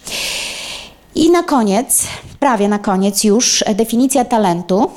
I 1.14 1.30
na 1.30 1.42
koniec, 1.42 2.06
prawie 2.40 2.68
na 2.68 2.78
koniec 2.78 3.24
już 3.24 3.64
definicja 3.74 4.24
talentu 4.24 4.90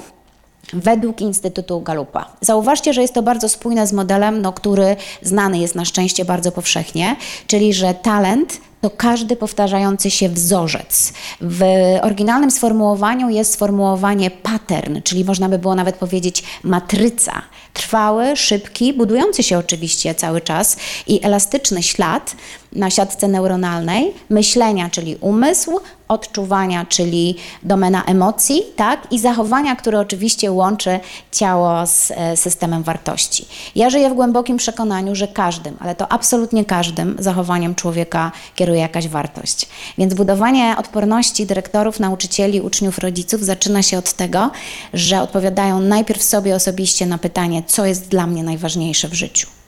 według 0.74 1.22
Instytutu 1.22 1.82
Galupa. 1.82 2.26
Zauważcie, 2.42 2.94
że 2.94 3.02
jest 3.02 3.14
to 3.14 3.24
bardzo 3.24 3.50
spójne 3.50 3.88
z 3.88 3.94
modelem, 3.94 4.42
no, 4.42 4.54
który 4.54 4.96
znany 5.22 5.60
jest 5.60 5.76
na 5.76 5.86
szczęście 5.86 6.26
bardzo 6.26 6.52
powszechnie, 6.52 7.16
czyli 7.48 7.74
że 7.74 7.94
talent 7.94 8.58
to 8.82 8.90
każdy 8.90 9.36
powtarzający 9.36 10.12
się 10.12 10.30
wzorzec. 10.30 11.14
W 11.42 11.64
oryginalnym 12.02 12.52
sformułowaniu 12.52 13.30
jest 13.30 13.54
sformułowanie 13.54 14.32
pattern, 14.32 15.02
czyli 15.04 15.26
można 15.26 15.50
by 15.50 15.60
było 15.60 15.76
nawet 15.76 15.96
powiedzieć 15.96 16.44
matryca. 16.64 17.42
Trwały, 17.74 18.36
szybki, 18.36 18.94
budujący 18.94 19.44
się 19.44 19.58
oczywiście 19.58 20.16
cały 20.16 20.42
czas 20.42 20.78
i 21.08 21.26
elastyczny 21.26 21.84
ślad 21.84 22.36
na 22.74 22.90
siatce 22.90 23.28
neuronalnej 23.28 24.14
myślenia, 24.30 24.90
czyli 24.90 25.16
umysł, 25.16 25.80
odczuwania, 26.08 26.86
czyli 26.86 27.36
domena 27.64 28.04
emocji, 28.04 28.62
tak, 28.76 29.08
i 29.12 29.20
zachowania, 29.20 29.76
które 29.76 30.00
oczywiście 30.00 30.52
łączy 30.52 31.00
ciało 31.32 31.88
z 31.88 32.12
e, 32.12 32.38
systemem 32.38 32.84
wartości. 32.84 33.46
Ja 33.76 33.90
żyję 33.90 34.10
w 34.10 34.14
głębokim 34.14 34.58
przekonaniu, 34.58 35.16
że 35.16 35.28
każdym, 35.28 35.78
ale 35.80 35.96
to 35.96 36.12
absolutnie 36.12 36.66
każdym 36.66 37.16
zachowaniem 37.20 37.76
człowieka 37.76 38.32
kieruje 38.56 38.80
jakaś 38.80 39.08
wartość. 39.08 39.68
Więc 39.98 40.14
budowanie 40.14 40.76
odporności 40.78 41.46
dyrektorów, 41.46 42.00
nauczycieli, 42.00 42.62
uczniów, 42.62 42.98
rodziców 43.00 43.46
zaczyna 43.46 43.84
się 43.84 43.98
od 43.98 44.14
tego, 44.14 44.52
że 44.94 45.22
odpowiadają 45.22 45.80
najpierw 45.80 46.24
sobie 46.24 46.56
osobiście 46.56 47.06
na 47.06 47.18
pytanie, 47.18 47.64
co 47.68 47.86
jest 47.86 48.08
dla 48.08 48.28
mnie 48.28 48.44
najważniejsze 48.44 49.08
w 49.08 49.14
życiu 49.14 49.59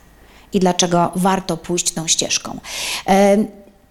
i 0.53 0.59
dlaczego 0.59 1.11
warto 1.15 1.57
pójść 1.57 1.91
tą 1.91 2.07
ścieżką. 2.07 2.59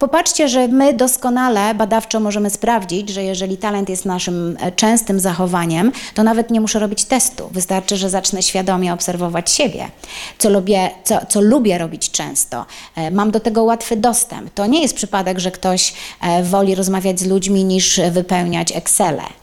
Popatrzcie, 0.01 0.47
że 0.47 0.67
my 0.67 0.93
doskonale 0.93 1.75
badawczo 1.75 2.19
możemy 2.19 2.49
sprawdzić, 2.49 3.09
że 3.09 3.23
jeżeli 3.23 3.57
talent 3.57 3.89
jest 3.89 4.05
naszym 4.05 4.57
e, 4.59 4.71
częstym 4.71 5.19
zachowaniem, 5.19 5.91
to 6.13 6.23
nawet 6.23 6.51
nie 6.51 6.61
muszę 6.61 6.79
robić 6.79 7.03
testu. 7.03 7.49
Wystarczy, 7.51 7.97
że 7.97 8.09
zacznę 8.09 8.43
świadomie 8.43 8.93
obserwować 8.93 9.51
siebie, 9.51 9.87
co 10.37 10.49
lubię, 10.49 10.89
co, 11.03 11.25
co 11.29 11.41
lubię 11.41 11.77
robić 11.77 12.11
często. 12.11 12.65
E, 12.95 13.11
mam 13.11 13.31
do 13.31 13.39
tego 13.39 13.63
łatwy 13.63 13.97
dostęp. 13.97 14.53
To 14.53 14.65
nie 14.65 14.81
jest 14.81 14.95
przypadek, 14.95 15.39
że 15.39 15.51
ktoś 15.51 15.93
e, 16.21 16.43
woli 16.43 16.75
rozmawiać 16.75 17.19
z 17.19 17.25
ludźmi 17.25 17.63
niż 17.63 18.01
wypełniać 18.11 18.71
Excele. 18.71 19.40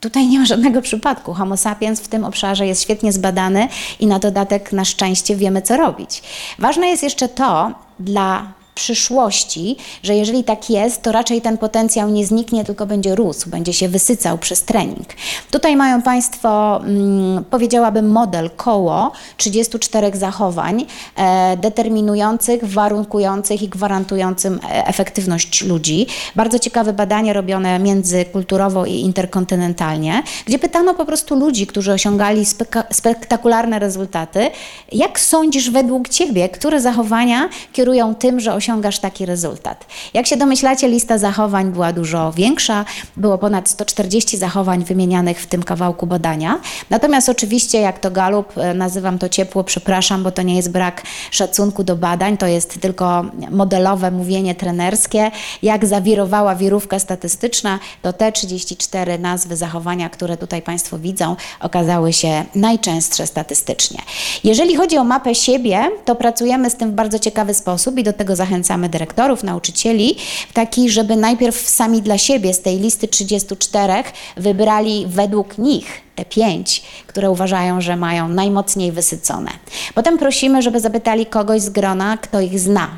Tutaj 0.00 0.26
nie 0.26 0.38
ma 0.38 0.46
żadnego 0.46 0.82
przypadku. 0.82 1.34
Homo 1.34 1.56
sapiens 1.56 2.00
w 2.00 2.08
tym 2.08 2.24
obszarze 2.24 2.66
jest 2.66 2.82
świetnie 2.82 3.12
zbadany 3.12 3.68
i 4.00 4.06
na 4.06 4.18
dodatek 4.18 4.72
na 4.72 4.84
szczęście 4.84 5.36
wiemy, 5.36 5.62
co 5.62 5.76
robić. 5.76 6.22
Ważne 6.58 6.88
jest 6.88 7.02
jeszcze 7.02 7.28
to 7.28 7.72
dla 8.00 8.57
przyszłości, 8.78 9.76
że 10.02 10.14
jeżeli 10.14 10.44
tak 10.44 10.70
jest, 10.70 11.02
to 11.02 11.12
raczej 11.12 11.40
ten 11.40 11.58
potencjał 11.58 12.10
nie 12.10 12.26
zniknie, 12.26 12.64
tylko 12.64 12.86
będzie 12.86 13.14
rósł, 13.14 13.50
będzie 13.50 13.72
się 13.72 13.88
wysycał 13.88 14.38
przez 14.38 14.62
trening. 14.62 15.08
Tutaj 15.50 15.76
mają 15.76 16.02
Państwo, 16.02 16.80
mm, 16.80 17.44
powiedziałabym, 17.44 18.10
model, 18.10 18.50
koło 18.56 19.12
34 19.36 20.10
zachowań 20.14 20.86
e, 21.16 21.56
determinujących, 21.56 22.64
warunkujących 22.64 23.62
i 23.62 23.68
gwarantującym 23.68 24.60
e, 24.62 24.86
efektywność 24.86 25.64
ludzi. 25.64 26.06
Bardzo 26.36 26.58
ciekawe 26.58 26.92
badanie 26.92 27.32
robione 27.32 27.78
międzykulturowo 27.78 28.86
i 28.86 28.94
interkontynentalnie, 28.94 30.22
gdzie 30.46 30.58
pytano 30.58 30.94
po 30.94 31.04
prostu 31.04 31.34
ludzi, 31.34 31.66
którzy 31.66 31.92
osiągali 31.92 32.44
spek 32.44 32.76
spektakularne 32.90 33.78
rezultaty, 33.78 34.50
jak 34.92 35.20
sądzisz 35.20 35.70
według 35.70 36.08
Ciebie, 36.08 36.48
które 36.48 36.80
zachowania 36.80 37.48
kierują 37.72 38.14
tym, 38.14 38.40
że 38.40 38.54
osiągają 38.54 38.67
osiągasz 38.68 38.98
taki 38.98 39.26
rezultat. 39.26 39.86
Jak 40.14 40.26
się 40.26 40.36
domyślacie, 40.36 40.88
lista 40.88 41.18
zachowań 41.18 41.72
była 41.72 41.92
dużo 41.92 42.32
większa, 42.32 42.84
było 43.16 43.38
ponad 43.38 43.68
140 43.68 44.38
zachowań 44.38 44.84
wymienianych 44.84 45.40
w 45.40 45.46
tym 45.46 45.62
kawałku 45.62 46.06
badania. 46.06 46.60
Natomiast 46.90 47.28
oczywiście, 47.28 47.80
jak 47.80 47.98
to 47.98 48.10
Galup, 48.10 48.58
e, 48.58 48.74
nazywam 48.74 49.18
to 49.18 49.28
ciepło, 49.28 49.64
przepraszam, 49.64 50.22
bo 50.22 50.30
to 50.30 50.42
nie 50.42 50.56
jest 50.56 50.70
brak 50.70 51.02
szacunku 51.30 51.84
do 51.84 51.96
badań, 51.96 52.36
to 52.36 52.46
jest 52.46 52.80
tylko 52.80 53.24
modelowe 53.50 54.10
mówienie 54.10 54.54
trenerskie. 54.54 55.30
Jak 55.62 55.86
zawirowała 55.86 56.54
wirówka 56.54 56.98
statystyczna, 56.98 57.78
to 58.02 58.12
te 58.12 58.32
34 58.32 59.18
nazwy 59.18 59.56
zachowania, 59.56 60.10
które 60.10 60.36
tutaj 60.36 60.62
Państwo 60.62 60.98
widzą, 60.98 61.36
okazały 61.60 62.12
się 62.12 62.44
najczęstsze 62.54 63.26
statystycznie. 63.26 63.98
Jeżeli 64.44 64.76
chodzi 64.76 64.98
o 64.98 65.04
mapę 65.04 65.34
siebie, 65.34 65.90
to 66.04 66.14
pracujemy 66.14 66.70
z 66.70 66.74
tym 66.74 66.90
w 66.90 66.94
bardzo 66.94 67.18
ciekawy 67.18 67.54
sposób 67.54 67.98
i 67.98 68.02
do 68.02 68.12
tego 68.12 68.36
zachęcam 68.36 68.57
zachęcamy 68.58 68.88
dyrektorów, 68.88 69.42
nauczycieli, 69.42 70.16
taki, 70.52 70.90
żeby 70.90 71.16
najpierw 71.16 71.68
sami 71.68 72.02
dla 72.02 72.18
siebie 72.18 72.54
z 72.54 72.60
tej 72.60 72.78
listy 72.78 73.08
34 73.08 73.92
wybrali 74.36 75.06
według 75.06 75.58
nich 75.58 76.00
te 76.14 76.24
pięć, 76.24 76.82
które 77.06 77.30
uważają, 77.30 77.80
że 77.80 77.96
mają 77.96 78.28
najmocniej 78.28 78.92
wysycone. 78.92 79.50
Potem 79.94 80.18
prosimy, 80.18 80.62
żeby 80.62 80.80
zapytali 80.80 81.26
kogoś 81.26 81.60
z 81.60 81.70
grona, 81.70 82.16
kto 82.16 82.40
ich 82.40 82.60
zna. 82.60 82.88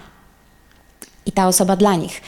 I 1.27 1.33
ta 1.33 1.49
osoba 1.49 1.77
dla 1.77 1.95
nich 1.95 2.23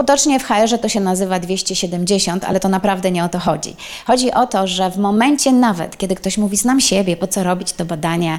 Potocznie 0.00 0.40
w 0.40 0.44
HR 0.44 0.78
to 0.82 0.88
się 0.88 1.00
nazywa 1.00 1.40
270, 1.40 2.44
ale 2.44 2.60
to 2.60 2.68
naprawdę 2.68 3.10
nie 3.10 3.24
o 3.24 3.28
to 3.28 3.38
chodzi. 3.38 3.76
Chodzi 4.06 4.32
o 4.32 4.46
to, 4.46 4.66
że 4.66 4.90
w 4.90 4.98
momencie 4.98 5.52
nawet, 5.52 5.96
kiedy 5.96 6.14
ktoś 6.14 6.38
mówi, 6.38 6.56
znam 6.56 6.80
siebie, 6.80 7.16
po 7.16 7.26
co 7.26 7.42
robić 7.42 7.72
to 7.72 7.84
badanie, 7.84 8.38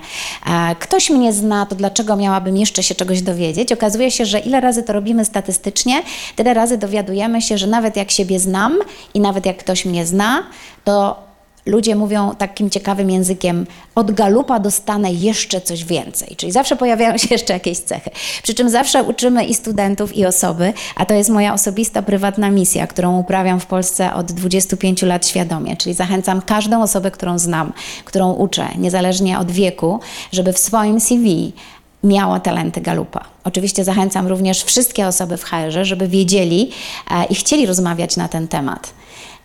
ktoś 0.79 1.09
mnie 1.09 1.33
zna, 1.33 1.65
to 1.65 1.75
dlaczego 1.75 2.15
miałabym 2.15 2.57
jeszcze 2.57 2.83
się 2.83 2.95
czegoś 2.95 3.21
dowiedzieć? 3.21 3.71
Okazuje 3.71 4.11
się, 4.11 4.25
że 4.25 4.39
ile 4.39 4.61
razy 4.61 4.83
to 4.83 4.93
robimy 4.93 5.25
statystycznie, 5.25 6.03
tyle 6.35 6.53
razy 6.53 6.77
dowiadujemy 6.77 7.41
się, 7.41 7.57
że 7.57 7.67
nawet 7.67 7.95
jak 7.95 8.11
siebie 8.11 8.39
znam 8.39 8.79
i 9.13 9.19
nawet 9.19 9.45
jak 9.45 9.57
ktoś 9.57 9.85
mnie 9.85 10.05
zna, 10.05 10.43
to 10.83 11.23
ludzie 11.65 11.95
mówią 11.95 12.35
takim 12.35 12.69
ciekawym 12.69 13.09
językiem, 13.09 13.65
od 13.95 14.11
galupa 14.11 14.59
dostanę 14.59 15.13
jeszcze 15.13 15.61
coś 15.61 15.85
więcej, 15.85 16.35
czyli 16.35 16.51
zawsze 16.51 16.75
pojawiają 16.75 17.17
się 17.17 17.27
jeszcze 17.35 17.53
jakieś 17.53 17.79
cechy. 17.79 18.09
Przy 18.43 18.53
czym 18.53 18.69
zawsze 18.69 19.03
uczymy 19.03 19.45
i 19.45 19.53
studentów, 19.53 20.17
i 20.17 20.25
osoby, 20.25 20.73
a 20.95 21.05
to 21.05 21.13
jest 21.13 21.29
moja 21.29 21.53
osobista, 21.53 22.01
prywatna 22.01 22.49
misja, 22.49 22.87
którą 22.87 23.19
uprawiam 23.19 23.59
w 23.59 23.65
Polsce 23.65 24.13
od 24.13 24.31
25 24.31 25.01
lat 25.01 25.27
świadomie, 25.27 25.77
czyli 25.77 25.95
zachęcam 25.95 26.41
każdą 26.41 26.81
osobę, 26.81 27.11
którą 27.11 27.39
znam, 27.39 27.73
którą 28.05 28.31
uczę, 28.33 28.67
niezależnie 28.77 29.39
od 29.39 29.51
wieku, 29.51 29.99
żeby 30.31 30.53
w 30.53 30.59
swoim 30.59 30.99
CV 30.99 31.53
miała 32.03 32.39
talenty 32.39 32.81
Galupa. 32.81 33.25
Oczywiście 33.43 33.83
zachęcam 33.83 34.27
również 34.27 34.63
wszystkie 34.63 35.07
osoby 35.07 35.37
w 35.37 35.43
HR, 35.43 35.71
żeby 35.81 36.07
wiedzieli 36.07 36.71
e, 37.11 37.25
i 37.25 37.35
chcieli 37.35 37.65
rozmawiać 37.65 38.17
na 38.17 38.27
ten 38.27 38.47
temat. 38.47 38.93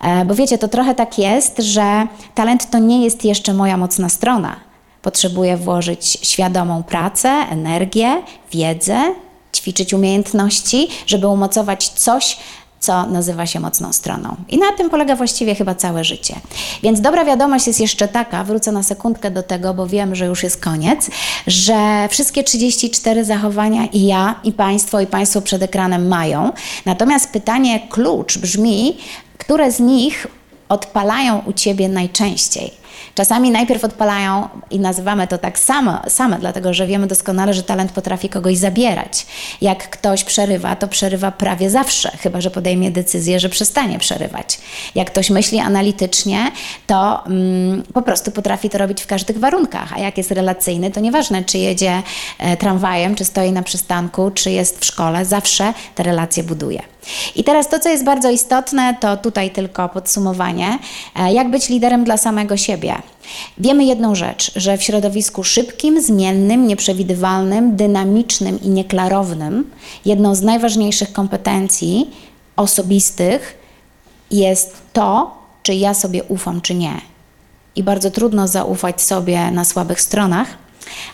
E, 0.00 0.24
bo 0.24 0.34
wiecie, 0.34 0.58
to 0.58 0.68
trochę 0.68 0.94
tak 0.94 1.18
jest, 1.18 1.58
że 1.58 2.06
talent 2.34 2.70
to 2.70 2.78
nie 2.78 3.04
jest 3.04 3.24
jeszcze 3.24 3.54
moja 3.54 3.76
mocna 3.76 4.08
strona. 4.08 4.56
Potrzebuję 5.02 5.56
włożyć 5.56 6.18
świadomą 6.22 6.82
pracę, 6.82 7.28
energię, 7.28 8.22
wiedzę, 8.52 9.14
ćwiczyć 9.56 9.94
umiejętności, 9.94 10.88
żeby 11.06 11.26
umocować 11.26 11.88
coś, 11.88 12.36
co 12.80 13.06
nazywa 13.06 13.46
się 13.46 13.60
mocną 13.60 13.92
stroną. 13.92 14.36
I 14.48 14.58
na 14.58 14.72
tym 14.72 14.90
polega 14.90 15.16
właściwie 15.16 15.54
chyba 15.54 15.74
całe 15.74 16.04
życie. 16.04 16.34
Więc 16.82 17.00
dobra 17.00 17.24
wiadomość 17.24 17.66
jest 17.66 17.80
jeszcze 17.80 18.08
taka, 18.08 18.44
wrócę 18.44 18.72
na 18.72 18.82
sekundkę 18.82 19.30
do 19.30 19.42
tego, 19.42 19.74
bo 19.74 19.86
wiem, 19.86 20.14
że 20.14 20.26
już 20.26 20.42
jest 20.42 20.64
koniec, 20.64 21.10
że 21.46 22.08
wszystkie 22.10 22.44
34 22.44 23.24
zachowania 23.24 23.86
i 23.86 24.06
ja, 24.06 24.34
i 24.44 24.52
Państwo, 24.52 25.00
i 25.00 25.06
Państwo 25.06 25.40
przed 25.40 25.62
ekranem 25.62 26.08
mają. 26.08 26.52
Natomiast 26.84 27.30
pytanie 27.30 27.80
klucz 27.88 28.38
brzmi, 28.38 28.96
które 29.38 29.72
z 29.72 29.80
nich 29.80 30.26
odpalają 30.68 31.42
u 31.46 31.52
Ciebie 31.52 31.88
najczęściej? 31.88 32.72
Czasami 33.14 33.50
najpierw 33.50 33.84
odpalają 33.84 34.48
i 34.70 34.80
nazywamy 34.80 35.26
to 35.26 35.38
tak 35.38 35.58
same, 35.58 36.00
same, 36.08 36.38
dlatego 36.38 36.74
że 36.74 36.86
wiemy 36.86 37.06
doskonale, 37.06 37.54
że 37.54 37.62
talent 37.62 37.92
potrafi 37.92 38.28
kogoś 38.28 38.56
zabierać. 38.56 39.26
Jak 39.60 39.90
ktoś 39.90 40.24
przerywa, 40.24 40.76
to 40.76 40.88
przerywa 40.88 41.30
prawie 41.30 41.70
zawsze, 41.70 42.10
chyba 42.10 42.40
że 42.40 42.50
podejmie 42.50 42.90
decyzję, 42.90 43.40
że 43.40 43.48
przestanie 43.48 43.98
przerywać. 43.98 44.58
Jak 44.94 45.10
ktoś 45.10 45.30
myśli 45.30 45.58
analitycznie, 45.58 46.50
to 46.86 47.26
mm, 47.26 47.82
po 47.94 48.02
prostu 48.02 48.30
potrafi 48.30 48.70
to 48.70 48.78
robić 48.78 49.02
w 49.02 49.06
każdych 49.06 49.38
warunkach. 49.38 49.92
A 49.92 49.98
jak 49.98 50.18
jest 50.18 50.30
relacyjny, 50.30 50.90
to 50.90 51.00
nieważne, 51.00 51.44
czy 51.44 51.58
jedzie 51.58 52.02
e, 52.38 52.56
tramwajem, 52.56 53.14
czy 53.14 53.24
stoi 53.24 53.52
na 53.52 53.62
przystanku, 53.62 54.30
czy 54.30 54.50
jest 54.50 54.80
w 54.80 54.84
szkole, 54.84 55.24
zawsze 55.24 55.72
te 55.94 56.02
relacje 56.02 56.42
buduje. 56.42 56.82
I 57.36 57.44
teraz 57.44 57.68
to, 57.68 57.78
co 57.78 57.88
jest 57.88 58.04
bardzo 58.04 58.30
istotne, 58.30 58.96
to 59.00 59.16
tutaj 59.16 59.50
tylko 59.50 59.88
podsumowanie. 59.88 60.78
E, 61.16 61.32
jak 61.32 61.50
być 61.50 61.68
liderem 61.68 62.04
dla 62.04 62.16
samego 62.16 62.56
siebie? 62.56 62.85
Wiemy 63.58 63.84
jedną 63.84 64.14
rzecz, 64.14 64.52
że 64.56 64.78
w 64.78 64.82
środowisku 64.82 65.44
szybkim, 65.44 66.02
zmiennym, 66.02 66.66
nieprzewidywalnym, 66.66 67.76
dynamicznym 67.76 68.62
i 68.62 68.68
nieklarownym, 68.68 69.70
jedną 70.04 70.34
z 70.34 70.42
najważniejszych 70.42 71.12
kompetencji 71.12 72.10
osobistych 72.56 73.58
jest 74.30 74.76
to, 74.92 75.36
czy 75.62 75.74
ja 75.74 75.94
sobie 75.94 76.24
ufam, 76.24 76.60
czy 76.60 76.74
nie. 76.74 77.00
I 77.76 77.82
bardzo 77.82 78.10
trudno 78.10 78.48
zaufać 78.48 79.02
sobie 79.02 79.50
na 79.50 79.64
słabych 79.64 80.00
stronach, 80.00 80.48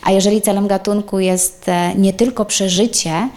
a 0.03 0.11
jeżeli 0.11 0.41
celem 0.41 0.67
gatunku 0.67 1.19
jest 1.19 1.69
e, 1.69 1.95
nie 1.95 2.13
tylko 2.13 2.45
przeżycie, 2.45 3.29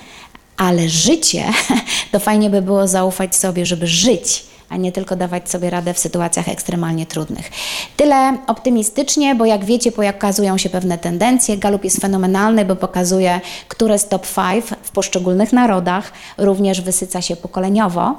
ale 0.57 0.89
życie, 0.89 1.45
to 2.13 2.21
fajnie 2.21 2.51
by 2.51 2.63
było 2.63 2.89
zaufać 2.89 3.37
sobie, 3.37 3.67
żeby 3.67 3.87
żyć 3.87 4.45
a 4.69 4.77
nie 4.77 4.93
tylko 4.93 5.17
dawać 5.17 5.51
sobie 5.51 5.71
radę 5.71 5.95
w 5.95 5.99
sytuacjach 5.99 6.49
ekstremalnie 6.49 7.07
trudnych. 7.07 7.51
Tyle 7.97 8.39
optymistycznie, 8.47 9.35
bo 9.35 9.45
jak 9.45 9.65
wiecie, 9.65 9.93
pokazują 9.93 10.59
się 10.59 10.71
pewne 10.71 10.99
tendencje. 10.99 11.57
Galup 11.57 11.85
jest 11.85 12.01
fenomenalny, 12.01 12.65
bo 12.65 12.77
pokazuje, 12.77 13.41
które 13.69 13.99
z 13.99 14.09
top 14.09 14.27
5 14.35 14.65
w 14.83 14.91
poszczególnych 14.91 15.53
narodach 15.53 16.13
również 16.39 16.81
wysyca 16.81 17.23
się 17.23 17.37
pokoleniowo. 17.37 18.15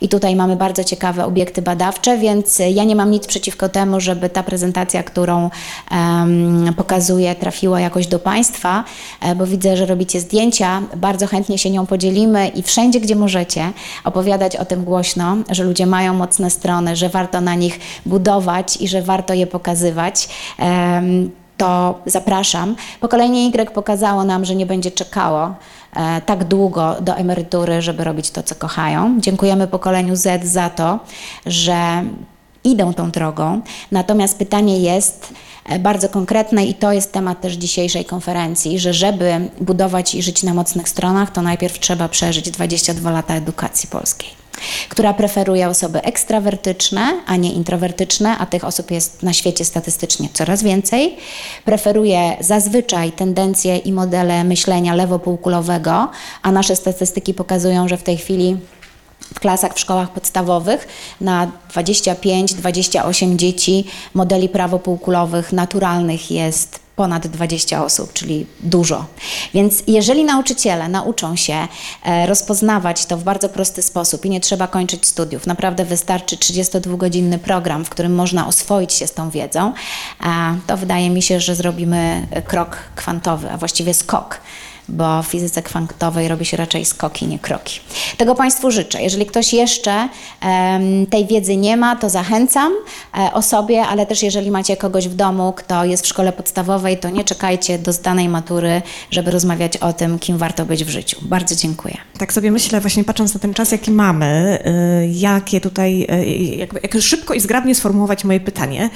I 0.00 0.08
tutaj 0.08 0.36
mamy 0.36 0.56
bardzo 0.56 0.84
ciekawe 0.84 1.24
obiekty 1.24 1.62
badawcze, 1.62 2.18
więc 2.18 2.58
ja 2.58 2.84
nie 2.84 2.96
mam 2.96 3.10
nic 3.10 3.26
przeciwko 3.26 3.68
temu, 3.68 4.00
żeby 4.00 4.28
ta 4.28 4.42
prezentacja, 4.42 5.02
którą 5.02 5.50
um, 5.90 6.74
pokazuję, 6.76 7.34
trafiła 7.34 7.80
jakoś 7.80 8.06
do 8.06 8.18
Państwa, 8.18 8.84
e, 9.20 9.34
bo 9.34 9.46
widzę, 9.46 9.76
że 9.76 9.86
robicie 9.86 10.20
zdjęcia. 10.20 10.82
Bardzo 10.96 11.26
chętnie 11.26 11.58
się 11.58 11.70
nią 11.70 11.86
podzielimy 11.86 12.48
i 12.48 12.62
wszędzie, 12.62 13.00
gdzie 13.00 13.16
możecie, 13.16 13.72
opowiadać 14.04 14.56
o 14.56 14.64
tym 14.64 14.84
głośno, 14.84 15.36
że 15.50 15.64
ludzie 15.64 15.86
mają 15.92 16.14
mocne 16.14 16.50
strony, 16.50 16.96
że 16.96 17.08
warto 17.08 17.40
na 17.40 17.54
nich 17.54 17.80
budować 18.06 18.76
i 18.80 18.88
że 18.88 19.02
warto 19.02 19.34
je 19.34 19.46
pokazywać. 19.46 20.28
To 21.56 22.00
zapraszam. 22.06 22.76
Pokolenie 23.00 23.46
Y 23.46 23.70
pokazało 23.70 24.24
nam, 24.24 24.44
że 24.44 24.54
nie 24.54 24.66
będzie 24.66 24.90
czekało 24.90 25.54
e, 25.96 26.20
tak 26.26 26.44
długo 26.44 26.96
do 27.00 27.14
emerytury, 27.16 27.82
żeby 27.82 28.04
robić 28.04 28.30
to, 28.30 28.42
co 28.42 28.54
kochają. 28.54 29.20
Dziękujemy 29.20 29.66
pokoleniu 29.66 30.16
Z 30.16 30.44
za 30.44 30.70
to, 30.70 30.98
że 31.46 32.02
idą 32.64 32.94
tą 32.94 33.10
drogą. 33.10 33.60
Natomiast 33.92 34.38
pytanie 34.38 34.78
jest 34.78 35.28
e, 35.64 35.78
bardzo 35.78 36.08
konkretne 36.08 36.64
i 36.64 36.74
to 36.74 36.92
jest 36.92 37.12
temat 37.12 37.40
też 37.40 37.54
dzisiejszej 37.54 38.04
konferencji, 38.04 38.78
że 38.78 38.94
żeby 38.94 39.50
budować 39.60 40.14
i 40.14 40.22
żyć 40.22 40.42
na 40.42 40.54
mocnych 40.54 40.88
stronach, 40.88 41.30
to 41.30 41.42
najpierw 41.42 41.78
trzeba 41.78 42.08
przeżyć 42.08 42.50
22 42.50 43.10
lata 43.10 43.34
edukacji 43.34 43.88
polskiej 43.88 44.42
która 44.88 45.14
preferuje 45.14 45.68
osoby 45.68 46.02
ekstrawertyczne, 46.02 47.20
a 47.26 47.36
nie 47.36 47.52
introwertyczne, 47.52 48.38
a 48.38 48.46
tych 48.46 48.64
osób 48.64 48.90
jest 48.90 49.22
na 49.22 49.32
świecie 49.32 49.64
statystycznie 49.64 50.28
coraz 50.32 50.62
więcej. 50.62 51.16
Preferuje 51.64 52.36
zazwyczaj 52.40 53.12
tendencje 53.12 53.76
i 53.76 53.92
modele 53.92 54.44
myślenia 54.44 54.94
lewopółkulowego, 54.94 56.08
a 56.42 56.52
nasze 56.52 56.76
statystyki 56.76 57.34
pokazują, 57.34 57.88
że 57.88 57.96
w 57.96 58.02
tej 58.02 58.16
chwili 58.16 58.56
w 59.34 59.40
klasach 59.40 59.74
w 59.74 59.80
szkołach 59.80 60.10
podstawowych 60.10 60.88
na 61.20 61.50
25-28 61.74 63.36
dzieci 63.36 63.84
modeli 64.14 64.48
prawopółkulowych 64.48 65.52
naturalnych 65.52 66.30
jest 66.30 66.82
ponad 66.96 67.26
20 67.26 67.84
osób, 67.84 68.12
czyli 68.12 68.46
dużo. 68.60 69.04
Więc 69.54 69.82
jeżeli 69.86 70.24
nauczyciele 70.24 70.88
nauczą 70.88 71.36
się 71.36 71.68
e, 72.04 72.26
rozpoznawać 72.26 73.06
to 73.06 73.16
w 73.16 73.24
bardzo 73.24 73.48
prosty 73.48 73.82
sposób 73.82 74.24
i 74.24 74.30
nie 74.30 74.40
trzeba 74.40 74.66
kończyć 74.66 75.06
studiów, 75.06 75.46
naprawdę 75.46 75.84
wystarczy 75.84 76.36
32-godzinny 76.36 77.38
program, 77.38 77.84
w 77.84 77.90
którym 77.90 78.14
można 78.14 78.46
oswoić 78.46 78.92
się 78.92 79.06
z 79.06 79.12
tą 79.12 79.30
wiedzą, 79.30 79.72
to 80.66 80.76
wydaje 80.76 81.10
mi 81.10 81.22
się, 81.22 81.40
że 81.40 81.54
zrobimy 81.54 82.26
krok 82.46 82.76
kwantowy, 82.96 83.50
a 83.50 83.56
właściwie 83.56 83.94
skok 83.94 84.40
bo 84.88 85.22
w 85.22 85.26
fizyce 85.26 85.62
kwantowej 85.62 86.28
robi 86.28 86.44
się 86.44 86.56
raczej 86.56 86.84
skoki, 86.84 87.26
nie 87.26 87.38
kroki. 87.38 87.80
Tego 88.16 88.34
Państwu 88.34 88.70
życzę. 88.70 89.02
Jeżeli 89.02 89.26
ktoś 89.26 89.52
jeszcze 89.52 90.08
tej 91.10 91.26
wiedzy 91.26 91.56
nie 91.56 91.76
ma, 91.76 91.96
to 91.96 92.10
zachęcam 92.10 92.72
e, 93.18 93.32
o 93.32 93.42
sobie, 93.42 93.82
ale 93.82 94.06
też 94.06 94.22
jeżeli 94.22 94.50
macie 94.50 94.76
kogoś 94.76 95.08
w 95.08 95.14
domu, 95.14 95.52
kto 95.56 95.84
jest 95.84 96.04
w 96.04 96.08
szkole 96.08 96.32
podstawowej, 96.32 96.98
to 96.98 97.10
nie 97.10 97.24
czekajcie 97.24 97.78
do 97.78 97.92
zdanej 97.92 98.28
matury, 98.28 98.82
żeby 99.10 99.30
rozmawiać 99.30 99.76
o 99.76 99.92
tym, 99.92 100.18
kim 100.18 100.38
warto 100.38 100.64
być 100.64 100.84
w 100.84 100.88
życiu. 100.88 101.18
Bardzo 101.22 101.56
dziękuję. 101.56 101.96
Tak 102.18 102.32
sobie 102.32 102.50
myślę, 102.50 102.80
właśnie 102.80 103.04
patrząc 103.04 103.34
na 103.34 103.40
ten 103.40 103.54
czas, 103.54 103.72
jaki 103.72 103.90
mamy, 103.90 104.58
y, 105.02 105.08
jakie 105.12 105.60
tutaj, 105.60 106.06
y, 106.10 106.24
jakby, 106.56 106.80
jak 106.82 107.02
szybko 107.02 107.34
i 107.34 107.40
zgrabnie 107.40 107.74
sformułować 107.74 108.24
moje 108.24 108.40
pytanie. 108.40 108.90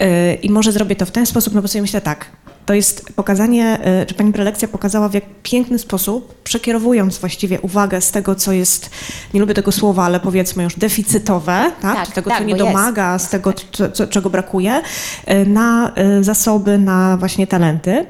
Y, 0.00 0.38
I 0.42 0.50
może 0.50 0.72
zrobię 0.72 0.96
to 0.96 1.06
w 1.06 1.10
ten 1.10 1.26
sposób, 1.26 1.54
no 1.54 1.62
bo 1.62 1.68
sobie 1.68 1.82
myślę 1.82 2.00
tak, 2.00 2.26
to 2.70 2.74
jest 2.74 3.12
pokazanie, 3.16 3.78
e, 3.80 4.06
czy 4.06 4.14
pani 4.14 4.32
prelekcja 4.32 4.68
pokazała 4.68 5.08
w 5.08 5.14
jak 5.14 5.24
piękny 5.42 5.78
sposób, 5.78 6.34
przekierowując 6.44 7.18
właściwie 7.18 7.60
uwagę 7.60 8.00
z 8.00 8.10
tego, 8.10 8.34
co 8.34 8.52
jest, 8.52 8.90
nie 9.34 9.40
lubię 9.40 9.54
tego 9.54 9.72
słowa, 9.72 10.04
ale 10.04 10.20
powiedzmy 10.20 10.62
już 10.62 10.74
deficytowe, 10.76 11.72
tak? 11.82 11.96
tak 11.96 12.14
tego, 12.14 12.30
tak, 12.30 12.38
co 12.38 12.44
nie 12.44 12.56
domaga, 12.56 13.12
jest. 13.12 13.24
z 13.24 13.28
tego, 13.28 13.52
co, 13.92 14.06
czego 14.06 14.30
brakuje, 14.30 14.82
e, 15.26 15.44
na 15.44 15.94
e, 15.94 16.24
zasoby, 16.24 16.78
na 16.78 17.16
właśnie 17.16 17.46
talenty. 17.46 18.06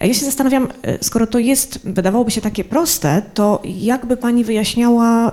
Ja 0.00 0.14
się 0.14 0.24
zastanawiam, 0.24 0.68
skoro 1.00 1.26
to 1.26 1.38
jest, 1.38 1.80
wydawałoby 1.84 2.30
się 2.30 2.40
takie 2.40 2.64
proste, 2.64 3.22
to 3.34 3.62
jakby 3.64 4.16
pani 4.16 4.44
wyjaśniała 4.44 5.32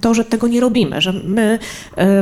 to, 0.00 0.14
że 0.14 0.24
tego 0.24 0.48
nie 0.48 0.60
robimy, 0.60 1.00
że 1.00 1.12
my 1.12 1.58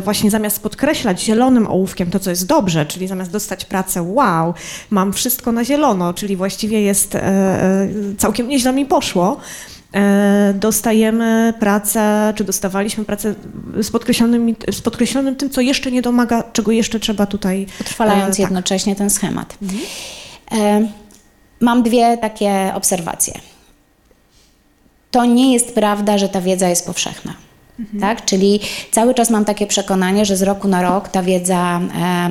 właśnie 0.04 0.30
zamiast 0.30 0.62
podkreślać 0.62 1.22
zielonym 1.22 1.66
ołówkiem 1.66 2.10
to, 2.10 2.18
co 2.18 2.30
jest 2.30 2.46
dobrze, 2.46 2.86
czyli 2.86 3.06
zamiast 3.06 3.30
dostać 3.30 3.64
pracę, 3.64 4.02
wow, 4.02 4.54
mam 4.90 5.12
wszystko 5.22 5.52
na 5.52 5.64
zielono, 5.64 6.14
czyli 6.14 6.36
właściwie 6.36 6.80
jest 6.80 7.14
e, 7.14 7.22
e, 7.22 7.88
całkiem 8.18 8.48
nieźle 8.48 8.72
mi 8.72 8.86
poszło 8.86 9.36
e, 9.94 10.54
dostajemy 10.54 11.54
pracę, 11.60 12.32
czy 12.36 12.44
dostawaliśmy 12.44 13.04
pracę 13.04 13.34
z 13.82 13.90
podkreślonym, 13.90 14.54
z 14.72 14.80
podkreślonym 14.80 15.36
tym, 15.36 15.50
co 15.50 15.60
jeszcze 15.60 15.92
nie 15.92 16.02
domaga, 16.02 16.42
czego 16.52 16.72
jeszcze 16.72 17.00
trzeba 17.00 17.26
tutaj. 17.26 17.66
Utrwalając 17.80 18.36
tak. 18.36 18.38
jednocześnie 18.38 18.96
ten 18.96 19.10
schemat. 19.10 19.58
Mhm. 19.62 20.88
Mam 21.60 21.82
dwie 21.82 22.18
takie 22.18 22.72
obserwacje. 22.74 23.34
To 25.10 25.24
nie 25.24 25.52
jest 25.52 25.74
prawda, 25.74 26.18
że 26.18 26.28
ta 26.28 26.40
wiedza 26.40 26.68
jest 26.68 26.86
powszechna. 26.86 27.34
Tak? 28.00 28.24
Czyli 28.24 28.60
cały 28.90 29.14
czas 29.14 29.30
mam 29.30 29.44
takie 29.44 29.66
przekonanie, 29.66 30.24
że 30.24 30.36
z 30.36 30.42
roku 30.42 30.68
na 30.68 30.82
rok 30.82 31.08
ta 31.08 31.22
wiedza 31.22 31.80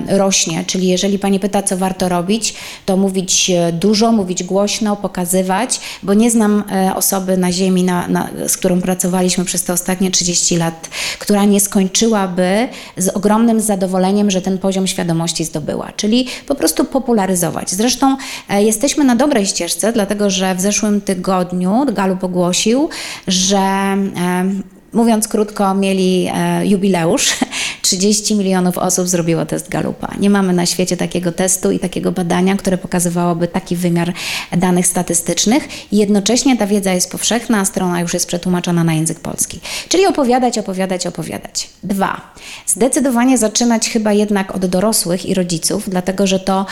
e, 0.10 0.18
rośnie. 0.18 0.64
Czyli 0.68 0.88
jeżeli 0.88 1.20
pani 1.20 1.40
pyta, 1.40 1.64
co 1.64 1.78
warto 1.78 2.10
robić, 2.10 2.54
to 2.86 2.98
mówić 2.98 3.50
e, 3.50 3.72
dużo, 3.72 4.12
mówić 4.12 4.44
głośno, 4.44 4.96
pokazywać, 4.96 5.80
bo 6.04 6.14
nie 6.14 6.32
znam 6.32 6.64
e, 6.72 6.96
osoby 6.96 7.38
na 7.38 7.52
Ziemi, 7.52 7.84
na, 7.84 8.08
na, 8.08 8.30
z 8.48 8.58
którą 8.58 8.82
pracowaliśmy 8.82 9.46
przez 9.46 9.64
te 9.64 9.74
ostatnie 9.74 10.12
30 10.12 10.58
lat, 10.58 10.90
która 11.20 11.46
nie 11.46 11.60
skończyłaby 11.60 12.68
z 12.98 13.10
ogromnym 13.10 13.62
zadowoleniem, 13.62 14.32
że 14.32 14.42
ten 14.42 14.58
poziom 14.58 14.88
świadomości 14.88 15.46
zdobyła. 15.46 15.92
Czyli 15.96 16.28
po 16.48 16.56
prostu 16.56 16.86
popularyzować. 16.86 17.72
Zresztą 17.72 18.18
e, 18.50 18.64
jesteśmy 18.64 19.04
na 19.04 19.16
dobrej 19.16 19.46
ścieżce, 19.46 19.94
dlatego 19.94 20.30
że 20.30 20.56
w 20.56 20.62
zeszłym 20.62 21.02
tygodniu 21.02 21.86
Galup 21.94 22.24
ogłosił, 22.24 22.90
że 23.28 23.58
e, 23.58 24.81
Mówiąc 24.94 25.28
krótko, 25.28 25.74
mieli 25.74 26.28
e, 26.34 26.68
jubileusz. 26.68 27.36
30 27.82 28.36
milionów 28.36 28.78
osób 28.78 29.08
zrobiło 29.08 29.46
test 29.46 29.70
Galupa. 29.70 30.14
Nie 30.20 30.30
mamy 30.30 30.54
na 30.54 30.66
świecie 30.66 30.98
takiego 30.98 31.32
testu 31.32 31.72
i 31.72 31.80
takiego 31.80 32.12
badania, 32.12 32.56
które 32.56 32.78
pokazywałoby 32.78 33.48
taki 33.48 33.76
wymiar 33.76 34.14
danych 34.58 34.88
statystycznych. 34.88 35.68
Jednocześnie 35.92 36.58
ta 36.58 36.68
wiedza 36.68 36.94
jest 36.94 37.12
powszechna, 37.12 37.60
a 37.60 37.66
strona 37.66 38.00
już 38.02 38.14
jest 38.14 38.28
przetłumaczona 38.28 38.84
na 38.84 38.94
język 38.94 39.20
polski. 39.20 39.60
Czyli 39.90 40.06
opowiadać, 40.06 40.58
opowiadać, 40.58 41.08
opowiadać. 41.08 41.70
Dwa. 41.84 42.34
Zdecydowanie 42.66 43.38
zaczynać 43.38 43.90
chyba 43.90 44.14
jednak 44.14 44.56
od 44.56 44.66
dorosłych 44.66 45.26
i 45.26 45.34
rodziców, 45.34 45.90
dlatego 45.90 46.28
że 46.28 46.40
to 46.40 46.66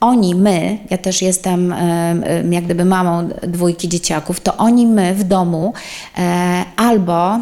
oni, 0.00 0.34
my, 0.34 0.78
ja 0.90 0.98
też 0.98 1.22
jestem 1.22 1.74
jak 2.50 2.64
gdyby 2.64 2.84
mamą 2.84 3.28
dwójki 3.42 3.88
dzieciaków, 3.88 4.40
to 4.40 4.56
oni, 4.56 4.86
my 4.86 5.14
w 5.14 5.24
domu 5.24 5.72
e, 6.18 6.64
albo 6.76 7.34
e, 7.34 7.40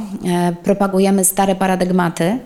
propagujemy 0.62 1.24
stare 1.24 1.54
paradygmaty, 1.54 2.38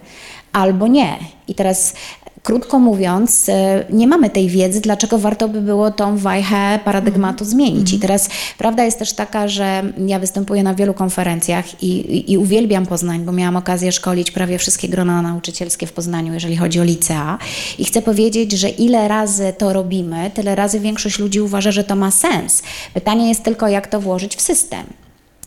albo 0.53 0.87
nie. 0.87 1.19
I 1.49 1.55
teraz 1.55 1.95
Krótko 2.43 2.79
mówiąc, 2.79 3.49
e, 3.49 3.85
nie 3.91 4.07
mamy 4.07 4.31
tej 4.31 4.49
wiedzy, 4.49 4.81
dlaczego 4.81 5.19
warto 5.19 5.49
by 5.49 5.61
było 5.61 5.91
tą 5.91 6.17
wajchę 6.17 6.81
paradygmatu 6.85 7.45
mhm. 7.45 7.51
zmienić. 7.51 7.93
I 7.93 7.95
mhm. 7.95 8.01
teraz 8.01 8.29
prawda 8.59 8.85
jest 8.85 8.99
też 8.99 9.13
taka, 9.13 9.49
że 9.49 9.83
ja 10.07 10.19
występuję 10.19 10.63
na 10.63 10.75
wielu 10.75 10.95
konferencjach 10.95 11.83
i, 11.83 11.87
i, 11.87 12.33
i, 12.33 12.39
uwielbiam 12.39 12.87
Poznań, 12.87 13.21
bo 13.25 13.33
miałam 13.33 13.57
okazję 13.57 13.93
szkolić 13.93 14.31
prawie 14.31 14.59
wszystkie 14.59 14.89
grona 14.89 15.23
nauczycielskie 15.23 15.87
w 15.87 15.93
Poznaniu, 15.93 16.35
jeżeli 16.35 16.57
chodzi 16.57 16.81
o 16.81 16.85
licea. 16.85 17.39
I 17.79 17.85
chcę 17.85 18.03
powiedzieć, 18.03 18.53
że 18.53 18.69
ile 18.69 19.09
razy 19.09 19.53
to 19.59 19.73
robimy, 19.73 20.31
tyle 20.35 20.55
razy 20.55 20.81
większość 20.81 21.19
ludzi 21.19 21.41
uważa, 21.41 21.73
że 21.73 21.85
to 21.85 21.97
ma 21.97 22.11
sens. 22.11 22.63
Pytanie 22.95 23.29
jest 23.29 23.43
tylko, 23.43 23.69
jak 23.69 23.87
to 23.87 24.01
włożyć 24.01 24.37
w 24.37 24.41
system. 24.41 24.87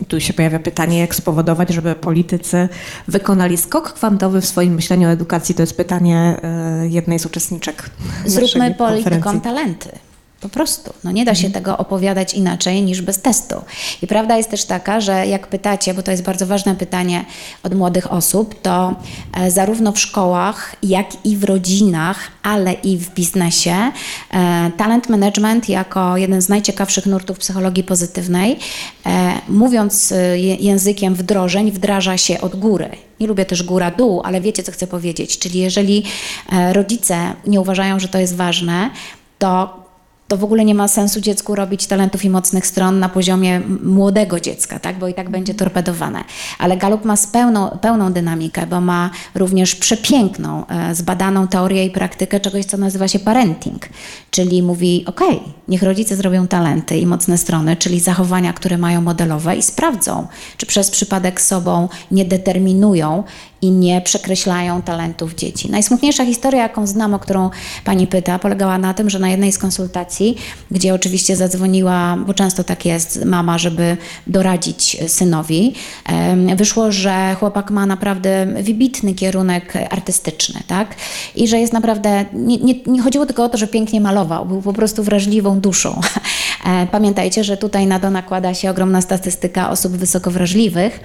Tu 0.08 0.20
się 0.20 0.34
pojawia 0.34 0.60
pytanie, 0.60 1.00
jak 1.00 1.16
spowodować, 1.16 1.70
żeby 1.70 1.96
politycy 1.96 2.70
wykonali 3.08 3.58
skok 3.58 3.94
kwantowy 3.94 4.42
w 4.42 4.46
swoim 4.46 4.74
myśleniu 4.74 5.08
o 5.08 5.12
edukacji. 5.12 5.56
To 5.56 5.62
jest 5.62 5.78
pytanie 5.78 6.38
e, 6.44 6.88
jednej 6.88 7.20
z 7.20 7.26
uczestniczek. 7.26 7.90
Zróbmy 8.26 8.76
politykom 8.76 9.42
talenty. 9.42 9.90
Po 10.44 10.50
prostu. 10.50 10.94
No 11.04 11.12
nie 11.12 11.26
da 11.26 11.36
się 11.36 11.48
mhm. 11.48 11.54
tego 11.54 11.78
opowiadać 11.78 12.34
inaczej 12.34 12.82
niż 12.82 13.02
bez 13.02 13.22
testu. 13.22 13.56
I 14.02 14.08
prawda 14.08 14.38
jest 14.38 14.50
też 14.50 14.66
taka, 14.66 15.02
że 15.02 15.28
jak 15.28 15.48
pytacie, 15.48 15.94
bo 15.94 16.04
to 16.04 16.12
jest 16.12 16.24
bardzo 16.24 16.48
ważne 16.48 16.76
pytanie 16.76 17.26
od 17.64 17.76
młodych 17.76 18.12
osób, 18.12 18.62
to 18.62 18.96
e, 19.34 19.52
zarówno 19.52 19.92
w 19.92 20.00
szkołach, 20.00 20.76
jak 20.84 21.26
i 21.26 21.38
w 21.38 21.44
rodzinach, 21.44 22.20
ale 22.44 22.74
i 22.74 22.98
w 22.98 23.14
biznesie, 23.14 23.76
e, 24.32 24.72
talent 24.78 25.10
management 25.10 25.70
jako 25.70 26.18
jeden 26.18 26.42
z 26.42 26.50
najciekawszych 26.50 27.06
nurtów 27.06 27.40
psychologii 27.40 27.84
pozytywnej, 27.84 28.60
e, 29.06 29.34
mówiąc 29.50 30.14
językiem 30.60 31.16
wdrożeń, 31.16 31.72
wdraża 31.72 32.18
się 32.18 32.42
od 32.42 32.56
góry. 32.56 32.90
Nie 33.20 33.28
lubię 33.28 33.46
też 33.46 33.64
góra-dół, 33.64 34.22
ale 34.26 34.42
wiecie, 34.42 34.64
co 34.64 34.72
chcę 34.72 34.88
powiedzieć. 34.88 35.40
Czyli 35.40 35.60
jeżeli 35.60 36.04
rodzice 36.72 37.34
nie 37.48 37.62
uważają, 37.62 38.00
że 38.00 38.08
to 38.08 38.18
jest 38.18 38.36
ważne, 38.36 38.90
to 39.40 39.83
to 40.34 40.38
w 40.38 40.44
ogóle 40.44 40.66
nie 40.66 40.76
ma 40.76 40.88
sensu 40.88 41.22
dziecku 41.22 41.56
robić 41.56 41.88
talentów 41.88 42.26
i 42.26 42.30
mocnych 42.30 42.68
stron 42.68 43.00
na 43.00 43.10
poziomie 43.10 43.62
młodego 43.84 44.40
dziecka, 44.40 44.80
tak? 44.80 45.00
bo 45.00 45.08
i 45.08 45.14
tak 45.14 45.30
będzie 45.30 45.54
torpedowane. 45.54 46.24
Ale 46.60 46.78
Galup 46.78 47.06
ma 47.06 47.16
pełną, 47.32 47.70
pełną 47.82 48.14
dynamikę, 48.14 48.68
bo 48.68 48.82
ma 48.82 49.10
również 49.36 49.76
przepiękną, 49.76 50.68
e, 50.68 50.96
zbadaną 50.96 51.48
teorię 51.48 51.86
i 51.86 51.92
praktykę 51.92 52.40
czegoś, 52.40 52.66
co 52.66 52.78
nazywa 52.78 53.08
się 53.08 53.20
parenting, 53.20 53.90
czyli 54.32 54.64
mówi, 54.64 55.04
ok, 55.06 55.22
niech 55.68 55.84
rodzice 55.84 56.16
zrobią 56.16 56.48
talenty 56.48 56.98
i 56.98 57.06
mocne 57.06 57.38
strony, 57.38 57.76
czyli 57.76 58.00
zachowania, 58.00 58.54
które 58.54 58.78
mają 58.78 59.02
modelowe 59.02 59.56
i 59.56 59.62
sprawdzą, 59.62 60.28
czy 60.58 60.66
przez 60.66 60.92
przypadek 60.92 61.42
sobą 61.42 61.90
nie 62.12 62.26
determinują 62.26 63.24
i 63.64 63.72
nie 63.72 64.02
przekreślają 64.02 64.82
talentów 64.82 65.36
dzieci. 65.36 65.72
Najsmutniejsza 65.72 66.26
historia, 66.26 66.62
jaką 66.62 66.88
znam, 66.88 67.14
o 67.14 67.20
którą 67.20 67.50
pani 67.86 68.08
pyta, 68.08 68.40
polegała 68.40 68.78
na 68.78 68.94
tym, 68.94 69.10
że 69.10 69.20
na 69.20 69.30
jednej 69.30 69.52
z 69.52 69.58
konsultacji, 69.58 70.38
gdzie 70.72 70.94
oczywiście 70.94 71.36
zadzwoniła, 71.36 72.18
bo 72.28 72.34
często 72.34 72.64
tak 72.64 72.86
jest, 72.86 73.26
mama, 73.26 73.58
żeby 73.58 73.98
doradzić 74.28 74.98
synowi, 75.08 75.74
wyszło, 76.56 76.92
że 76.92 77.36
chłopak 77.40 77.72
ma 77.72 77.86
naprawdę 77.86 78.46
wybitny 78.46 79.14
kierunek 79.14 79.74
artystyczny, 79.90 80.62
tak? 80.68 80.96
I 81.36 81.48
że 81.48 81.60
jest 81.60 81.74
naprawdę, 81.74 82.26
nie, 82.34 82.58
nie, 82.58 82.76
nie 82.88 83.02
chodziło 83.02 83.26
tylko 83.26 83.44
o 83.44 83.50
to, 83.50 83.58
że 83.58 83.68
pięknie 83.68 84.02
malował, 84.02 84.46
był 84.46 84.62
po 84.62 84.74
prostu 84.74 85.04
wrażliwą 85.04 85.60
duszą. 85.60 86.02
E, 86.66 86.88
pamiętajcie, 86.88 87.44
że 87.44 87.58
tutaj 87.58 87.88
na 87.88 88.00
to 88.00 88.10
nakłada 88.10 88.54
się 88.54 88.70
ogromna 88.70 89.02
statystyka 89.02 89.70
osób 89.70 89.98
wysoko 89.98 90.32
wrażliwych, 90.32 91.00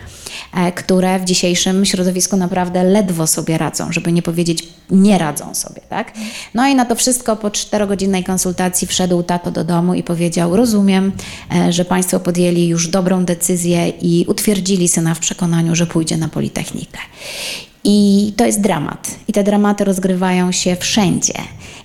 e, 0.54 0.72
które 0.72 1.18
w 1.18 1.24
dzisiejszym 1.24 1.84
środowisku 1.84 2.36
naprawdę 2.36 2.84
ledwo 2.84 3.26
sobie 3.26 3.58
radzą, 3.58 3.92
żeby 3.92 4.12
nie 4.12 4.22
powiedzieć 4.22 4.68
nie 4.90 5.18
radzą 5.18 5.54
sobie, 5.54 5.80
tak? 5.88 6.12
No 6.54 6.68
i 6.68 6.74
na 6.74 6.84
to 6.84 6.94
wszystko 6.94 7.36
po 7.36 7.50
czterogodzinnej 7.50 8.24
konsultacji 8.24 8.86
wszedł 8.86 9.22
tato 9.22 9.50
do 9.50 9.64
domu 9.64 9.94
i 9.94 10.02
powiedział: 10.02 10.56
Rozumiem, 10.56 11.12
e, 11.54 11.72
że 11.72 11.84
Państwo 11.84 12.20
podjęli 12.20 12.68
już 12.68 12.88
dobrą 12.88 13.24
decyzję 13.24 13.88
i 13.88 14.24
utwierdzili 14.28 14.88
syna 14.88 15.14
w 15.14 15.18
przekonaniu, 15.18 15.74
że 15.74 15.86
pójdzie 15.86 16.16
na 16.16 16.28
Politechnikę. 16.28 16.98
I 17.84 18.32
to 18.36 18.46
jest 18.46 18.60
dramat. 18.60 19.10
I 19.28 19.32
te 19.32 19.44
dramaty 19.44 19.84
rozgrywają 19.84 20.52
się 20.52 20.76
wszędzie. 20.76 21.34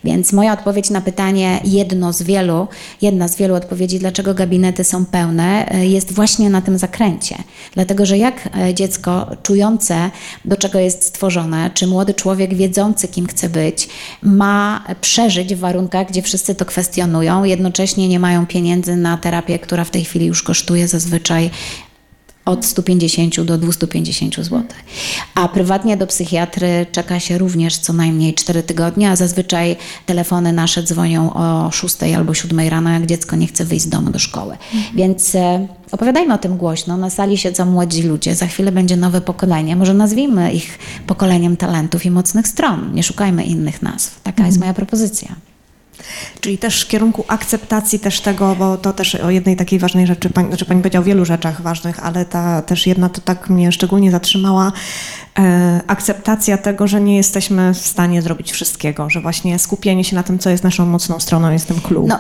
Więc 0.04 0.34
moja 0.34 0.54
odpowiedź 0.54 0.90
na 0.90 1.02
pytanie, 1.02 1.60
jedno 1.64 2.14
z 2.14 2.24
wielu, 2.24 2.68
jedna 3.02 3.28
z 3.28 3.36
wielu 3.36 3.56
odpowiedzi, 3.56 4.00
dlaczego 4.00 4.34
gabinety 4.34 4.84
są 4.84 5.06
pełne, 5.06 5.72
e, 5.72 5.86
jest 5.86 6.12
właśnie 6.12 6.50
na 6.50 6.62
tym 6.62 6.78
zakręcie. 6.78 7.36
Dlatego, 7.74 8.06
że 8.06 8.18
jak 8.18 8.50
e, 8.58 8.74
dziecko 8.74 9.28
czujące, 9.44 10.12
do 10.46 10.58
czego 10.58 10.80
jest 10.80 11.04
stworzone, 11.04 11.72
czy 11.74 11.88
młody 11.88 12.14
człowiek 12.14 12.54
wiedzący, 12.54 13.08
kim 13.08 13.28
chce 13.28 13.50
być, 13.50 13.90
ma 14.22 14.84
przeżyć 15.02 15.56
w 15.56 15.60
warunkach, 15.60 16.08
gdzie 16.08 16.22
wszyscy 16.22 16.56
to 16.56 16.66
kwestionują, 16.66 17.44
jednocześnie 17.44 18.08
nie 18.08 18.20
mają 18.20 18.46
pieniędzy 18.46 18.96
na 18.96 19.18
terapię, 19.18 19.60
która 19.60 19.84
w 19.84 19.90
tej 19.90 20.06
chwili 20.06 20.26
już 20.26 20.44
kosztuje 20.44 20.88
zazwyczaj 20.88 21.50
od 22.46 22.66
150 22.66 23.42
do 23.42 23.58
250 23.58 24.36
zł. 24.36 24.64
A 25.36 25.48
prywatnie 25.48 25.98
do 25.98 26.08
psychiatry 26.08 26.86
czeka 26.92 27.20
się 27.20 27.38
również 27.38 27.78
co 27.78 27.94
najmniej 27.94 28.34
4 28.34 28.64
tygodnie, 28.64 29.12
a 29.12 29.16
zazwyczaj 29.16 29.76
telefony 30.06 30.54
nasze 30.54 30.84
dzwonią 30.84 31.34
o 31.34 31.72
6 31.72 31.96
albo 32.16 32.34
7 32.34 32.60
rano, 32.60 32.90
jak 32.90 33.06
dziecko 33.06 33.36
nie 33.36 33.48
chce 33.48 33.66
wyjść 33.66 33.86
z 33.86 33.90
domu 33.90 34.10
do 34.10 34.20
szkoły. 34.20 34.54
Mhm. 34.74 34.96
Więc 34.96 35.36
e, 35.36 35.68
opowiadajmy 35.92 36.34
o 36.34 36.38
tym 36.38 36.58
głośno. 36.58 36.98
Na 36.98 37.10
sali 37.10 37.38
siedzą 37.38 37.66
młodzi 37.66 38.04
ludzie, 38.04 38.36
za 38.36 38.48
chwilę 38.48 38.72
będzie 38.72 38.98
nowe 38.98 39.22
pokolenie. 39.22 39.76
Może 39.76 39.94
nazwijmy 39.94 40.54
ich 40.54 40.80
pokoleniem 41.08 41.58
talentów 41.58 42.06
i 42.06 42.12
mocnych 42.12 42.48
stron. 42.48 42.94
Nie 42.94 43.04
szukajmy 43.04 43.44
innych 43.44 43.82
nazw. 43.82 44.22
Taka 44.22 44.30
mhm. 44.30 44.48
jest 44.48 44.60
moja 44.60 44.74
propozycja. 44.74 45.36
Czyli 46.42 46.58
też 46.58 46.84
w 46.84 46.88
kierunku 46.88 47.26
akceptacji 47.28 48.00
też 48.00 48.22
tego, 48.22 48.56
bo 48.56 48.78
to 48.78 48.94
też 48.94 49.16
o 49.16 49.30
jednej 49.30 49.56
takiej 49.56 49.80
ważnej 49.80 50.08
rzeczy, 50.08 50.30
pani, 50.30 50.48
znaczy 50.48 50.66
pani 50.66 50.82
powiedział 50.82 51.02
o 51.02 51.06
wielu 51.06 51.26
rzeczach 51.26 51.62
ważnych, 51.62 52.06
ale 52.06 52.26
ta 52.26 52.62
też 52.62 52.88
jedna 52.88 53.10
to 53.10 53.22
tak 53.22 53.50
mnie 53.50 53.72
szczególnie 53.72 54.12
zatrzymała, 54.12 54.72
e, 55.40 55.82
akceptacja 55.88 56.58
tego, 56.58 56.88
że 56.88 57.02
nie 57.02 57.18
jesteśmy 57.18 57.74
w 57.74 57.78
stanie 57.78 58.22
zrobić 58.22 58.52
wszystkiego, 58.52 59.10
że 59.10 59.22
właśnie 59.22 59.60
skupienie 59.60 60.04
się 60.04 60.16
na 60.16 60.24
tym, 60.24 60.40
co 60.40 60.50
jest 60.50 60.64
naszą 60.64 60.86
mocną 60.86 61.20
stroną 61.20 61.52
jest 61.52 61.68
tym 61.68 61.82
klucz. 61.82 62.10
No. 62.10 62.20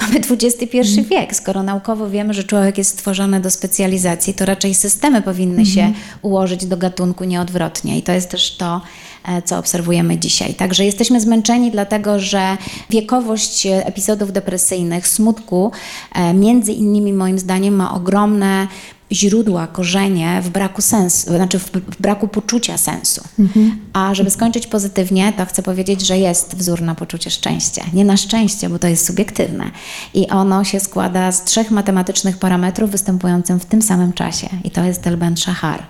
Mamy 0.00 0.18
XXI 0.30 0.78
mm. 0.78 1.04
wiek. 1.04 1.36
Skoro 1.36 1.62
naukowo 1.62 2.10
wiemy, 2.10 2.34
że 2.34 2.44
człowiek 2.44 2.78
jest 2.78 2.90
stworzony 2.90 3.40
do 3.40 3.50
specjalizacji, 3.50 4.34
to 4.34 4.44
raczej 4.44 4.74
systemy 4.74 5.22
powinny 5.22 5.54
mm. 5.54 5.66
się 5.66 5.80
mhm. 5.80 6.04
ułożyć 6.22 6.66
do 6.66 6.76
gatunku 6.76 7.24
nieodwrotnie. 7.24 7.98
I 7.98 8.02
to 8.02 8.12
jest 8.12 8.30
też 8.30 8.56
to, 8.56 8.80
E, 9.26 9.42
co 9.42 9.58
obserwujemy 9.58 10.18
dzisiaj. 10.18 10.54
Także 10.54 10.84
jesteśmy 10.84 11.20
zmęczeni, 11.20 11.70
dlatego 11.70 12.18
że 12.18 12.56
wiekowość 12.90 13.66
epizodów 13.66 14.32
depresyjnych, 14.32 15.08
smutku, 15.08 15.72
e, 16.14 16.34
między 16.34 16.72
innymi 16.72 17.12
moim 17.12 17.38
zdaniem 17.38 17.74
ma 17.74 17.94
ogromne 17.94 18.68
źródła, 19.12 19.66
korzenie 19.66 20.40
w 20.42 20.48
braku 20.48 20.82
sensu, 20.82 21.30
znaczy 21.36 21.58
w 21.58 21.70
braku 22.00 22.28
poczucia 22.28 22.78
sensu. 22.78 23.24
A 23.92 24.14
żeby 24.14 24.30
skończyć 24.30 24.66
pozytywnie, 24.66 25.32
to 25.36 25.46
chcę 25.46 25.62
powiedzieć, 25.62 26.06
że 26.06 26.18
jest 26.18 26.56
wzór 26.56 26.82
na 26.82 26.94
poczucie 26.94 27.30
szczęścia. 27.30 27.84
Nie 27.92 28.04
na 28.04 28.16
szczęście, 28.16 28.68
bo 28.68 28.78
to 28.78 28.86
jest 28.86 29.06
subiektywne. 29.06 29.70
I 30.14 30.28
ono 30.28 30.64
się 30.64 30.80
składa 30.80 31.32
z 31.32 31.44
trzech 31.44 31.70
matematycznych 31.70 32.38
parametrów 32.38 32.90
występujących 32.90 33.56
w 33.56 33.64
tym 33.64 33.82
samym 33.82 34.12
czasie. 34.12 34.48
I 34.64 34.70
to 34.70 34.84
jest 34.84 35.00
Delben 35.02 35.36
Shahar. 35.36 35.82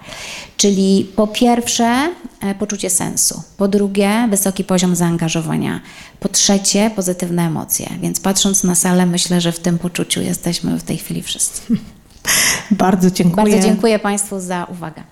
Czyli 0.57 1.13
po 1.17 1.27
pierwsze 1.27 2.13
e, 2.41 2.55
poczucie 2.55 2.91
sensu, 2.91 3.43
po 3.57 3.69
drugie 3.69 4.29
wysoki 4.31 4.65
poziom 4.65 4.97
zaangażowania, 4.97 5.81
po 6.21 6.29
trzecie 6.29 6.91
pozytywne 6.97 7.43
emocje. 7.43 7.89
Więc 8.01 8.21
patrząc 8.21 8.65
na 8.65 8.75
salę, 8.75 9.07
myślę, 9.07 9.41
że 9.41 9.53
w 9.53 9.61
tym 9.61 9.79
poczuciu 9.79 10.21
jesteśmy 10.21 10.79
w 10.79 10.83
tej 10.83 10.97
chwili 10.97 11.23
wszyscy. 11.23 11.63
Bardzo 12.71 13.11
dziękuję. 13.11 13.47
Bardzo 13.47 13.69
dziękuję 13.69 13.99
Państwu 13.99 14.41
za 14.41 14.65
uwagę. 14.65 15.03